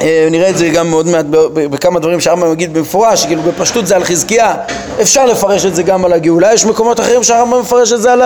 אה, 0.00 0.28
נראה 0.30 0.50
את 0.50 0.58
זה 0.58 0.68
גם 0.68 0.90
מאוד 0.90 1.06
מעט 1.06 1.24
בכמה 1.54 2.00
דברים 2.00 2.20
שהרמב"ם 2.20 2.52
יגיד 2.52 2.74
במפורש, 2.74 3.26
כאילו 3.26 3.42
בפשטות 3.42 3.86
זה 3.86 3.96
על 3.96 4.04
חזקיה, 4.04 4.54
אפשר 5.00 5.26
לפרש 5.26 5.66
את 5.66 5.74
זה 5.74 5.82
גם 5.82 6.04
על 6.04 6.12
הגאולה, 6.12 6.54
יש 6.54 6.64
מקומות 6.64 7.00
אחרים 7.00 7.22
שהרמב"ם 7.22 7.60
מפרש 7.60 7.92
את 7.92 8.02
זה 8.02 8.12
על 8.12 8.22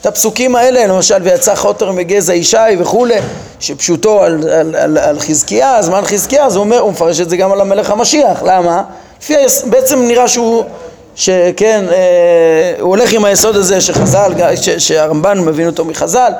את 0.00 0.06
הפסוקים 0.06 0.56
האלה, 0.56 0.86
למשל 0.86 1.16
ויצא 1.22 1.54
חוטר 1.54 1.92
מגזע 1.92 2.34
ישי 2.34 2.56
וכולי, 2.78 3.14
שפשוטו 3.60 4.22
על, 4.22 4.48
על, 4.48 4.76
על, 4.76 4.98
על 4.98 5.20
חזקיה, 5.20 5.82
זמן 5.82 6.02
חזקיה, 6.04 6.46
אז 6.46 6.56
הוא 6.56 6.64
אומר, 6.64 6.78
הוא 6.78 6.92
מפרש 6.92 7.20
את 7.20 7.30
זה 7.30 7.36
גם 7.36 7.52
על 7.52 7.60
המלך 7.60 7.90
המשיח, 7.90 8.42
למה? 8.42 8.82
לפי, 9.22 9.34
בעצם 9.66 10.02
נראה 10.02 10.28
שהוא 10.28 10.64
שכן, 11.16 11.84
אה, 11.92 12.74
הוא 12.80 12.88
הולך 12.88 13.12
עם 13.12 13.24
היסוד 13.24 13.56
הזה 13.56 13.80
שחז"ל, 13.80 14.32
שהרמב"ן 14.78 15.38
מבין 15.38 15.66
אותו 15.66 15.84
מחז"ל, 15.84 16.32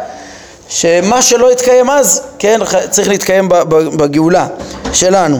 שמה 0.68 1.22
שלא 1.22 1.50
התקיים 1.50 1.90
אז, 1.90 2.22
כן, 2.38 2.60
צריך 2.90 3.08
להתקיים 3.08 3.48
בגאולה 3.96 4.46
שלנו. 4.92 5.38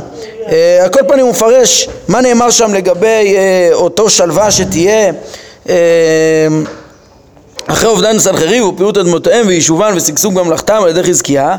אה, 0.49 0.79
על 0.83 0.89
כל 0.89 1.01
פנים 1.09 1.25
הוא 1.25 1.31
מפרש 1.31 1.89
מה 2.09 2.21
נאמר 2.21 2.51
שם 2.51 2.75
לגבי 2.75 3.37
אה, 3.37 3.69
אותו 3.73 4.11
שלווה 4.11 4.51
שתהיה 4.51 5.13
אחרי 7.67 7.89
אובדן 7.89 8.19
סנחריב 8.19 8.65
ופירוט 8.65 8.97
אדמותיהם 8.97 9.47
ויישובן 9.47 9.93
ושגשוג 9.97 10.35
ממלכתם 10.35 10.83
על 10.83 10.89
ידי 10.89 11.03
חזקיה 11.03 11.57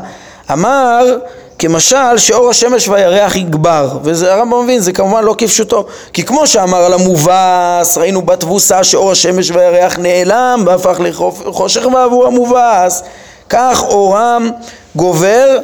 אמר 0.52 1.16
כמשל 1.58 2.16
שאור 2.18 2.50
השמש 2.50 2.88
והירח 2.88 3.36
יגבר. 3.36 3.88
וזה 4.02 4.34
הרמב"ם 4.34 4.64
מבין 4.64 4.80
זה 4.80 4.92
כמובן 4.92 5.24
לא 5.24 5.34
כפשוטו. 5.38 5.84
כי 6.12 6.22
כמו 6.22 6.46
שאמר 6.46 6.78
על 6.78 6.92
המובס 6.92 7.98
ראינו 7.98 8.22
בתבוסה 8.22 8.84
שאור 8.84 9.10
השמש 9.10 9.50
והירח 9.50 9.98
נעלם 9.98 10.62
והפך 10.66 11.00
לחושך 11.46 11.86
בעבור 11.86 12.26
המובס. 12.26 13.02
כך 13.48 13.82
אורם 13.82 14.50
גובר 14.96 15.58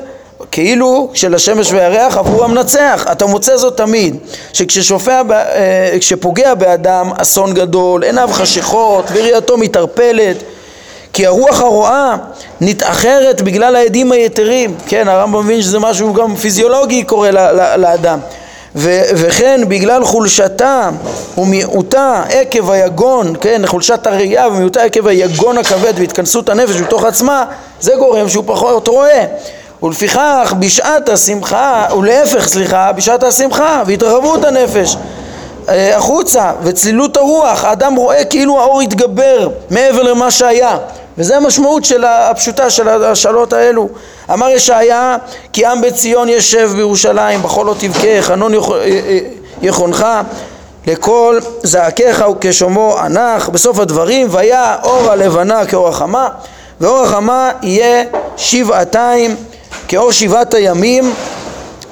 כאילו 0.50 1.10
של 1.14 1.34
השמש 1.34 1.72
והירח 1.72 2.16
עבור 2.16 2.44
המנצח. 2.44 3.06
אתה 3.12 3.26
מוצא 3.26 3.56
זאת 3.56 3.76
תמיד 3.76 4.16
שכשפוגע 4.52 6.48
אה, 6.48 6.54
באדם 6.54 7.10
אסון 7.16 7.54
גדול 7.54 8.04
עיניו 8.04 8.28
חשכות 8.32 9.04
וראייתו 9.12 9.56
מתערפלת 9.56 10.36
כי 11.12 11.26
הרוח 11.26 11.60
הרואה 11.60 12.16
נתאחרת 12.60 13.42
בגלל 13.42 13.76
העדים 13.76 14.12
היתרים, 14.12 14.74
כן, 14.86 15.08
הרמב"ם 15.08 15.44
מבין 15.44 15.62
שזה 15.62 15.78
משהו 15.78 16.14
גם 16.14 16.36
פיזיולוגי 16.36 17.04
קורה 17.04 17.30
לאדם. 17.76 18.18
ו- 18.76 19.02
וכן 19.14 19.60
בגלל 19.68 20.04
חולשתה 20.04 20.90
ומיעוטה 21.38 22.22
עקב 22.30 22.70
היגון, 22.70 23.34
כן, 23.40 23.62
חולשת 23.66 24.06
הראייה 24.06 24.48
ומיעוטה 24.48 24.82
עקב 24.82 25.06
היגון 25.06 25.58
הכבד 25.58 25.92
והתכנסות 25.96 26.48
הנפש 26.48 26.76
בתוך 26.76 27.04
עצמה, 27.04 27.44
זה 27.80 27.92
גורם 27.96 28.28
שהוא 28.28 28.44
פחות 28.46 28.88
רואה. 28.88 29.24
ולפיכך 29.82 30.54
בשעת 30.58 31.08
השמחה, 31.08 31.86
ולהפך 31.98 32.48
סליחה, 32.48 32.92
בשעת 32.92 33.22
השמחה 33.22 33.82
והתרחבות 33.86 34.44
הנפש 34.44 34.96
אה, 35.68 35.96
החוצה 35.96 36.52
וצלילות 36.62 37.16
הרוח, 37.16 37.64
האדם 37.64 37.94
רואה 37.94 38.24
כאילו 38.24 38.60
האור 38.60 38.80
התגבר 38.80 39.48
מעבר 39.70 40.02
למה 40.02 40.30
שהיה 40.30 40.76
וזה 41.18 41.36
המשמעות 41.36 41.84
של 41.84 42.04
הפשוטה 42.04 42.70
של 42.70 42.88
השאלות 42.88 43.52
האלו. 43.52 43.88
אמר 44.32 44.48
ישעיה 44.48 45.16
כי 45.52 45.66
עם 45.66 45.80
בציון 45.80 46.28
ישב 46.28 46.70
בירושלים 46.76 47.42
בכל 47.42 47.66
לא 47.66 47.74
תבכה 47.78 48.22
חנון 48.22 48.54
אה, 48.54 48.60
אה, 48.84 49.18
יכונך 49.62 50.06
לכל 50.86 51.38
זעקיך 51.62 52.24
וכשומו 52.30 52.96
ענך, 52.98 53.48
בסוף 53.48 53.78
הדברים, 53.78 54.26
והיה 54.30 54.76
אור 54.82 55.10
הלבנה 55.10 55.66
כאור 55.66 55.88
החמה, 55.88 56.28
ואור 56.80 57.02
החמה 57.02 57.50
יהיה 57.62 58.04
שבעתיים 58.36 59.36
כאור 59.88 60.12
שבעת 60.12 60.54
הימים, 60.54 61.14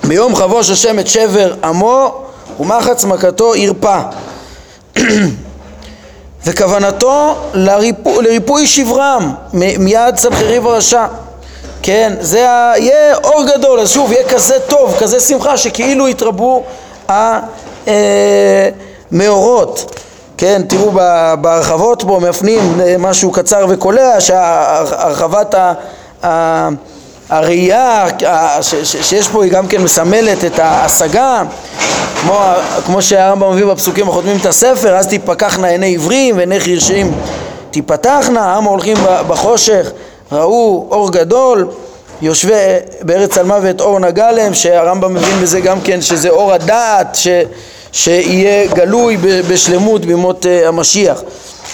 ביום 0.04 0.36
חבוש 0.36 0.70
השם 0.70 0.98
את 0.98 1.06
שבר 1.06 1.54
עמו, 1.64 2.24
ומחץ 2.60 3.04
מכתו 3.04 3.56
ירפא. 3.56 4.00
וכוונתו 6.44 7.34
לריפו, 7.54 8.20
לריפוי 8.20 8.66
שברם 8.66 9.34
מיד 9.52 10.16
סנחריב 10.16 10.66
הרשע. 10.66 11.06
כן, 11.82 12.12
זה 12.20 12.38
יהיה 12.38 13.16
אור 13.16 13.44
גדול, 13.54 13.80
אז 13.80 13.90
שוב, 13.90 14.12
יהיה 14.12 14.28
כזה 14.28 14.54
טוב, 14.66 14.94
כזה 14.98 15.20
שמחה, 15.20 15.56
שכאילו 15.56 16.08
יתרבו 16.08 16.62
המאורות. 19.12 20.00
כן, 20.36 20.62
תראו 20.68 20.90
בהרחבות 21.40 22.02
פה, 22.06 22.20
מפנים 22.28 22.80
משהו 22.98 23.32
קצר 23.32 23.66
וקולע, 23.68 24.20
שהרחבת 24.20 25.54
ה... 26.24 26.68
הראייה 27.28 28.06
שיש 28.84 29.28
פה 29.28 29.44
היא 29.44 29.52
גם 29.52 29.66
כן 29.66 29.82
מסמלת 29.82 30.44
את 30.44 30.58
ההשגה. 30.58 31.42
כמו, 32.20 32.40
כמו 32.86 33.02
שהרמב"ם 33.02 33.52
מביא 33.52 33.64
בפסוקים 33.64 34.08
החותמים 34.08 34.36
את 34.36 34.46
הספר 34.46 34.96
אז 34.96 35.06
תיפקחנה 35.06 35.68
עיני 35.68 35.86
עיוורים 35.86 36.36
ועיני 36.36 36.60
חירשים 36.60 37.12
תיפתחנה, 37.70 38.40
העם 38.40 38.64
הולכים 38.64 38.96
בחושך 39.28 39.90
ראו 40.32 40.86
אור 40.90 41.12
גדול 41.12 41.68
יושבי 42.22 42.52
בארץ 43.02 43.38
על 43.38 43.46
מוות 43.46 43.80
אור 43.80 43.98
נגע 43.98 44.32
להם 44.32 44.54
שהרמב"ם 44.54 45.14
מבין 45.14 45.40
בזה 45.42 45.60
גם 45.60 45.80
כן 45.80 46.02
שזה 46.02 46.28
אור 46.28 46.52
הדעת 46.52 47.14
ש, 47.14 47.28
שיהיה 47.92 48.66
גלוי 48.66 49.16
בשלמות 49.48 50.06
בימות 50.06 50.44
uh, 50.44 50.68
המשיח. 50.68 51.22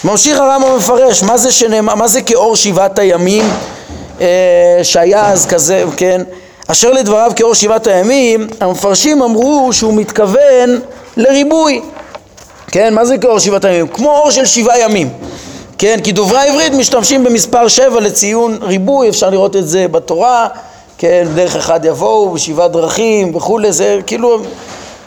ממשיך 0.04 0.38
הרמב"ם 0.38 0.76
מפרש 0.76 1.22
מה 1.22 1.36
זה, 1.36 1.52
שנאמר, 1.52 1.94
מה 1.94 2.08
זה 2.08 2.22
כאור 2.22 2.56
שבעת 2.56 2.98
הימים? 2.98 3.44
אה, 3.44 3.73
שהיה 4.82 5.26
אז 5.26 5.46
כזה, 5.46 5.84
כן, 5.96 6.22
אשר 6.66 6.92
לדבריו 6.92 7.32
כאור 7.36 7.54
שבעת 7.54 7.86
הימים, 7.86 8.46
המפרשים 8.60 9.22
אמרו 9.22 9.72
שהוא 9.72 9.94
מתכוון 9.94 10.80
לריבוי, 11.16 11.82
כן, 12.66 12.94
מה 12.94 13.04
זה 13.04 13.18
כאור 13.18 13.38
שבעת 13.38 13.64
הימים? 13.64 13.88
כמו 13.88 14.10
אור 14.16 14.30
של 14.30 14.44
שבעה 14.44 14.80
ימים, 14.80 15.10
כן, 15.78 16.00
כי 16.04 16.12
דוברי 16.12 16.38
העברית 16.38 16.72
משתמשים 16.72 17.24
במספר 17.24 17.68
שבע 17.68 18.00
לציון 18.00 18.58
ריבוי, 18.62 19.08
אפשר 19.08 19.30
לראות 19.30 19.56
את 19.56 19.68
זה 19.68 19.88
בתורה, 19.88 20.48
כן, 20.98 21.26
דרך 21.34 21.56
אחד 21.56 21.84
יבואו, 21.84 22.30
בשבעה 22.30 22.68
דרכים 22.68 23.36
וכולי, 23.36 23.72
זה 23.72 24.00
כאילו, 24.06 24.38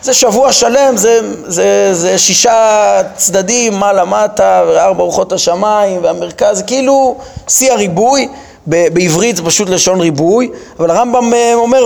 זה 0.01 0.13
שבוע 0.13 0.51
שלם, 0.51 0.97
זה, 0.97 1.19
זה, 1.45 1.89
זה 1.93 2.17
שישה 2.17 3.01
צדדים, 3.15 3.73
מעלה 3.73 4.05
מטה, 4.05 4.63
וארבע 4.67 5.03
רוחות 5.03 5.33
השמיים, 5.33 6.03
והמרכז, 6.03 6.63
כאילו 6.67 7.15
שיא 7.47 7.71
הריבוי 7.71 8.27
בעברית 8.67 9.35
זה 9.35 9.43
פשוט 9.43 9.69
לשון 9.69 10.01
ריבוי, 10.01 10.49
אבל 10.79 10.91
הרמב"ם 10.91 11.33
אה, 11.33 11.53
אומר 11.53 11.85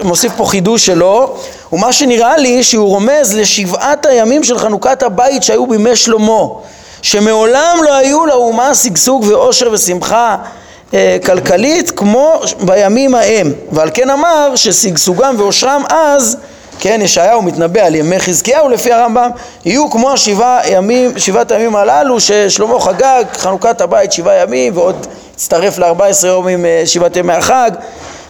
ומוסיף 0.00 0.32
פה 0.36 0.46
חידוש 0.46 0.86
שלו, 0.86 1.36
ומה 1.72 1.92
שנראה 1.92 2.36
לי 2.36 2.64
שהוא 2.64 2.88
רומז 2.88 3.34
לשבעת 3.34 4.06
הימים 4.06 4.44
של 4.44 4.58
חנוכת 4.58 5.02
הבית 5.02 5.42
שהיו 5.42 5.66
בימי 5.66 5.96
שלמה, 5.96 6.42
שמעולם 7.02 7.76
לא 7.84 7.94
היו 7.94 8.26
לאומה 8.26 8.74
שגשוג 8.74 9.24
ואושר 9.28 9.68
ושמחה 9.72 10.36
אה, 10.94 11.16
כלכלית 11.26 11.90
כמו 11.90 12.40
בימים 12.60 13.14
ההם, 13.14 13.52
ועל 13.72 13.90
כן 13.94 14.10
אמר 14.10 14.52
ששגשוגם 14.56 15.34
ואושרם 15.38 15.82
אז 15.88 16.36
כן, 16.78 17.00
ישעיהו 17.02 17.42
מתנבא 17.42 17.80
על 17.80 17.94
ימי 17.94 18.18
חזקיהו 18.18 18.68
לפי 18.68 18.92
הרמב"ם, 18.92 19.30
יהיו 19.64 19.90
כמו 19.90 20.10
השבעה 20.10 20.60
ימים, 20.70 21.18
שבעת 21.18 21.52
הימים 21.52 21.76
הללו 21.76 22.20
ששלמה 22.20 22.80
חגג 22.80 23.24
חנוכת 23.36 23.80
הבית 23.80 24.12
שבעה 24.12 24.42
ימים 24.42 24.76
ועוד 24.76 25.06
הצטרף 25.34 25.78
ל-14 25.78 26.26
יום 26.26 26.48
עם 26.48 26.64
אה, 26.64 26.82
שבעת 26.86 27.16
ימי 27.16 27.32
החג, 27.32 27.70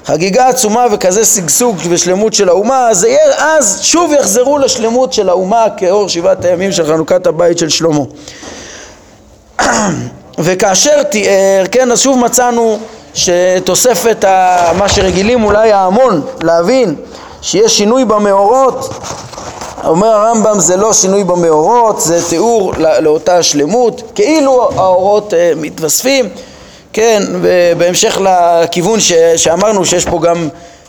חגיגה 0.05 0.49
עצומה 0.49 0.87
וכזה 0.93 1.25
שגשוג 1.25 1.77
ושלמות 1.89 2.35
של 2.35 2.49
האומה, 2.49 2.89
אז, 2.89 3.05
יהיה, 3.05 3.19
אז 3.39 3.79
שוב 3.83 4.13
יחזרו 4.13 4.59
לשלמות 4.59 5.13
של 5.13 5.29
האומה 5.29 5.67
כאור 5.77 6.09
שבעת 6.09 6.45
הימים 6.45 6.73
של 6.73 6.87
חנוכת 6.87 7.27
הבית 7.27 7.59
של 7.59 7.69
שלמה. 7.69 8.01
וכאשר 10.39 11.03
תיאר, 11.03 11.65
כן, 11.71 11.91
אז 11.91 12.01
שוב 12.01 12.19
מצאנו 12.19 12.79
שתוספת 13.15 14.25
מה 14.79 14.89
שרגילים 14.89 15.45
אולי 15.45 15.73
ההמון 15.73 16.23
להבין 16.43 16.95
שיש 17.45 17.79
שינוי 17.79 18.05
במאורות 18.05 18.91
אומר 19.85 20.07
הרמב"ם 20.07 20.61
זה 20.61 20.77
לא 20.77 20.93
שינוי 20.93 21.25
במאורות, 21.25 22.01
זה 22.01 22.29
תיאור 22.29 22.73
לאותה 22.79 23.43
שלמות, 23.43 24.03
כאילו 24.15 24.71
האורות 24.77 25.35
אה, 25.35 25.53
מתווספים. 25.57 26.29
כן, 26.93 27.23
ובהמשך 27.43 28.21
לכיוון 28.21 29.01
ש, 29.01 29.13
שאמרנו 29.37 29.85
שיש 29.85 30.05
פה 30.05 30.21
גם 30.23 30.49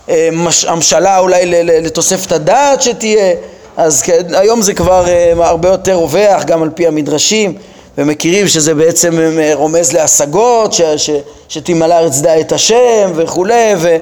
אה, 0.09 0.29
מש, 0.31 0.65
המשלה 0.65 1.19
אולי 1.19 1.63
לתוספת 1.63 2.31
הדעת 2.31 2.81
שתהיה, 2.81 3.33
אז 3.77 4.01
כן, 4.01 4.21
היום 4.33 4.61
זה 4.61 4.73
כבר 4.73 5.07
אה, 5.07 5.33
הרבה 5.37 5.69
יותר 5.69 5.93
רווח 5.93 6.43
גם 6.43 6.63
על 6.63 6.69
פי 6.69 6.87
המדרשים 6.87 7.53
ומכירים 7.97 8.47
שזה 8.47 8.73
בעצם 8.73 9.19
אה, 9.19 9.51
רומז 9.53 9.93
להשגות, 9.93 10.73
ש, 10.73 10.81
ש, 10.81 11.09
שתמלא 11.49 11.93
ארץ 11.93 12.19
דע 12.19 12.39
את 12.39 12.51
השם 12.51 13.11
וכולי 13.15 13.73
ו, 13.77 13.97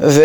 ו, 0.00 0.22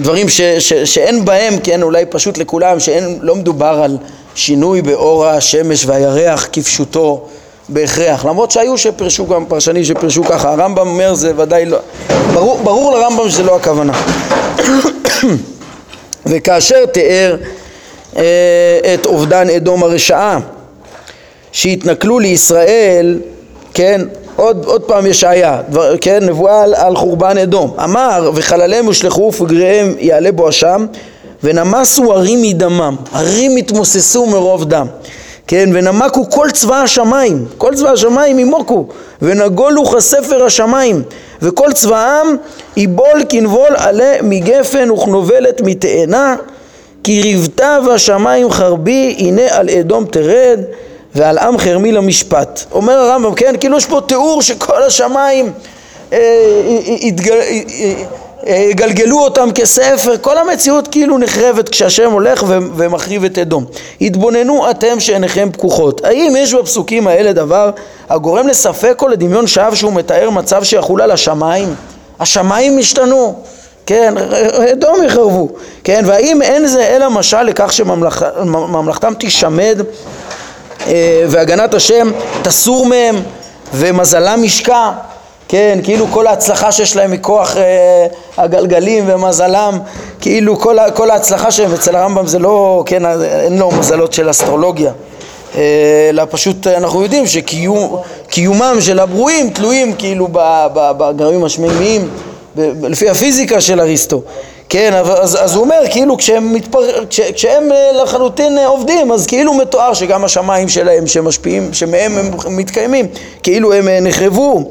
דברים 0.00 0.28
ש, 0.28 0.40
ש, 0.40 0.72
שאין 0.72 1.24
בהם, 1.24 1.54
כן, 1.62 1.82
אולי 1.82 2.04
פשוט 2.06 2.38
לכולם, 2.38 2.80
שלא 2.80 3.34
מדובר 3.34 3.80
על 3.84 3.96
שינוי 4.34 4.82
באור 4.82 5.26
השמש 5.26 5.86
והירח 5.86 6.48
כפשוטו 6.52 7.26
בהכרח, 7.68 8.24
למרות 8.24 8.50
שהיו 8.50 8.78
שפרשו 8.78 9.26
גם 9.26 9.46
פרשנים 9.46 9.84
שפרשו 9.84 10.24
ככה, 10.24 10.50
הרמב"ם 10.52 10.88
אומר 10.88 11.14
זה 11.14 11.32
ודאי 11.36 11.64
לא, 11.64 11.78
ברור, 12.34 12.60
ברור 12.62 12.98
לרמב"ם 12.98 13.30
שזה 13.30 13.42
לא 13.42 13.56
הכוונה. 13.56 13.92
וכאשר 16.26 16.86
תיאר 16.86 17.36
אה, 18.16 18.94
את 18.94 19.06
אובדן 19.06 19.50
אדום 19.50 19.82
הרשעה 19.82 20.38
שהתנכלו 21.52 22.18
לישראל, 22.18 23.20
כן, 23.74 24.00
עוד, 24.36 24.64
עוד 24.64 24.82
פעם 24.82 25.06
ישעיה, 25.06 25.60
כן, 26.00 26.24
נבואה 26.24 26.62
על, 26.62 26.74
על 26.74 26.96
חורבן 26.96 27.38
אדום, 27.38 27.74
אמר 27.84 28.30
וחלליהם 28.34 28.86
הושלכו 28.86 29.22
ופגריהם 29.22 29.94
יעלה 29.98 30.32
בו 30.32 30.48
אשם 30.48 30.86
ונמסו 31.42 32.12
ערים 32.12 32.42
מדמם, 32.42 32.96
ערים 33.12 33.56
התמוססו 33.56 34.26
מרוב 34.26 34.64
דם. 34.64 34.86
כן, 35.46 35.70
ונמקו 35.72 36.30
כל 36.30 36.48
צבא 36.52 36.76
השמיים, 36.76 37.44
כל 37.58 37.74
צבא 37.74 37.90
השמיים 37.90 38.38
ימוקו, 38.38 38.86
ונגולו 39.22 39.84
כספר 39.84 40.44
השמיים, 40.44 41.02
וכל 41.42 41.72
צבאם 41.72 42.36
יבול 42.76 43.22
כנבול 43.28 43.76
עלה 43.76 44.12
מגפן 44.22 44.90
וכנובלת 44.90 45.60
מתאנה, 45.60 46.36
כי 47.04 47.22
ריבתה 47.22 47.78
והשמיים 47.86 48.50
חרבי, 48.50 49.16
הנה 49.18 49.42
על 49.50 49.70
אדום 49.70 50.04
תרד, 50.04 50.60
ועל 51.16 51.38
עם 51.38 51.58
חרמי 51.58 51.92
למשפט. 51.92 52.64
אומר 52.72 52.92
הרמב"ם, 52.92 53.34
כן, 53.34 53.54
כאילו 53.60 53.76
יש 53.76 53.86
פה 53.86 54.00
תיאור 54.06 54.42
שכל 54.42 54.82
השמיים 54.82 55.52
אה. 56.12 56.18
אה, 56.18 57.94
אה, 58.46 58.56
יגלגלו 58.70 59.18
אותם 59.18 59.48
כספר, 59.54 60.16
כל 60.20 60.38
המציאות 60.38 60.88
כאילו 60.88 61.18
נחרבת 61.18 61.68
כשהשם 61.68 62.12
הולך 62.12 62.44
ומחריב 62.48 63.24
את 63.24 63.38
אדום. 63.38 63.64
התבוננו 64.00 64.70
אתם 64.70 65.00
שעיניכם 65.00 65.48
פקוחות. 65.52 66.04
האם 66.04 66.34
יש 66.38 66.54
בפסוקים 66.54 67.06
האלה 67.06 67.32
דבר 67.32 67.70
הגורם 68.08 68.48
לספק 68.48 68.98
או 69.02 69.08
לדמיון 69.08 69.46
שווא 69.46 69.74
שהוא 69.74 69.92
מתאר 69.92 70.30
מצב 70.30 70.64
שיחול 70.64 71.00
על 71.00 71.10
השמיים? 71.10 71.74
השמיים 72.20 72.78
השתנו, 72.78 73.34
כן, 73.86 74.14
אדום 74.72 75.02
יחרבו, 75.06 75.48
כן, 75.84 76.02
והאם 76.06 76.42
אין 76.42 76.66
זה 76.66 76.82
אלא 76.82 77.10
משל 77.10 77.42
לכך 77.42 77.72
שממלכתם 77.72 79.14
תישמד 79.14 79.80
והגנת 81.28 81.74
השם 81.74 82.10
תסור 82.42 82.86
מהם 82.86 83.16
ומזלם 83.74 84.44
ישקע 84.44 84.90
כן, 85.48 85.78
כאילו 85.82 86.06
כל 86.10 86.26
ההצלחה 86.26 86.72
שיש 86.72 86.96
להם 86.96 87.10
מכוח 87.10 87.56
אה, 87.56 88.06
הגלגלים 88.36 89.04
ומזלם, 89.06 89.78
כאילו 90.20 90.58
כל, 90.58 90.76
כל 90.94 91.10
ההצלחה 91.10 91.50
שלהם, 91.50 91.72
אצל 91.72 91.96
הרמב"ם 91.96 92.26
זה 92.26 92.38
לא, 92.38 92.82
כן, 92.86 93.06
אין 93.22 93.58
לו 93.58 93.70
מזלות 93.70 94.12
של 94.12 94.30
אסטרולוגיה, 94.30 94.92
אה, 95.56 95.60
אלא 96.10 96.22
פשוט 96.30 96.66
אנחנו 96.66 97.02
יודעים 97.02 97.24
שקיומם 97.26 98.76
של 98.80 98.98
הברואים 98.98 99.50
תלויים 99.50 99.92
כאילו 99.92 100.28
בגרמים 100.72 101.44
השמימיים, 101.44 102.08
לפי 102.82 103.08
הפיזיקה 103.10 103.60
של 103.60 103.80
אריסטו. 103.80 104.22
כן, 104.68 104.92
אז, 104.94 105.38
אז 105.44 105.54
הוא 105.54 105.64
אומר, 105.64 105.80
כאילו 105.90 106.16
כשהם, 106.16 106.54
מתפר... 106.54 107.06
כש, 107.10 107.20
כשהם 107.20 107.72
אה, 107.72 108.02
לחלוטין 108.02 108.58
אה, 108.58 108.66
עובדים, 108.66 109.12
אז 109.12 109.26
כאילו 109.26 109.54
מתואר 109.54 109.94
שגם 109.94 110.24
השמיים 110.24 110.68
שלהם 110.68 111.06
שמשפיעים, 111.06 111.72
שמהם 111.72 112.18
הם 112.18 112.56
מתקיימים, 112.56 113.06
כאילו 113.42 113.72
הם 113.72 113.88
אה, 113.88 114.00
נחרבו. 114.00 114.70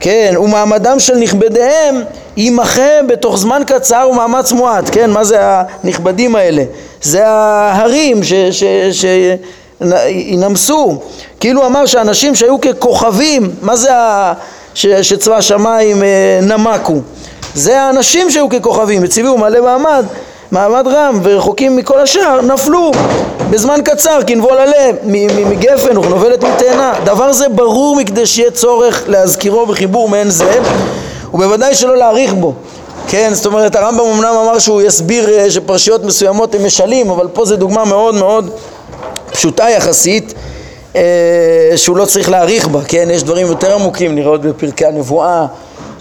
כן, 0.00 0.34
ומעמדם 0.40 1.00
של 1.00 1.16
נכבדיהם 1.16 2.02
יימחה 2.36 3.02
בתוך 3.08 3.38
זמן 3.38 3.62
קצר 3.66 4.08
ומאמץ 4.10 4.52
מועט, 4.52 4.84
כן, 4.92 5.10
מה 5.10 5.24
זה 5.24 5.38
הנכבדים 5.40 6.36
האלה? 6.36 6.64
זה 7.02 7.26
ההרים 7.26 8.20
שינמסו, 9.80 11.02
כאילו 11.40 11.66
אמר 11.66 11.86
שאנשים 11.86 12.34
שהיו 12.34 12.60
ככוכבים, 12.60 13.50
מה 13.62 13.76
זה 13.76 13.94
ה... 13.94 14.32
ש, 14.74 14.86
שצבא 14.86 15.36
השמיים 15.36 16.02
נמקו? 16.42 17.00
זה 17.54 17.80
האנשים 17.80 18.30
שהיו 18.30 18.48
ככוכבים, 18.48 19.04
הציבו 19.04 19.38
מלא 19.38 19.60
מעמד, 19.60 20.04
מעמד 20.50 20.86
רם 20.86 21.20
ורחוקים 21.22 21.76
מכל 21.76 22.00
השאר, 22.00 22.40
נפלו 22.40 22.90
בזמן 23.50 23.80
קצר, 23.84 24.18
כנבול 24.26 24.58
עלה 24.58 24.90
מגפן 25.50 25.98
וכנובלת 25.98 26.44
מתאנה. 26.44 26.94
דבר 27.04 27.32
זה 27.32 27.48
ברור 27.48 27.96
מכדי 27.96 28.26
שיהיה 28.26 28.50
צורך 28.50 29.04
להזכירו 29.06 29.66
בחיבור 29.66 30.08
מעין 30.08 30.30
זה, 30.30 30.60
ובוודאי 31.34 31.74
שלא 31.74 31.96
להאריך 31.96 32.34
בו. 32.34 32.54
כן, 33.08 33.30
זאת 33.34 33.46
אומרת 33.46 33.76
הרמב"ם 33.76 34.04
אמנם 34.04 34.34
אמר 34.44 34.58
שהוא 34.58 34.82
יסביר 34.82 35.28
אה, 35.28 35.50
שפרשיות 35.50 36.04
מסוימות 36.04 36.54
הם 36.54 36.66
משלים, 36.66 37.10
אבל 37.10 37.28
פה 37.28 37.44
זו 37.44 37.56
דוגמה 37.56 37.84
מאוד 37.84 38.14
מאוד 38.14 38.50
פשוטה 39.32 39.70
יחסית, 39.70 40.34
אה, 40.96 41.72
שהוא 41.76 41.96
לא 41.96 42.04
צריך 42.04 42.30
להאריך 42.30 42.68
בה, 42.68 42.80
כן, 42.88 43.08
יש 43.10 43.22
דברים 43.22 43.46
יותר 43.46 43.74
עמוקים 43.74 44.16
לראות 44.16 44.40
בפרקי 44.42 44.86
הנבואה, 44.86 45.46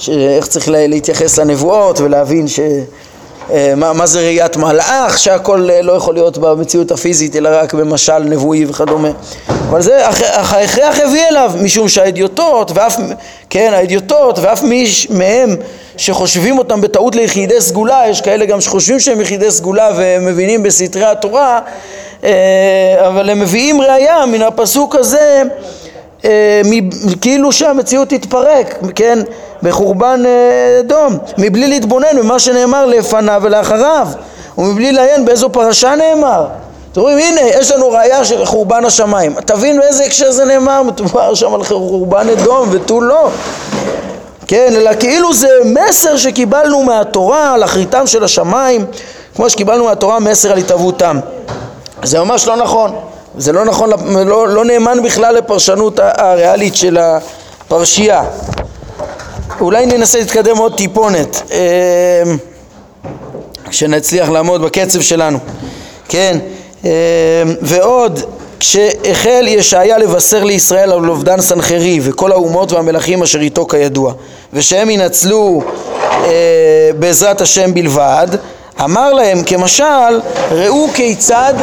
איך 0.09 0.47
צריך 0.47 0.65
להתייחס 0.69 1.39
לנבואות 1.39 1.99
ולהבין 1.99 2.47
ש... 2.47 2.59
אה, 3.51 3.73
מה, 3.75 3.93
מה 3.93 4.05
זה 4.05 4.19
ראיית 4.19 4.57
מלאך, 4.57 5.19
שהכל 5.19 5.69
אה, 5.69 5.81
לא 5.81 5.93
יכול 5.93 6.13
להיות 6.13 6.37
במציאות 6.37 6.91
הפיזית 6.91 7.35
אלא 7.35 7.49
רק 7.53 7.73
במשל 7.73 8.19
נבואי 8.19 8.65
וכדומה. 8.65 9.09
אבל 9.69 9.81
זה 9.81 10.07
ההכרח 10.07 10.99
הביא 10.99 11.23
אליו, 11.31 11.51
משום 11.61 11.89
שהאדיוטות 11.89 12.71
ואף, 12.73 12.97
כן, 13.49 13.71
האדיוטות 13.73 14.39
ואף 14.39 14.63
מי 14.63 14.85
מהם 15.09 15.55
שחושבים 15.97 16.57
אותם 16.57 16.81
בטעות 16.81 17.15
ליחידי 17.15 17.61
סגולה, 17.61 18.03
יש 18.09 18.21
כאלה 18.21 18.45
גם 18.45 18.61
שחושבים 18.61 18.99
שהם 18.99 19.21
יחידי 19.21 19.51
סגולה 19.51 19.89
ומבינים 19.97 20.63
בסתרי 20.63 21.05
התורה, 21.05 21.59
אה, 22.23 23.07
אבל 23.07 23.29
הם 23.29 23.39
מביאים 23.39 23.81
ראייה 23.81 24.25
מן 24.25 24.41
הפסוק 24.41 24.95
הזה 24.95 25.43
כאילו 27.21 27.51
שהמציאות 27.51 28.09
תתפרק, 28.09 28.77
כן, 28.95 29.19
בחורבן 29.63 30.24
אה, 30.26 30.82
דום, 30.84 31.17
מבלי 31.38 31.67
להתבונן 31.67 32.17
במה 32.17 32.39
שנאמר 32.39 32.86
לפניו 32.86 33.41
ולאחריו, 33.43 34.08
ומבלי 34.58 34.91
לעיין 34.91 35.26
באיזו 35.26 35.50
פרשה 35.50 35.95
נאמר. 35.95 36.45
אתם 36.91 37.02
רואים, 37.02 37.17
הנה, 37.17 37.41
יש 37.41 37.71
לנו 37.71 37.89
ראייה 37.91 38.26
של 38.26 38.45
חורבן 38.45 38.86
השמיים. 38.86 39.34
תבין 39.45 39.80
באיזה 39.80 40.04
הקשר 40.04 40.32
זה 40.32 40.45
נאמר, 40.45 40.84
מדובר 40.84 41.34
שם 41.34 41.54
על 41.54 41.63
חורבן 41.63 42.30
אדום 42.30 42.69
ותו 42.71 43.02
לא. 43.02 43.30
כן, 44.47 44.74
אלא 44.76 44.91
כאילו 45.00 45.34
זה 45.34 45.47
מסר 45.65 46.17
שקיבלנו 46.17 46.84
מהתורה 46.84 47.54
על 47.54 47.63
אחריתם 47.63 48.08
של 48.08 48.24
השמיים, 48.24 48.86
כמו 49.36 49.50
שקיבלנו 49.50 49.86
מהתורה 49.86 50.19
מסר 50.19 50.52
על 50.52 50.58
התהוותם. 50.58 51.19
זה 52.04 52.19
ממש 52.19 52.47
לא 52.47 52.56
נכון. 52.56 52.95
זה 53.38 53.52
לא 53.52 53.65
נכון, 53.65 53.89
לא, 54.26 54.47
לא 54.47 54.65
נאמן 54.65 55.04
בכלל 55.04 55.36
לפרשנות 55.36 56.00
הריאלית 56.04 56.76
של 56.76 56.97
הפרשייה. 56.97 58.24
אולי 59.62 59.86
ננסה 59.86 60.19
להתקדם 60.19 60.58
עוד 60.58 60.78
טיפונת, 60.78 61.41
אה, 61.52 62.24
שנצליח 63.71 64.30
לעמוד 64.30 64.62
בקצב 64.62 65.02
שלנו, 65.02 65.38
כן, 66.10 66.38
אה, 66.86 66.91
ועוד 67.62 68.19
כשהחל 68.60 69.45
ישעיה 69.47 69.97
לבשר 69.97 70.43
לישראל 70.43 70.91
על 70.91 71.10
אובדן 71.10 71.41
סנחרי 71.41 72.00
וכל 72.04 72.32
האומות 72.32 72.71
והמלכים 72.71 73.24
אשר 73.24 73.39
איתו 73.39 73.65
כידוע 73.65 74.13
ושהם 74.54 74.89
ינצלו 74.89 75.62
אה, 76.02 76.89
בעזרת 77.00 77.41
השם 77.41 77.74
בלבד 77.74 78.28
אמר 78.84 79.13
להם 79.13 79.43
כמשל 79.43 80.19
ראו 80.52 80.88
כיצד 80.93 81.54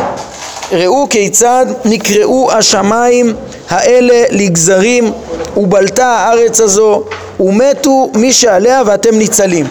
ראו 0.73 1.07
כיצד 1.11 1.67
נקראו 1.85 2.53
השמיים 2.53 3.35
האלה 3.71 4.25
לגזרים 4.31 5.13
ובלטה 5.57 6.07
הארץ 6.07 6.61
הזו 6.61 7.05
ומתו 7.40 8.11
מי 8.14 8.33
שעליה 8.33 8.83
ואתם 8.87 9.18
ניצלים 9.18 9.66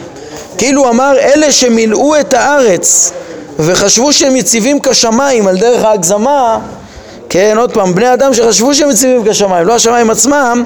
כאילו 0.58 0.89
אמר 0.89 1.17
אלה 1.19 1.51
שמילאו 1.51 2.19
את 2.19 2.34
הארץ 2.34 3.12
וחשבו 3.60 4.13
שהם 4.13 4.36
יציבים 4.36 4.80
כשמיים 4.80 5.47
על 5.47 5.58
דרך 5.58 5.84
ההגזמה 5.86 6.60
כן 7.30 7.58
עוד 7.58 7.71
פעם 7.73 7.95
בני 7.95 8.13
אדם 8.13 8.34
שחשבו 8.34 8.73
שהם 8.73 8.91
יציבים 8.91 9.23
כשמיים 9.30 9.67
לא 9.67 9.73
השמיים 9.75 10.10
עצמם 10.10 10.63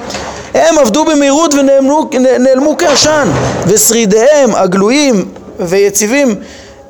הם 0.54 0.78
עבדו 0.78 1.04
במהירות 1.04 1.54
ונעלמו 1.54 2.76
כעשן 2.78 3.28
ושרידיהם 3.66 4.54
הגלויים 4.54 5.24
ויציבים 5.60 6.34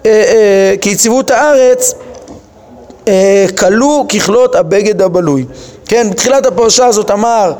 אה, 0.07 0.11
אה, 0.11 0.75
כיציבות 0.81 1.31
הארץ 1.31 1.95
אה, 3.09 3.47
כלו 3.59 4.07
ככלות 4.09 4.55
הבגד 4.55 5.03
הבלוי. 5.03 5.45
כן, 5.87 6.11
בתחילת 6.11 6.47
הפרשה 6.47 6.87
הזאת 6.87 7.11
אמר 7.11 7.53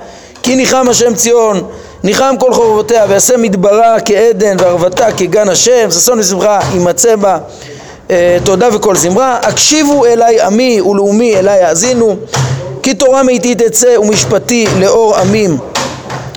כי 0.43 0.57
ניחם 0.57 0.89
השם 0.89 1.15
ציון, 1.15 1.63
ניחם 2.05 2.35
כל 2.39 2.53
חורבותיה 2.53 3.05
ויעשה 3.09 3.37
מדברה 3.37 3.97
כעדן 4.05 4.57
וערבתה 4.61 5.13
כגן 5.13 5.49
השם, 5.49 5.91
ששון 5.91 6.19
ושמחה 6.19 6.61
יימצא 6.73 7.17
בה 7.17 7.39
אה, 8.11 8.39
תודה 8.45 8.69
וכל 8.73 8.97
זמרה, 8.97 9.39
הקשיבו 9.43 10.07
אליי 10.07 10.41
עמי 10.41 10.81
ולאומי 10.81 11.37
אליי 11.37 11.61
האזינו, 11.61 12.17
כי 12.83 12.95
תורה 12.95 13.23
מאיתי 13.23 13.55
תצא 13.55 13.99
ומשפטי 13.99 14.67
לאור 14.81 15.17
עמים. 15.17 15.57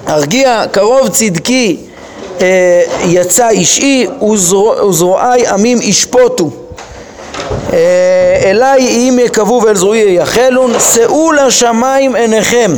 ארגיע, 0.08 0.64
קרוב 0.72 1.08
צדקי 1.10 1.78
אה, 2.42 2.82
יצא 3.06 3.50
אישי 3.50 4.08
וזרועי 4.90 5.48
עמים 5.48 5.82
ישפוטו. 5.82 6.50
אה, 7.74 7.78
אליי 8.44 8.88
אם 8.88 9.20
יקבו 9.26 9.62
ואל 9.66 9.76
זרועי 9.76 10.00
ייחלון, 10.00 10.74
שאו 10.94 11.32
לשמיים 11.32 12.16
עיניכם 12.16 12.72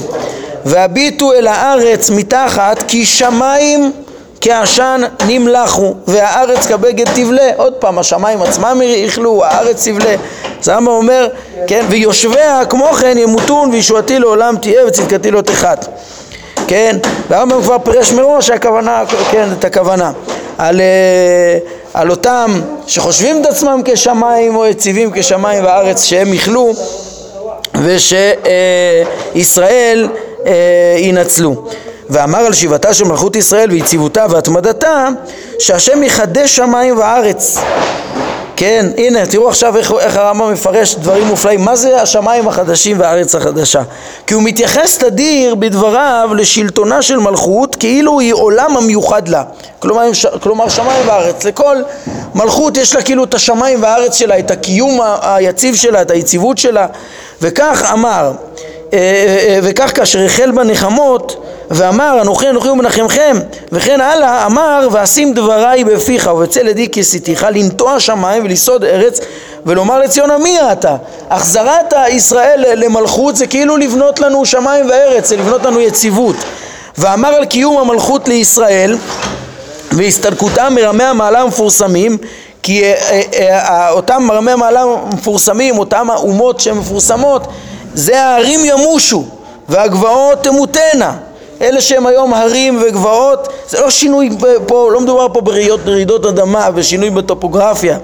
והביטו 0.67 1.33
אל 1.33 1.47
הארץ 1.47 2.09
מתחת 2.09 2.83
כי 2.87 3.05
שמיים 3.05 3.91
כעשן 4.41 5.01
נמלחו 5.27 5.95
והארץ 6.07 6.65
כבגד 6.65 7.05
תבלה. 7.15 7.49
עוד 7.57 7.73
פעם 7.73 7.99
השמיים 7.99 8.41
עצמם 8.41 8.81
יכלו 8.83 9.45
הארץ 9.45 9.87
תבלה. 9.87 10.15
זה 10.61 10.79
מה 10.79 10.91
אומר 10.91 11.27
כן 11.67 11.85
ויושביה 11.89 12.65
כמו 12.69 12.85
כן 12.85 13.17
ימותון 13.17 13.69
וישועתי 13.71 14.19
לעולם 14.19 14.55
תהיה 14.61 14.85
וצדקתי 14.85 15.31
לא 15.31 15.41
תחת. 15.41 15.87
כן 16.67 16.97
והרמב"ם 17.29 17.61
כבר 17.61 17.77
פירש 17.83 18.11
מראש 18.11 18.49
הכוונה 18.49 19.03
כן 19.31 19.47
את 19.59 19.65
הכוונה 19.65 20.11
על, 20.57 20.81
אה, 20.81 21.57
על 21.93 22.09
אותם 22.09 22.61
שחושבים 22.87 23.41
את 23.41 23.45
עצמם 23.45 23.81
כשמיים 23.85 24.55
או 24.55 24.65
יציבים 24.65 25.11
כשמיים 25.15 25.63
והארץ 25.63 26.03
שהם 26.03 26.33
יכלו 26.33 26.73
ושישראל 29.33 30.07
אה, 30.11 30.26
ינצלו. 30.97 31.67
ואמר 32.09 32.39
על 32.39 32.53
שיבתה 32.53 32.93
של 32.93 33.05
מלכות 33.05 33.35
ישראל 33.35 33.71
ויציבותה 33.71 34.25
והתמדתה 34.29 35.07
שהשם 35.59 36.03
יחדש 36.03 36.55
שמיים 36.55 36.97
וארץ 36.97 37.59
כן, 38.57 38.85
הנה, 38.97 39.25
תראו 39.25 39.49
עכשיו 39.49 39.77
איך, 39.77 39.91
איך 39.99 40.17
הרמב"ם 40.17 40.53
מפרש 40.53 40.95
דברים 40.95 41.27
מופלאים. 41.27 41.61
מה 41.61 41.75
זה 41.75 42.01
השמיים 42.01 42.47
החדשים 42.47 42.99
והארץ 42.99 43.35
החדשה? 43.35 43.81
כי 44.27 44.33
הוא 44.33 44.43
מתייחס 44.43 44.97
תדיר 44.97 45.55
בדבריו 45.55 46.29
לשלטונה 46.35 47.01
של 47.01 47.17
מלכות 47.17 47.75
כאילו 47.75 48.19
היא 48.19 48.33
עולם 48.33 48.77
המיוחד 48.77 49.27
לה. 49.27 49.43
כלומר, 49.79 50.09
כלומר 50.43 50.69
שמיים 50.69 51.07
וארץ. 51.07 51.45
לכל 51.45 51.77
מלכות 52.35 52.77
יש 52.77 52.95
לה 52.95 53.01
כאילו 53.01 53.23
את 53.23 53.33
השמיים 53.33 53.83
והארץ 53.83 54.15
שלה, 54.15 54.39
את 54.39 54.51
הקיום 54.51 54.99
היציב 55.21 55.75
שלה, 55.75 56.01
את 56.01 56.11
היציבות 56.11 56.57
שלה. 56.57 56.87
וכך 57.41 57.89
אמר, 57.93 58.11
אה, 58.11 58.19
אה, 58.19 58.25
אה, 58.25 58.46
וכך 59.63 59.91
כאשר 59.95 60.25
החל 60.25 60.51
בנחמות 60.51 61.43
ואמר 61.71 62.21
אנוכי 62.21 62.49
אנוכי 62.49 62.69
ומנחמכם 62.69 63.37
וכן 63.71 64.01
הלאה 64.01 64.45
אמר 64.45 64.87
ואשים 64.91 65.33
דבריי 65.33 65.83
בפיך 65.83 66.29
ובצל 66.33 66.67
ידי 66.67 66.89
כסיתיך 66.89 67.45
לנטוע 67.53 67.99
שמיים 67.99 68.45
ולסעוד 68.45 68.83
ארץ 68.83 69.19
ולומר 69.65 69.99
לציון 69.99 70.31
עמי 70.31 70.57
אתה? 70.71 70.95
החזרת 71.29 71.93
ישראל 72.09 72.65
למלכות 72.75 73.35
זה 73.35 73.47
כאילו 73.47 73.77
לבנות 73.77 74.19
לנו 74.19 74.45
שמיים 74.45 74.89
וארץ 74.89 75.29
זה 75.29 75.37
לבנות 75.37 75.63
לנו 75.63 75.79
יציבות. 75.79 76.35
ואמר 76.97 77.29
על 77.29 77.45
קיום 77.45 77.77
המלכות 77.77 78.27
לישראל 78.27 78.97
והסתלקותם 79.91 80.73
מרמי 80.75 81.03
המעלה 81.03 81.41
המפורסמים 81.41 82.17
כי 82.63 82.83
אותם 83.89 84.23
מרמי 84.23 84.51
המעלה 84.51 84.81
המפורסמים 84.81 85.77
אותם 85.79 86.09
האומות 86.09 86.59
שהן 86.59 86.77
מפורסמות 86.77 87.47
זה 87.97 88.23
הערים 88.23 88.59
ימושו 88.65 89.23
והגבעות 89.69 90.43
תמותנה. 90.43 91.13
אלה 91.61 91.81
שהם 91.81 92.07
היום 92.07 92.33
הרים 92.33 92.83
וגבעות 92.83 93.47
זה 93.69 93.81
לא 93.81 93.89
שינוי 93.89 94.29
פה, 94.67 94.91
לא 94.91 95.01
מדובר 95.01 95.27
פה 95.33 95.41
ברעידות 95.41 96.25
אדמה 96.25 96.69
ושינוי 96.75 97.09
בטופוגרפיה. 97.09 97.97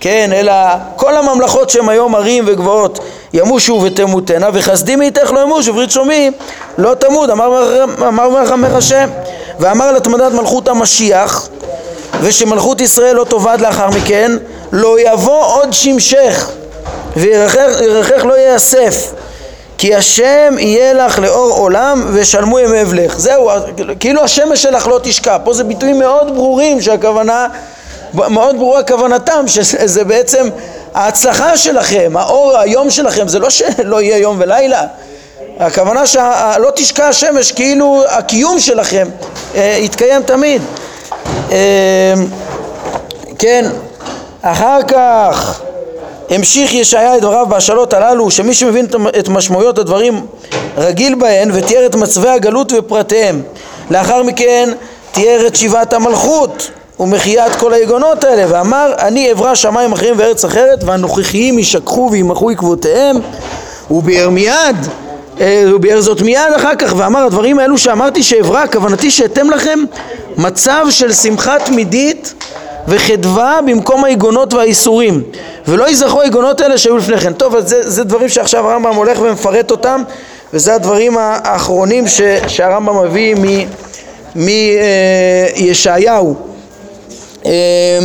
כן, 0.00 0.30
אלא 0.32 0.52
כל 0.96 1.16
הממלכות 1.16 1.70
שהם 1.70 1.88
היום 1.88 2.14
ערים 2.14 2.44
וגבעות 2.46 2.98
ימושו 3.32 3.80
ותמותנה 3.84 4.48
וחסדי 4.52 4.96
מאיתך 4.96 5.32
לא 5.32 5.40
ימושו 5.40 5.70
וברית 5.70 5.90
שומי 5.90 6.30
לא 6.78 6.94
תמות 6.94 7.30
אמר 7.30 8.28
מלך 8.28 8.50
המלך 8.50 8.74
השם. 8.74 9.08
ואמר 9.60 9.84
על 9.84 9.96
התמדת 9.96 10.32
מלכות 10.32 10.68
המשיח 10.68 11.48
ושמלכות 12.20 12.80
ישראל 12.80 13.16
לא 13.16 13.24
תאבד 13.24 13.58
לאחר 13.60 13.88
מכן 13.90 14.32
לא 14.72 15.00
יבוא 15.00 15.44
עוד 15.44 15.72
שמשך 15.72 16.50
וירכך 17.16 18.24
לא 18.24 18.38
ייאסף 18.38 19.12
כי 19.80 19.94
השם 19.94 20.54
יהיה 20.58 20.92
לך 20.92 21.18
לאור 21.18 21.52
עולם 21.52 22.06
ושלמו 22.12 22.58
ימי 22.58 22.82
אבלך 22.82 23.18
זהו, 23.18 23.50
כאילו 24.00 24.24
השמש 24.24 24.62
שלך 24.62 24.86
לא 24.86 25.00
תשקע. 25.02 25.36
פה 25.44 25.52
זה 25.54 25.64
ביטויים 25.64 25.98
מאוד 25.98 26.34
ברורים 26.34 26.80
שהכוונה 26.80 27.46
מאוד 28.14 28.56
ברורה 28.56 28.82
כוונתם 28.82 29.44
שזה 29.48 30.04
בעצם 30.04 30.48
ההצלחה 30.94 31.56
שלכם, 31.56 32.12
האור 32.16 32.58
היום 32.58 32.90
שלכם. 32.90 33.28
זה 33.28 33.38
לא 33.38 33.50
שלא 33.50 34.00
יהיה 34.02 34.18
יום 34.18 34.36
ולילה. 34.38 34.86
הכוונה 35.58 36.06
שלא 36.06 36.70
תשקע 36.74 37.08
השמש 37.08 37.52
כאילו 37.52 38.02
הקיום 38.08 38.60
שלכם 38.60 39.08
אה, 39.54 39.76
יתקיים 39.80 40.22
תמיד. 40.22 40.62
אה, 41.52 42.14
כן, 43.38 43.70
אחר 44.42 44.78
כך 44.88 45.60
המשיך 46.30 46.74
ישעיה 46.74 47.16
את 47.16 47.22
דבריו 47.22 47.46
בהשאלות 47.48 47.92
הללו 47.92 48.30
שמי 48.30 48.54
שמבין 48.54 48.86
את 49.18 49.28
משמעויות 49.28 49.78
הדברים 49.78 50.26
רגיל 50.76 51.14
בהן 51.14 51.50
ותיאר 51.54 51.86
את 51.86 51.94
מצבי 51.94 52.28
הגלות 52.28 52.72
ופרטיהם. 52.78 53.42
לאחר 53.90 54.22
מכן 54.22 54.70
תיאר 55.12 55.46
את 55.46 55.56
שיבת 55.56 55.92
המלכות 55.92 56.70
ומחיית 57.00 57.56
כל 57.56 57.72
היגונות 57.72 58.24
האלה 58.24 58.44
ואמר 58.48 58.92
אני 58.98 59.32
אברא 59.32 59.54
שמיים 59.54 59.92
אחרים 59.92 60.14
וארץ 60.18 60.44
אחרת 60.44 60.84
והנוכחיים 60.84 61.58
ישכחו 61.58 62.08
וימחו 62.12 62.50
עקבותיהם. 62.50 63.16
וביאר 63.90 64.30
מיד 64.30 64.76
אה, 65.40 65.64
הוא 65.70 65.80
ביאר 65.80 66.00
זאת 66.00 66.22
מיד 66.22 66.52
אחר 66.56 66.74
כך 66.78 66.94
ואמר 66.96 67.20
הדברים 67.24 67.58
האלו 67.58 67.78
שאמרתי 67.78 68.22
שאברא 68.22 68.66
כוונתי 68.72 69.10
שאתם 69.10 69.50
לכם 69.50 69.78
מצב 70.36 70.86
של 70.90 71.12
שמחה 71.12 71.56
תמידית 71.64 72.34
וחדווה 72.88 73.58
במקום 73.66 74.04
היגונות 74.04 74.54
והאיסורים. 74.54 75.22
ולא 75.68 75.88
ייזכרו 75.88 76.20
היגונות 76.20 76.60
האלה 76.60 76.78
שהיו 76.78 76.96
לפני 76.96 77.18
כן 77.18 77.32
טוב 77.32 77.56
אז 77.56 77.68
זה, 77.68 77.90
זה 77.90 78.04
דברים 78.04 78.28
שעכשיו 78.28 78.70
הרמב"ם 78.70 78.94
הולך 78.94 79.20
ומפרט 79.20 79.70
אותם 79.70 80.02
וזה 80.52 80.74
הדברים 80.74 81.18
האחרונים 81.18 82.08
ש, 82.08 82.20
שהרמב"ם 82.46 83.04
מביא 83.04 83.36
מישעיהו 85.56 86.36
אה, 87.46 87.98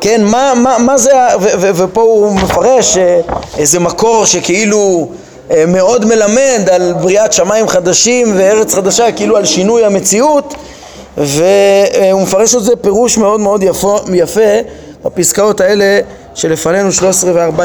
כן, 0.00 0.24
מה, 0.24 0.52
מה, 0.56 0.78
מה 0.78 0.98
זה, 0.98 1.12
ו, 1.40 1.48
ו, 1.60 1.70
ופה 1.76 2.00
הוא 2.00 2.34
מפרש 2.34 2.96
אה, 2.96 3.20
איזה 3.58 3.80
מקור 3.80 4.26
שכאילו 4.26 5.08
אה, 5.50 5.64
מאוד 5.66 6.04
מלמד 6.04 6.68
על 6.72 6.92
בריאת 7.00 7.32
שמיים 7.32 7.68
חדשים 7.68 8.32
וארץ 8.36 8.74
חדשה, 8.74 9.12
כאילו 9.12 9.36
על 9.36 9.44
שינוי 9.44 9.84
המציאות 9.84 10.54
והוא 11.16 12.22
מפרש 12.22 12.54
את 12.54 12.62
זה 12.62 12.76
פירוש 12.76 13.18
מאוד 13.18 13.40
מאוד 13.40 13.62
יפו, 13.62 13.98
יפה 14.14 14.40
בפסקאות 15.04 15.60
האלה 15.60 16.00
שלפנינו 16.34 16.92
13 16.92 17.32
ו-14 17.34 17.62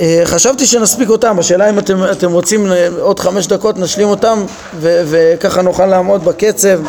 אה, 0.00 0.22
חשבתי 0.24 0.66
שנספיק 0.66 1.08
אותם, 1.08 1.38
השאלה 1.38 1.70
אם 1.70 1.78
אתם, 1.78 2.04
אתם 2.10 2.32
רוצים 2.32 2.72
אה, 2.72 2.88
עוד 3.00 3.20
חמש 3.20 3.46
דקות 3.46 3.78
נשלים 3.78 4.08
אותם 4.08 4.44
ו- 4.76 5.02
וככה 5.06 5.62
נוכל 5.62 5.86
לעמוד 5.86 6.24
בקצב 6.24 6.80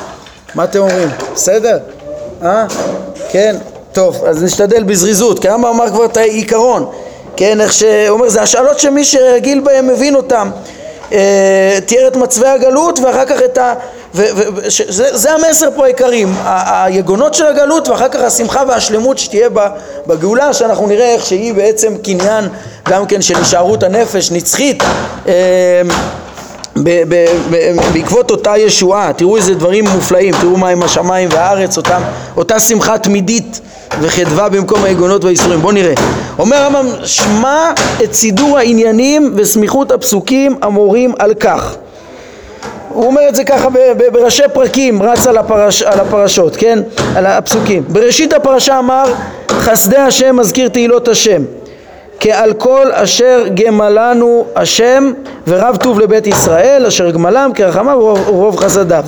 מה 0.55 0.63
אתם 0.63 0.79
אומרים? 0.79 1.09
בסדר? 1.33 1.77
אה? 2.43 2.65
כן? 3.29 3.55
טוב, 3.91 4.23
אז 4.25 4.43
נשתדל 4.43 4.83
בזריזות, 4.83 5.39
כי 5.39 5.49
הרמב"ם 5.49 5.67
אמר 5.67 5.89
כבר 5.89 6.05
את 6.05 6.17
העיקרון 6.17 6.85
כן, 7.35 7.61
איך 7.61 7.73
שהוא 7.73 8.09
אומר, 8.09 8.29
זה 8.29 8.41
השאלות 8.41 8.79
שמי 8.79 9.05
שרגיל 9.05 9.59
בהם 9.59 9.87
מבין 9.87 10.15
אותם 10.15 10.49
אה, 11.11 11.77
תיאר 11.85 12.07
את 12.07 12.15
מצבי 12.15 12.47
הגלות 12.47 12.99
ואחר 12.99 13.25
כך 13.25 13.41
את 13.45 13.57
ה... 13.57 13.73
ו, 14.15 14.23
ו, 14.35 14.71
ש, 14.71 14.81
זה, 14.81 15.17
זה 15.17 15.31
המסר 15.33 15.69
פה 15.75 15.85
העיקרים, 15.85 16.35
היגונות 16.45 17.33
של 17.33 17.45
הגלות 17.45 17.87
ואחר 17.87 18.09
כך 18.09 18.21
השמחה 18.21 18.63
והשלמות 18.67 19.17
שתהיה 19.17 19.49
בגאולה 20.07 20.53
שאנחנו 20.53 20.87
נראה 20.87 21.13
איך 21.13 21.25
שהיא 21.25 21.53
בעצם 21.53 21.97
קניין 22.03 22.49
גם 22.89 23.05
כן 23.05 23.21
של 23.21 23.37
הישארות 23.37 23.83
הנפש 23.83 24.31
נצחית 24.31 24.83
ב, 26.83 27.03
בעקבות 27.93 28.31
אותה 28.31 28.57
ישועה, 28.57 29.13
תראו 29.13 29.37
איזה 29.37 29.55
דברים 29.55 29.85
מופלאים, 29.87 30.33
תראו 30.41 30.57
מה 30.57 30.69
עם 30.69 30.83
השמיים 30.83 31.29
והארץ, 31.31 31.77
אותם, 31.77 32.01
אותה 32.37 32.59
שמחה 32.59 32.97
תמידית 32.97 33.61
וחדווה 34.01 34.49
במקום 34.49 34.83
היגונות 34.83 35.23
והאיסורים. 35.23 35.61
בואו 35.61 35.71
נראה. 35.73 35.93
אומר 36.39 36.57
הרמב"ם, 36.57 36.87
שמע 37.05 37.71
את 38.03 38.13
סידור 38.13 38.57
העניינים 38.57 39.33
וסמיכות 39.35 39.91
הפסוקים 39.91 40.55
המורים 40.61 41.13
על 41.19 41.33
כך. 41.33 41.75
הוא 42.93 43.05
אומר 43.05 43.21
את 43.29 43.35
זה 43.35 43.43
ככה 43.43 43.67
בראשי 44.11 44.43
פרקים, 44.53 45.03
רץ 45.03 45.27
על, 45.27 45.37
הפרש, 45.37 45.81
על 45.81 45.99
הפרשות, 45.99 46.55
כן? 46.55 46.79
על 47.15 47.25
הפסוקים. 47.25 47.83
בראשית 47.87 48.33
הפרשה 48.33 48.79
אמר 48.79 49.05
חסדי 49.49 49.97
השם 49.97 50.35
מזכיר 50.35 50.69
תהילות 50.69 51.07
השם 51.07 51.41
כעל 52.19 52.53
כל 52.53 52.87
אשר 52.91 53.43
גמלנו 53.53 54.45
השם 54.55 55.11
ורב 55.47 55.75
טוב 55.75 55.99
לבית 55.99 56.27
ישראל 56.27 56.85
אשר 56.85 57.11
גמלם 57.11 57.51
כרחמיו 57.55 57.97
ורוב 58.27 58.57
חסדיו 58.57 59.03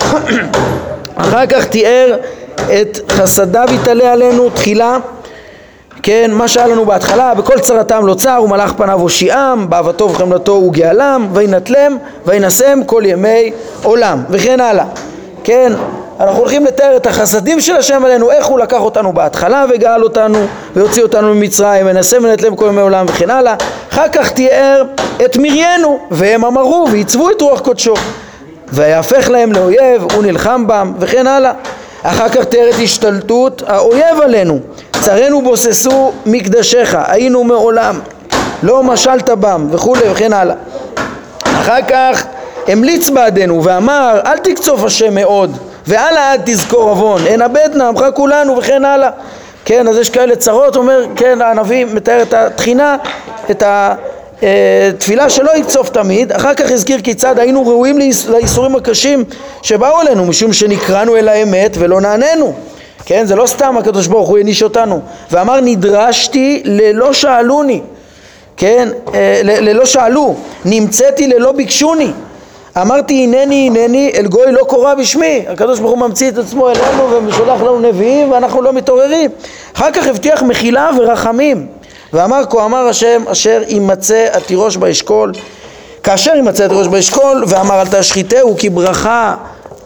אחר 1.16 1.46
כך 1.46 1.64
תיאר 1.64 2.16
את 2.56 2.98
חסדיו 3.08 3.68
יתעלה 3.74 4.12
עלינו 4.12 4.50
תחילה 4.50 4.98
כן, 6.08 6.30
מה 6.34 6.48
שהיה 6.48 6.66
לנו 6.66 6.84
בהתחלה, 6.84 7.34
בכל 7.34 7.58
צרתם 7.58 8.06
לא 8.06 8.14
צר 8.14 8.40
ומלאך 8.44 8.72
פניו 8.72 9.00
הושיעם, 9.00 9.70
באהבתו 9.70 10.10
וחמלתו 10.10 10.52
וגאלם, 10.52 11.28
וינטלם 11.32 11.96
וינשם 12.26 12.80
כל 12.86 13.02
ימי 13.06 13.52
עולם, 13.82 14.24
וכן 14.30 14.60
הלאה. 14.60 14.84
כן, 15.44 15.72
אנחנו 16.20 16.38
הולכים 16.38 16.64
לתאר 16.64 16.96
את 16.96 17.06
החסדים 17.06 17.60
של 17.60 17.76
השם 17.76 18.04
עלינו, 18.04 18.30
איך 18.30 18.46
הוא 18.46 18.58
לקח 18.58 18.80
אותנו 18.80 19.12
בהתחלה 19.12 19.64
וגאל 19.70 20.02
אותנו 20.02 20.38
ויוציא 20.76 21.02
אותנו 21.02 21.34
ממצרים, 21.34 21.86
ונסם 21.86 22.24
ונטלם 22.24 22.56
כל 22.56 22.66
ימי 22.68 22.80
עולם 22.80 23.06
וכן 23.08 23.30
הלאה. 23.30 23.54
אחר 23.92 24.08
כך 24.12 24.30
תיאר 24.30 24.82
את 25.24 25.36
מריינו, 25.36 25.98
והם 26.10 26.44
אמרו 26.44 26.86
ועיצבו 26.90 27.30
את 27.30 27.40
רוח 27.40 27.60
קודשו. 27.60 27.94
ויהפך 28.72 29.30
להם 29.30 29.52
לאויב, 29.52 30.02
הוא 30.14 30.22
נלחם 30.22 30.66
בם 30.66 30.92
וכן 30.98 31.26
הלאה. 31.26 31.52
אחר 32.10 32.28
כך 32.28 32.44
תיאר 32.44 32.68
את 32.70 32.74
השתלטות 32.82 33.62
האויב 33.66 34.20
עלינו. 34.22 34.58
צרינו 35.00 35.42
בוססו 35.42 36.12
מקדשיך 36.26 36.96
היינו 37.06 37.44
מעולם. 37.44 38.00
לא 38.62 38.82
משלת 38.82 39.30
בם 39.30 39.68
וכולי 39.70 40.02
וכן 40.10 40.32
הלאה. 40.32 40.54
אחר 41.44 41.82
כך 41.88 42.24
המליץ 42.68 43.10
בעדנו 43.10 43.64
ואמר 43.64 44.20
אל 44.26 44.38
תקצוף 44.38 44.84
השם 44.84 45.14
מאוד 45.14 45.56
ואל 45.86 46.16
עד 46.16 46.40
תזכור 46.44 46.88
עוון. 46.88 47.26
אין 47.26 47.42
הבט 47.42 47.74
נעמך 47.74 48.04
כולנו 48.14 48.56
וכן 48.56 48.84
הלאה. 48.84 49.10
כן 49.64 49.88
אז 49.88 49.98
יש 49.98 50.10
כאלה 50.10 50.36
צרות 50.36 50.76
אומר 50.76 51.04
כן 51.16 51.42
הנביא 51.42 51.84
מתאר 51.84 52.22
את 52.22 52.34
התחינה 52.34 52.96
את 53.50 53.62
ה... 53.62 53.94
אה, 54.42 54.90
תפילה 54.98 55.30
שלא 55.30 55.56
יקצוף 55.56 55.88
תמיד, 55.88 56.32
אחר 56.32 56.54
כך 56.54 56.70
הזכיר 56.70 57.00
כיצד 57.00 57.38
היינו 57.38 57.66
ראויים 57.66 57.98
לאיסורים 58.28 58.76
הקשים 58.76 59.24
שבאו 59.62 60.00
אלינו 60.00 60.24
משום 60.26 60.52
שנקראנו 60.52 61.16
אל 61.16 61.28
האמת 61.28 61.76
ולא 61.78 62.00
נעננו 62.00 62.54
כן, 63.08 63.26
זה 63.26 63.36
לא 63.36 63.46
סתם 63.46 63.76
הקדוש 63.78 64.06
ברוך 64.06 64.28
הוא 64.28 64.38
העניש 64.38 64.62
אותנו. 64.62 65.00
ואמר 65.30 65.60
נדרשתי 65.60 66.62
ללא 66.64 67.12
שאלוני. 67.12 67.80
כן, 68.56 68.88
אה, 69.14 69.40
ללא 69.44 69.86
שאלו. 69.86 70.34
נמצאתי 70.64 71.26
ללא 71.26 71.52
ביקשוני. 71.52 72.10
אמרתי 72.80 73.24
הנני 73.24 73.70
הנני 73.70 74.12
אל 74.14 74.26
גוי 74.26 74.52
לא 74.52 74.64
קורא 74.64 74.94
בשמי. 74.94 75.44
הקדוש 75.48 75.80
ברוך 75.80 75.90
הוא 75.90 76.08
ממציא 76.08 76.28
את 76.28 76.38
עצמו 76.38 76.70
אלינו 76.70 77.26
ושולח 77.26 77.60
לנו 77.60 77.80
נביאים 77.80 78.32
ואנחנו 78.32 78.62
לא 78.62 78.72
מתעוררים. 78.72 79.30
אחר 79.76 79.90
כך 79.90 80.06
הבטיח 80.06 80.42
מחילה 80.42 80.90
ורחמים 80.98 81.66
ואמר 82.12 82.42
כה 82.50 82.64
אמר 82.64 82.88
השם 82.88 83.22
אשר 83.32 83.62
ימצא 83.68 84.26
התירוש 84.32 84.76
באשכול 84.76 85.32
כאשר 86.02 86.36
ימצא 86.36 86.64
התירוש 86.64 86.86
באשכול 86.86 87.44
ואמר 87.48 87.80
אל 87.80 87.86
תשחיתהו 87.86 88.56
כי 88.58 88.70
ברכה 88.70 89.34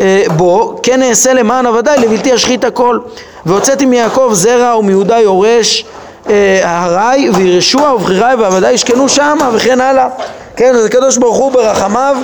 אה, 0.00 0.22
בו 0.36 0.76
כן 0.82 1.02
אעשה 1.02 1.32
למען 1.32 1.66
עבדי 1.66 1.90
לבלתי 1.98 2.34
אשחית 2.34 2.64
הכל 2.64 2.98
והוצאתי 3.46 3.86
מיעקב 3.86 4.30
זרע 4.32 4.78
ומיהודה 4.78 5.20
יורש 5.20 5.84
אה, 6.30 6.60
ההרי 6.64 7.30
וירשוע 7.34 7.94
ובחירי 7.94 8.34
ועבדי 8.38 8.72
ישכנו 8.72 9.08
שמה 9.08 9.50
וכן 9.52 9.80
הלאה. 9.80 10.08
כן 10.56 10.74
אז 10.74 10.84
הקדוש 10.84 11.16
ברוך 11.16 11.36
הוא 11.36 11.52
ברחמיו 11.52 12.16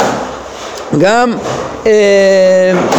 גם 0.98 1.32
אה, 1.86 1.92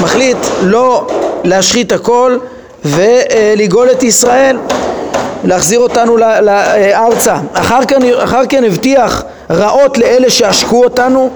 מחליט 0.02 0.38
לא 0.62 1.08
להשחית 1.44 1.92
הכל 1.92 2.38
ולגאול 2.86 3.92
את 3.92 4.04
ישראל 4.04 4.58
להחזיר 5.44 5.80
אותנו 5.80 6.18
לארצה. 6.18 7.38
אחר 7.54 7.80
כן, 7.88 8.00
אחר 8.24 8.42
כן 8.50 8.64
הבטיח 8.64 9.24
רעות 9.52 9.98
לאלה 9.98 10.30
שעשקו 10.30 10.84
אותנו 10.84 11.30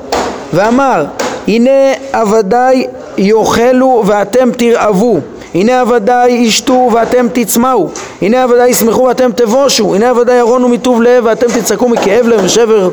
ואמר 0.54 1.06
הנה 1.48 1.92
עבדיי 2.14 2.88
יאכלו 3.18 4.04
ואתם 4.06 4.52
תרעבו. 4.52 5.20
הנה 5.56 5.82
עבדיי 5.82 6.32
ישתו 6.32 6.90
ואתם 6.94 7.28
תצמאו. 7.34 7.88
הנה 8.22 8.44
עבדיי 8.44 8.70
ישמחו 8.70 9.04
ואתם 9.04 9.32
תבושו. 9.32 9.96
הנה 9.96 10.10
עבדיי 10.10 10.38
ירונו 10.38 10.70
מטוב 10.70 11.02
לב 11.02 11.26
ואתם 11.26 11.48
תצעקו 11.48 11.90
מכאב 11.90 12.28
לב 12.28 12.40
ושבר 12.44 12.90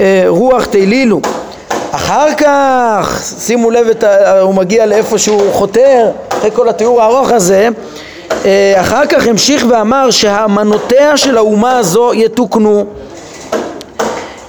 אה, 0.00 0.24
רוח 0.26 0.64
תהילילו. 0.64 1.20
אחר 1.90 2.34
כך, 2.34 3.22
שימו 3.38 3.70
לב, 3.70 4.04
ה... 4.04 4.40
הוא 4.40 4.54
מגיע 4.54 4.86
לאיפה 4.86 5.18
שהוא 5.18 5.52
חותר, 5.52 6.10
אחרי 6.28 6.50
כל 6.50 6.68
התיאור 6.68 7.02
הארוך 7.02 7.30
הזה, 7.32 7.58
אה, 7.58 7.68
אחר 8.76 9.06
כך 9.06 9.26
המשיך 9.26 9.64
ואמר 9.68 10.10
שהאמנותיה 10.10 11.16
של 11.16 11.36
האומה 11.36 11.78
הזו 11.78 12.10
יתוקנו 12.14 12.86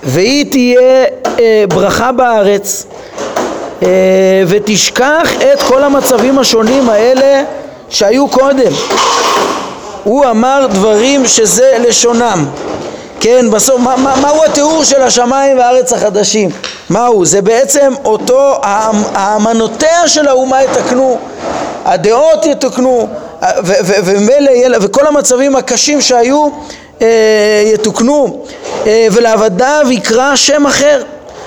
והיא 0.04 0.52
תהיה 0.52 1.06
אה, 1.40 1.64
ברכה 1.70 2.12
בארץ 2.12 2.86
אה, 3.84 3.88
ותשכח 4.48 5.34
את 5.54 5.62
כל 5.62 5.84
המצבים 5.84 6.40
השונים 6.40 6.90
האלה 6.90 7.44
שהיו 7.90 8.28
קודם. 8.28 8.72
הוא 10.04 10.26
אמר 10.26 10.68
דברים 10.72 11.28
שזה 11.28 11.78
לשונם. 11.88 12.46
כן, 13.20 13.52
בסוף, 13.52 13.82
מה, 13.82 13.96
מה, 13.96 14.16
מהו 14.22 14.44
התיאור 14.44 14.84
של 14.84 15.02
השמיים 15.02 15.58
והארץ 15.58 15.94
החדשים? 15.94 16.50
מהו? 16.90 17.26
זה 17.26 17.42
בעצם 17.42 17.94
אותו, 18.06 18.56
האמנותיה 19.14 20.08
של 20.08 20.28
האומה 20.28 20.64
יתקנו, 20.64 21.18
הדעות 21.86 22.46
יתוקנו, 22.46 23.08
ומילא, 24.06 24.78
וכל 24.82 25.08
המצבים 25.08 25.56
הקשים 25.56 26.02
שהיו 26.02 26.48
אה, 27.02 27.64
יתוקנו, 27.74 28.46
אה, 28.88 29.08
ולעבדיו 29.12 29.86
יקרא 29.92 30.36
שם 30.36 30.66
אחר, 30.66 31.04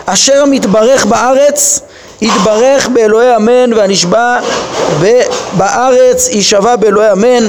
אשר 0.07 0.45
מתברך 0.45 1.05
בארץ 1.05 1.81
יתברך 2.23 2.89
באלוהי 2.89 3.37
אמן 3.37 3.73
והנשבע 3.73 4.39
בארץ 5.53 6.29
יישבע 6.29 6.77
באלוהי 6.77 7.13
אמן. 7.13 7.49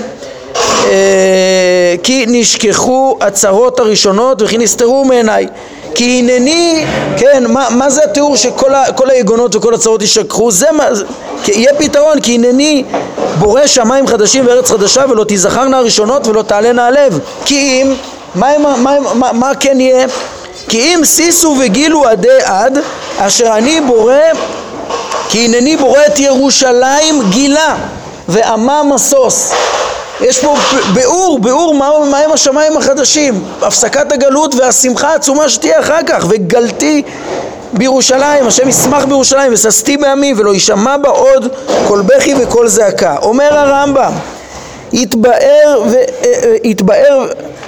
אה, 0.85 1.95
כי 2.03 2.25
נשכחו 2.27 3.17
הצרות 3.21 3.79
הראשונות 3.79 4.41
וכי 4.41 4.57
נסתרו 4.57 5.05
מעיניי 5.05 5.47
כי 5.97 6.19
הנני, 6.19 6.85
כן, 7.17 7.43
מה, 7.47 7.67
מה 7.69 7.89
זה 7.89 8.03
התיאור 8.03 8.37
שכל 8.37 9.09
היגונות 9.09 9.55
וכל 9.55 9.73
הצרות 9.73 10.01
יישכחו? 10.01 10.51
זה 10.51 10.71
מה, 10.71 10.87
יהיה 11.47 11.73
פתרון 11.77 12.19
כי 12.21 12.35
הנני 12.35 12.83
בורא 13.39 13.67
שמיים 13.67 14.07
חדשים 14.07 14.47
וארץ 14.47 14.71
חדשה 14.71 15.05
ולא 15.09 15.23
תיזכרנה 15.23 15.77
הראשונות 15.77 16.27
ולא 16.27 16.41
תעלנה 16.41 16.87
הלב 16.87 17.19
כי 17.45 17.81
אם, 17.81 17.93
מה, 18.35 18.57
מה, 18.57 18.75
מה, 18.77 19.13
מה, 19.13 19.31
מה 19.31 19.51
כן 19.59 19.79
יהיה? 19.79 20.07
כי 20.69 20.77
אם 20.77 21.01
סיסו 21.05 21.55
וגילו 21.59 22.05
עדי 22.05 22.41
עד 22.43 22.79
אשר 23.17 23.53
אני 23.57 23.81
בורא 23.81 24.13
כי 25.29 25.45
הנני 25.45 25.77
בורא 25.77 25.99
את 26.07 26.19
ירושלים 26.19 27.29
גילה 27.29 27.75
ועמה 28.27 28.83
משוש 28.83 29.33
יש 30.21 30.39
פה 30.39 30.55
ביאור, 30.93 31.39
ביאור 31.39 31.75
מהם 31.75 32.27
מה 32.27 32.33
השמיים 32.33 32.77
החדשים, 32.77 33.43
הפסקת 33.61 34.11
הגלות 34.11 34.55
והשמחה 34.55 35.07
העצומה 35.07 35.49
שתהיה 35.49 35.79
אחר 35.79 35.99
כך, 36.07 36.25
וגלתי 36.29 37.03
בירושלים, 37.73 38.47
השם 38.47 38.69
ישמח 38.69 39.05
בירושלים, 39.05 39.53
וששתי 39.53 39.97
בעמי, 39.97 40.33
ולא 40.37 40.53
יישמע 40.53 40.97
בה 40.97 41.09
עוד 41.09 41.47
כל 41.87 42.01
בכי 42.01 42.33
וקול 42.39 42.67
זעקה. 42.67 43.15
אומר 43.21 43.57
הרמב"ם, 43.57 44.11
יתבאר, 44.93 45.83
ו, 45.85 45.95
יתבאר 46.63 47.27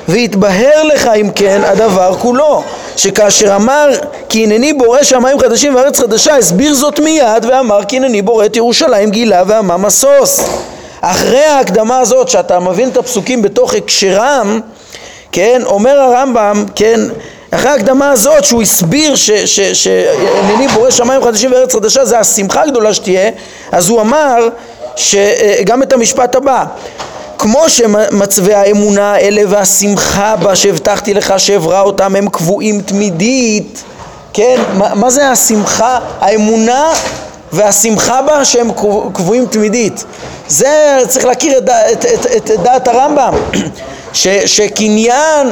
ויתבהר 0.10 0.84
לך 0.84 1.10
אם 1.22 1.30
כן 1.36 1.62
הדבר 1.66 2.16
כולו. 2.20 2.64
שכאשר 2.96 3.56
אמר 3.56 3.90
כי 4.30 4.44
הנני 4.44 4.74
בורא 4.74 5.04
שמיים 5.04 5.40
חדשים 5.40 5.76
וארץ 5.76 6.00
חדשה 6.00 6.36
הסביר 6.36 6.74
זאת 6.74 7.00
מיד 7.00 7.46
ואמר 7.50 7.86
כי 7.86 7.98
הנני 7.98 8.22
בורא 8.22 8.46
את 8.46 8.56
ירושלים 8.56 9.10
גילה 9.10 9.44
ועמה 9.48 9.78
משוש 9.78 10.40
אחרי 11.02 11.46
ההקדמה 11.46 12.00
הזאת 12.00 12.30
שאתה 12.30 12.60
מבין 12.60 12.90
את 12.90 12.98
הפסוקים 12.98 13.42
בתוך 13.42 13.74
הקשרם 13.74 14.60
כן 15.32 15.62
אומר 15.66 16.00
הרמב"ם 16.00 16.66
כן 16.76 17.00
אחרי 17.52 17.70
ההקדמה 17.72 18.12
הזאת 18.12 18.44
שהוא 18.44 18.62
הסביר 18.62 19.16
שהנני 19.74 20.68
בורא 20.74 20.92
שמיים 20.92 21.24
חדשים 21.24 21.52
וארץ 21.52 21.76
חדשה 21.76 22.06
זה 22.06 22.20
השמחה 22.20 22.62
הגדולה 22.62 22.94
שתהיה 22.94 23.32
אז 23.72 23.90
הוא 23.90 24.02
אמר 24.02 24.50
שגם 24.96 25.84
את 25.84 25.94
המשפט 25.94 26.36
הבא 26.36 26.66
כמו 27.38 27.70
שמצבי 27.70 28.54
האמונה 28.54 29.14
האלה 29.14 29.42
והשמחה 29.48 30.36
בה 30.36 30.56
שהבטחתי 30.56 31.14
לך 31.14 31.34
שאברא 31.38 31.82
אותם 31.82 32.16
הם 32.16 32.30
קבועים 32.30 32.82
תמידית 32.82 33.84
כן, 34.34 34.62
מה, 34.74 34.96
מה 34.96 35.10
זה 35.10 35.30
השמחה, 35.30 36.00
האמונה 36.20 36.92
והשמחה 37.54 38.22
בה 38.22 38.46
שהם 38.46 38.72
קבועים 39.14 39.46
תמידית. 39.46 40.04
זה 40.48 41.00
צריך 41.08 41.26
להכיר 41.26 41.58
את, 41.58 41.70
את, 41.70 42.06
את, 42.06 42.26
את, 42.38 42.52
את 42.52 42.60
דעת 42.60 42.88
הרמב"ם. 42.88 43.34
ש, 44.14 44.28
שקניין, 44.28 45.48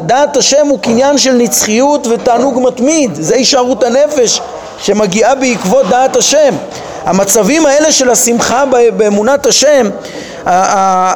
דעת 0.00 0.36
השם 0.36 0.66
הוא 0.66 0.78
קניין 0.78 1.18
של 1.18 1.32
נצחיות 1.32 2.06
ותענוג 2.06 2.60
מתמיד. 2.62 3.10
זה 3.14 3.34
הישארות 3.34 3.84
הנפש 3.84 4.40
שמגיעה 4.78 5.34
בעקבות 5.34 5.88
דעת 5.88 6.16
השם. 6.16 6.54
המצבים 7.04 7.66
האלה 7.66 7.92
של 7.92 8.10
השמחה 8.10 8.64
באמונת 8.96 9.46
השם 9.46 9.90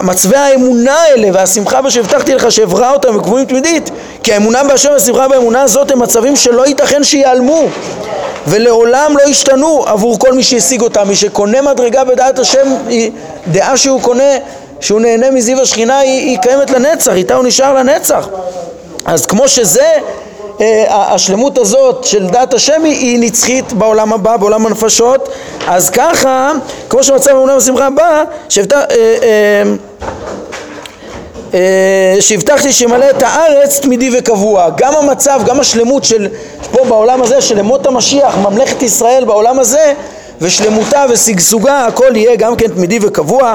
מצבי 0.02 0.36
האמונה 0.36 0.94
האלה 0.94 1.28
והשמחה 1.32 1.82
בה 1.82 1.90
שהבטחתי 1.90 2.34
לך 2.34 2.52
שאברא 2.52 2.92
אותם 2.92 3.16
וקבועים 3.16 3.46
תמידית 3.46 3.90
כי 4.22 4.32
האמונה 4.32 4.64
בהשם 4.64 4.90
והשמחה 4.92 5.28
באמונה 5.28 5.62
הזאת 5.62 5.90
הם 5.90 6.02
מצבים 6.02 6.36
שלא 6.36 6.66
ייתכן 6.66 7.04
שיעלמו 7.04 7.62
ולעולם 8.46 9.16
לא 9.18 9.28
ישתנו 9.28 9.84
עבור 9.86 10.18
כל 10.18 10.32
מי 10.32 10.42
שהשיג 10.42 10.80
אותם 10.80 11.08
מי 11.08 11.16
שקונה 11.16 11.62
מדרגה 11.62 12.04
בדעת 12.04 12.38
השם 12.38 12.74
היא 12.88 13.10
דעה 13.46 13.76
שהוא 13.76 14.02
קונה 14.02 14.38
שהוא 14.80 15.00
נהנה 15.00 15.30
מזיו 15.30 15.60
השכינה 15.60 15.98
היא, 15.98 16.28
היא 16.30 16.38
קיימת 16.38 16.70
לנצח 16.70 17.12
איתה 17.12 17.34
הוא 17.34 17.44
נשאר 17.44 17.74
לנצח. 17.74 18.28
אז 19.04 19.26
כמו 19.26 19.48
שזה 19.48 19.88
אה, 20.60 20.84
השלמות 21.14 21.58
הזאת 21.58 22.04
של 22.04 22.26
דת 22.26 22.54
השם 22.54 22.84
היא 22.84 23.18
נצחית 23.20 23.72
בעולם 23.72 24.12
הבא, 24.12 24.36
בעולם 24.36 24.66
הנפשות. 24.66 25.28
אז 25.68 25.90
ככה, 25.90 26.52
כמו 26.88 27.04
שמצב 27.04 27.30
אמונה 27.30 27.56
בשמחה 27.56 27.86
הבאה 27.86 28.22
אה, 28.58 28.82
שהבטחתי 32.20 32.72
שימלא 32.72 33.10
את 33.10 33.22
הארץ 33.22 33.80
תמידי 33.80 34.10
וקבוע. 34.18 34.70
גם 34.76 34.94
המצב, 34.96 35.40
גם 35.46 35.60
השלמות 35.60 36.04
של 36.04 36.28
פה 36.72 36.84
בעולם 36.84 37.22
הזה 37.22 37.40
של 37.40 37.58
אמות 37.58 37.86
המשיח, 37.86 38.36
ממלכת 38.36 38.82
ישראל 38.82 39.24
בעולם 39.24 39.58
הזה 39.58 39.92
ושלמותה 40.40 41.04
ושגשוגה 41.10 41.86
הכל 41.86 42.16
יהיה 42.16 42.36
גם 42.36 42.56
כן 42.56 42.68
תמידי 42.68 42.98
וקבוע. 43.02 43.54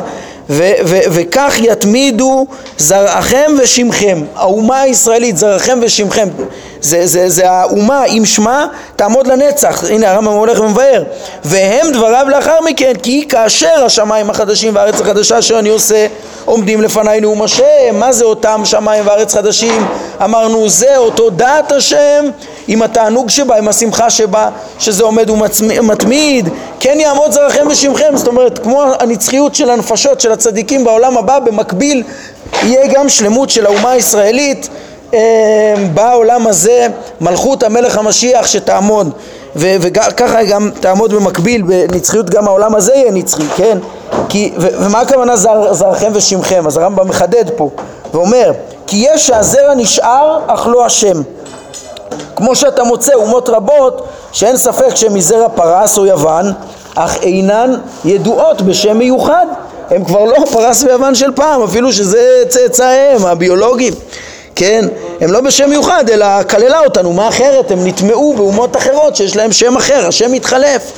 וכך 1.12 1.56
יתמידו 1.60 2.46
זרעכם 2.78 3.52
ושמכם. 3.62 4.22
האומה 4.36 4.82
הישראלית 4.82 5.38
זרעכם 5.38 5.80
ושמכם 5.82 6.28
זה, 6.82 7.08
זה, 7.08 7.30
זה 7.30 7.50
האומה 7.50 8.04
עם 8.08 8.26
שמה 8.26 8.68
תעמוד 8.96 9.28
לנצח. 9.28 9.84
הנה 9.90 10.12
הרמב"ם 10.12 10.32
הולך 10.32 10.60
ומבאר. 10.60 11.04
והם 11.46 11.92
דבריו 11.92 12.26
לאחר 12.30 12.62
מכן 12.66 12.94
כי 13.04 13.26
כאשר 13.30 13.86
השמיים 13.86 14.30
החדשים 14.30 14.76
והארץ 14.76 15.02
החדשה 15.02 15.40
אשר 15.40 15.60
אני 15.60 15.70
עושה 15.70 16.08
עומדים 16.46 16.82
לפניי 16.82 17.22
נאום 17.22 17.42
השם. 17.42 17.64
מה 17.94 18.12
זה 18.12 18.26
אותם 18.26 18.62
שמיים 18.66 19.08
וארץ 19.08 19.34
חדשים? 19.34 19.86
אמרנו 20.24 20.70
זה 20.70 20.98
אותו 20.98 21.30
דעת 21.30 21.72
השם 21.72 22.26
עם 22.68 22.82
התענוג 22.82 23.30
שבה 23.30 23.58
עם 23.58 23.68
השמחה 23.68 24.10
שבה 24.10 24.50
שזה 24.80 25.04
עומד 25.04 25.30
ומתמיד 25.30 26.50
כן 26.80 26.98
יעמוד 27.00 27.32
זרעכם 27.32 27.68
ושמכם 27.70 28.18
זאת 28.18 28.28
אומרת 28.28 28.60
כמו 28.60 28.84
הנצחיות 29.00 29.56
של 29.56 29.70
הנפשות 29.70 30.22
של 30.22 30.32
הצדיקים 30.32 30.84
בעולם 30.84 31.18
הבא 31.18 31.40
במקביל 31.40 32.04
יהיה 32.64 32.88
גם 32.94 33.10
שלמות 33.10 33.50
של 33.50 33.66
האומה 33.66 33.92
הישראלית 33.92 34.70
בעולם 35.94 36.48
הזה 36.48 36.88
מלכות 37.22 37.64
המלך 37.64 37.98
המשיח 37.98 38.48
שתעמוד 38.48 39.12
וככה 39.56 40.44
גם 40.44 40.72
תעמוד 40.80 41.14
במקביל 41.14 41.62
בנצחיות 41.62 42.30
גם 42.30 42.48
העולם 42.48 42.76
הזה 42.76 42.94
יהיה 42.96 43.12
נצחי, 43.12 43.44
כן? 43.56 43.78
כי, 44.30 44.54
ומה 44.58 45.02
הכוונה 45.02 45.36
זר, 45.36 45.74
זרעכם 45.74 46.12
ושמכם? 46.14 46.68
אז 46.68 46.78
הרמב"ם 46.78 47.08
מחדד 47.08 47.50
פה 47.56 47.70
ואומר 48.14 48.52
כי 48.88 49.06
יש 49.10 49.28
שהזרע 49.28 49.74
נשאר 49.76 50.40
אך 50.48 50.68
לא 50.68 50.86
השם 50.86 51.22
כמו 52.36 52.56
שאתה 52.56 52.84
מוצא 52.84 53.14
אומות 53.14 53.50
רבות 53.50 54.08
שאין 54.32 54.58
ספק 54.58 54.96
שהן 54.96 55.14
מזרע 55.14 55.50
פרס 55.50 55.98
או 55.98 56.06
יוון 56.06 56.54
אך 56.96 57.18
אינן 57.24 57.74
ידועות 58.06 58.62
בשם 58.62 58.98
מיוחד 58.98 59.46
הם 59.90 60.06
כבר 60.06 60.24
לא 60.24 60.46
פרס 60.52 60.84
ויוון 60.84 61.16
של 61.16 61.32
פעם 61.36 61.64
אפילו 61.64 61.94
שזה 61.94 62.44
צאצאיהם 62.50 63.26
הביולוגיים 63.26 63.94
כן? 64.60 64.86
הם 65.22 65.32
לא 65.32 65.42
בשם 65.42 65.70
מיוחד 65.70 66.10
אלא 66.10 66.44
כללה 66.44 66.80
אותנו, 66.80 67.14
מה 67.14 67.28
אחרת? 67.28 67.72
הם 67.72 67.88
נטמעו 67.88 68.34
באומות 68.38 68.78
אחרות 68.78 69.16
שיש 69.16 69.36
להם 69.36 69.52
שם 69.52 69.78
אחר, 69.78 70.08
השם 70.08 70.32
מתחלף 70.32 70.92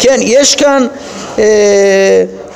כן, 0.00 0.18
יש 0.20 0.54
כאן 0.54 0.86
אה, 1.38 1.44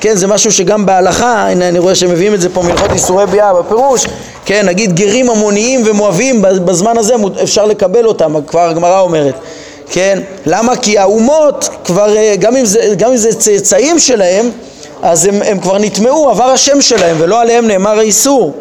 כן, 0.01 0.17
זה 0.17 0.27
משהו 0.27 0.53
שגם 0.53 0.87
בהלכה, 0.87 1.49
הנה 1.49 1.69
אני 1.69 1.79
רואה 1.79 1.95
שמביאים 1.95 2.35
את 2.35 2.41
זה 2.41 2.49
פה 2.49 2.63
מלכות 2.63 2.93
איסורי 2.93 3.27
ביאה 3.27 3.55
בפירוש, 3.55 4.07
כן, 4.45 4.67
נגיד 4.67 4.95
גרים 4.95 5.31
המוניים 5.31 5.83
ומואבים 5.87 6.43
בזמן 6.43 6.99
הזה 6.99 7.15
אפשר 7.43 7.67
לקבל 7.67 8.07
אותם, 8.07 8.35
כבר 8.47 8.69
הגמרא 8.69 9.01
אומרת, 9.01 9.35
כן, 9.91 10.19
למה? 10.47 10.77
כי 10.77 10.99
האומות 10.99 11.69
כבר, 11.85 12.17
אה, 12.17 12.35
גם 12.39 12.57
אם 12.57 12.65
זה, 12.65 12.95
גם 12.97 13.11
אם 13.11 13.17
זה 13.17 13.35
צאצאים 13.35 13.99
שלהם, 13.99 14.51
אז 15.03 15.27
הם, 15.27 15.43
הם 15.43 15.61
כבר 15.61 15.79
נטמעו, 15.79 16.31
עבר 16.31 16.45
השם 16.45 16.81
שלהם 16.81 17.17
ולא 17.19 17.41
עליהם 17.41 17.67
נאמר 17.67 17.99
האיסור 17.99 18.55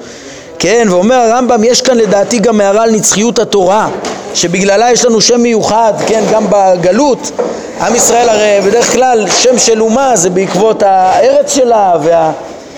כן, 0.59 0.87
ואומר 0.89 1.15
הרמב"ם, 1.15 1.63
יש 1.63 1.81
כאן 1.81 1.97
לדעתי 1.97 2.39
גם 2.39 2.61
הערה 2.61 2.83
על 2.83 2.91
נצחיות 2.91 3.39
התורה, 3.39 3.87
שבגללה 4.33 4.91
יש 4.91 5.05
לנו 5.05 5.21
שם 5.21 5.41
מיוחד, 5.41 5.93
כן, 6.07 6.23
גם 6.31 6.45
בגלות, 6.49 7.31
עם 7.81 7.95
ישראל 7.95 8.29
הרי 8.29 8.59
בדרך 8.65 8.91
כלל 8.93 9.25
שם 9.29 9.57
של 9.57 9.81
אומה 9.81 10.15
זה 10.15 10.29
בעקבות 10.29 10.83
הארץ 10.83 11.53
שלה 11.55 11.93
וה... 12.03 12.31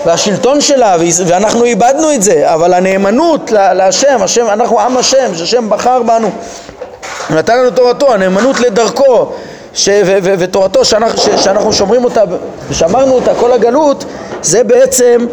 והשלטון 0.06 0.60
שלה, 0.60 0.96
ואנחנו 1.26 1.64
איבדנו 1.64 2.12
את 2.12 2.22
זה, 2.22 2.54
אבל 2.54 2.74
הנאמנות 2.74 3.52
להשם, 3.52 4.22
השם, 4.22 4.46
אנחנו 4.46 4.80
עם 4.80 4.96
השם, 4.96 5.34
שהשם 5.34 5.70
בחר 5.70 6.02
בנו, 6.02 6.30
נתן 7.30 7.58
לנו 7.58 7.70
תורתו, 7.70 8.12
הנאמנות 8.12 8.60
לדרכו, 8.60 9.32
ש, 9.74 9.88
ו, 10.06 10.18
ו, 10.22 10.34
ותורתו 10.38 10.84
שאנחנו, 10.84 11.18
ש, 11.18 11.28
שאנחנו 11.44 11.72
שומרים 11.72 12.04
אותה 12.04 12.22
ושמרנו 12.68 13.14
אותה 13.14 13.34
כל 13.34 13.52
הגלות, 13.52 14.04
זה 14.42 14.64
בעצם 14.64 15.26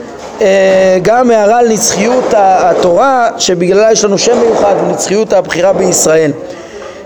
גם 1.02 1.32
הערה 1.32 1.60
על 1.60 1.68
נצחיות 1.68 2.34
התורה, 2.38 3.30
שבגללה 3.38 3.92
יש 3.92 4.06
לנו 4.06 4.18
שם 4.18 4.40
מיוחד, 4.40 4.76
ונצחיות 4.84 5.34
הבחירה 5.34 5.74
בישראל. 5.74 6.32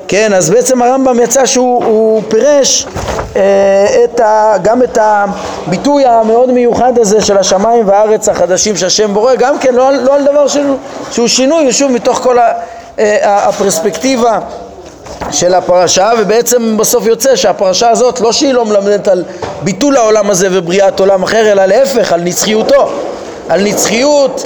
כן, 0.07 0.33
אז 0.33 0.49
בעצם 0.49 0.81
הרמב"ם 0.81 1.19
יצא 1.19 1.45
שהוא 1.45 2.21
פירש 2.27 2.87
אה, 3.35 4.03
את 4.03 4.19
ה, 4.19 4.55
גם 4.61 4.83
את 4.83 4.97
הביטוי 5.01 6.05
המאוד 6.05 6.51
מיוחד 6.51 6.99
הזה 6.99 7.21
של 7.21 7.37
השמיים 7.37 7.87
והארץ 7.87 8.29
החדשים 8.29 8.77
שהשם 8.77 9.13
בורא, 9.13 9.35
גם 9.35 9.59
כן 9.59 9.73
לא, 9.75 9.91
לא 9.91 10.15
על 10.15 10.23
דבר 10.23 10.47
של, 10.47 10.73
שהוא 11.11 11.27
שינוי, 11.27 11.73
שוב 11.73 11.91
מתוך 11.91 12.17
כל 12.17 12.39
ה, 12.39 12.53
אה, 12.99 13.47
הפרספקטיבה 13.47 14.39
של 15.31 15.53
הפרשה, 15.53 16.11
ובעצם 16.19 16.77
בסוף 16.77 17.05
יוצא 17.05 17.35
שהפרשה 17.35 17.89
הזאת 17.89 18.21
לא 18.21 18.31
שהיא 18.31 18.53
לא 18.53 18.65
מלמדת 18.65 19.07
על 19.07 19.23
ביטול 19.61 19.97
העולם 19.97 20.29
הזה 20.29 20.47
ובריאת 20.51 20.99
עולם 20.99 21.23
אחר, 21.23 21.51
אלא 21.51 21.65
להפך, 21.65 22.13
על 22.13 22.21
נצחיותו. 22.21 22.89
על 23.49 23.63
נצחיות 23.63 24.43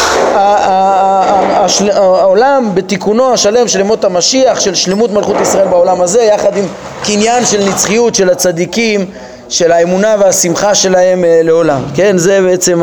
העולם 1.94 2.72
בתיקונו 2.74 3.34
השלם 3.34 3.68
של 3.68 3.80
ימות 3.80 4.06
המשיח, 4.06 4.60
של 4.60 4.76
שלמות 4.76 5.12
מלכות 5.12 5.36
ישראל 5.42 5.68
בעולם 5.68 6.02
הזה, 6.02 6.24
יחד 6.24 6.58
עם 6.58 6.66
קניין 7.04 7.46
של 7.46 7.70
נצחיות 7.70 8.16
של 8.16 8.30
הצדיקים, 8.30 9.06
של 9.50 9.72
האמונה 9.72 10.16
והשמחה 10.20 10.76
שלהם 10.76 11.26
אה, 11.26 11.42
לעולם. 11.44 11.82
כן, 11.96 12.18
זה 12.18 12.42
בעצם 12.42 12.82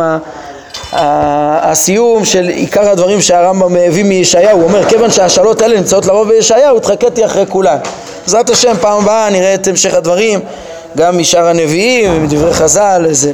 הסיום 0.93 2.25
של 2.25 2.49
עיקר 2.49 2.91
הדברים 2.91 3.21
שהרמב"ם 3.21 3.77
הביא 3.77 4.05
מישעיהו, 4.05 4.59
הוא 4.59 4.65
אומר 4.65 4.89
כיוון 4.89 5.11
שהשאלות 5.11 5.63
האלה 5.63 5.77
נמצאות 5.77 6.07
לרוב 6.07 6.29
בישעיהו, 6.29 6.77
התחכיתי 6.77 7.25
אחרי 7.25 7.45
כולן. 7.49 7.79
בעזרת 8.23 8.51
השם 8.51 8.75
פעם 8.81 9.03
הבאה 9.03 9.31
נראה 9.31 9.55
את 9.55 9.67
המשך 9.67 9.95
הדברים 9.95 10.41
גם 10.97 11.19
משאר 11.19 11.47
הנביאים 11.47 12.13
ומדברי 12.17 12.55
חז"ל, 12.55 13.05
איזה 13.09 13.33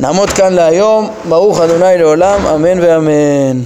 נעמוד 0.00 0.30
כאן 0.30 0.52
להיום, 0.52 1.10
ברוך 1.28 1.60
אדוני 1.60 1.98
לעולם, 1.98 2.46
אמן 2.46 2.80
ואמן. 2.80 3.60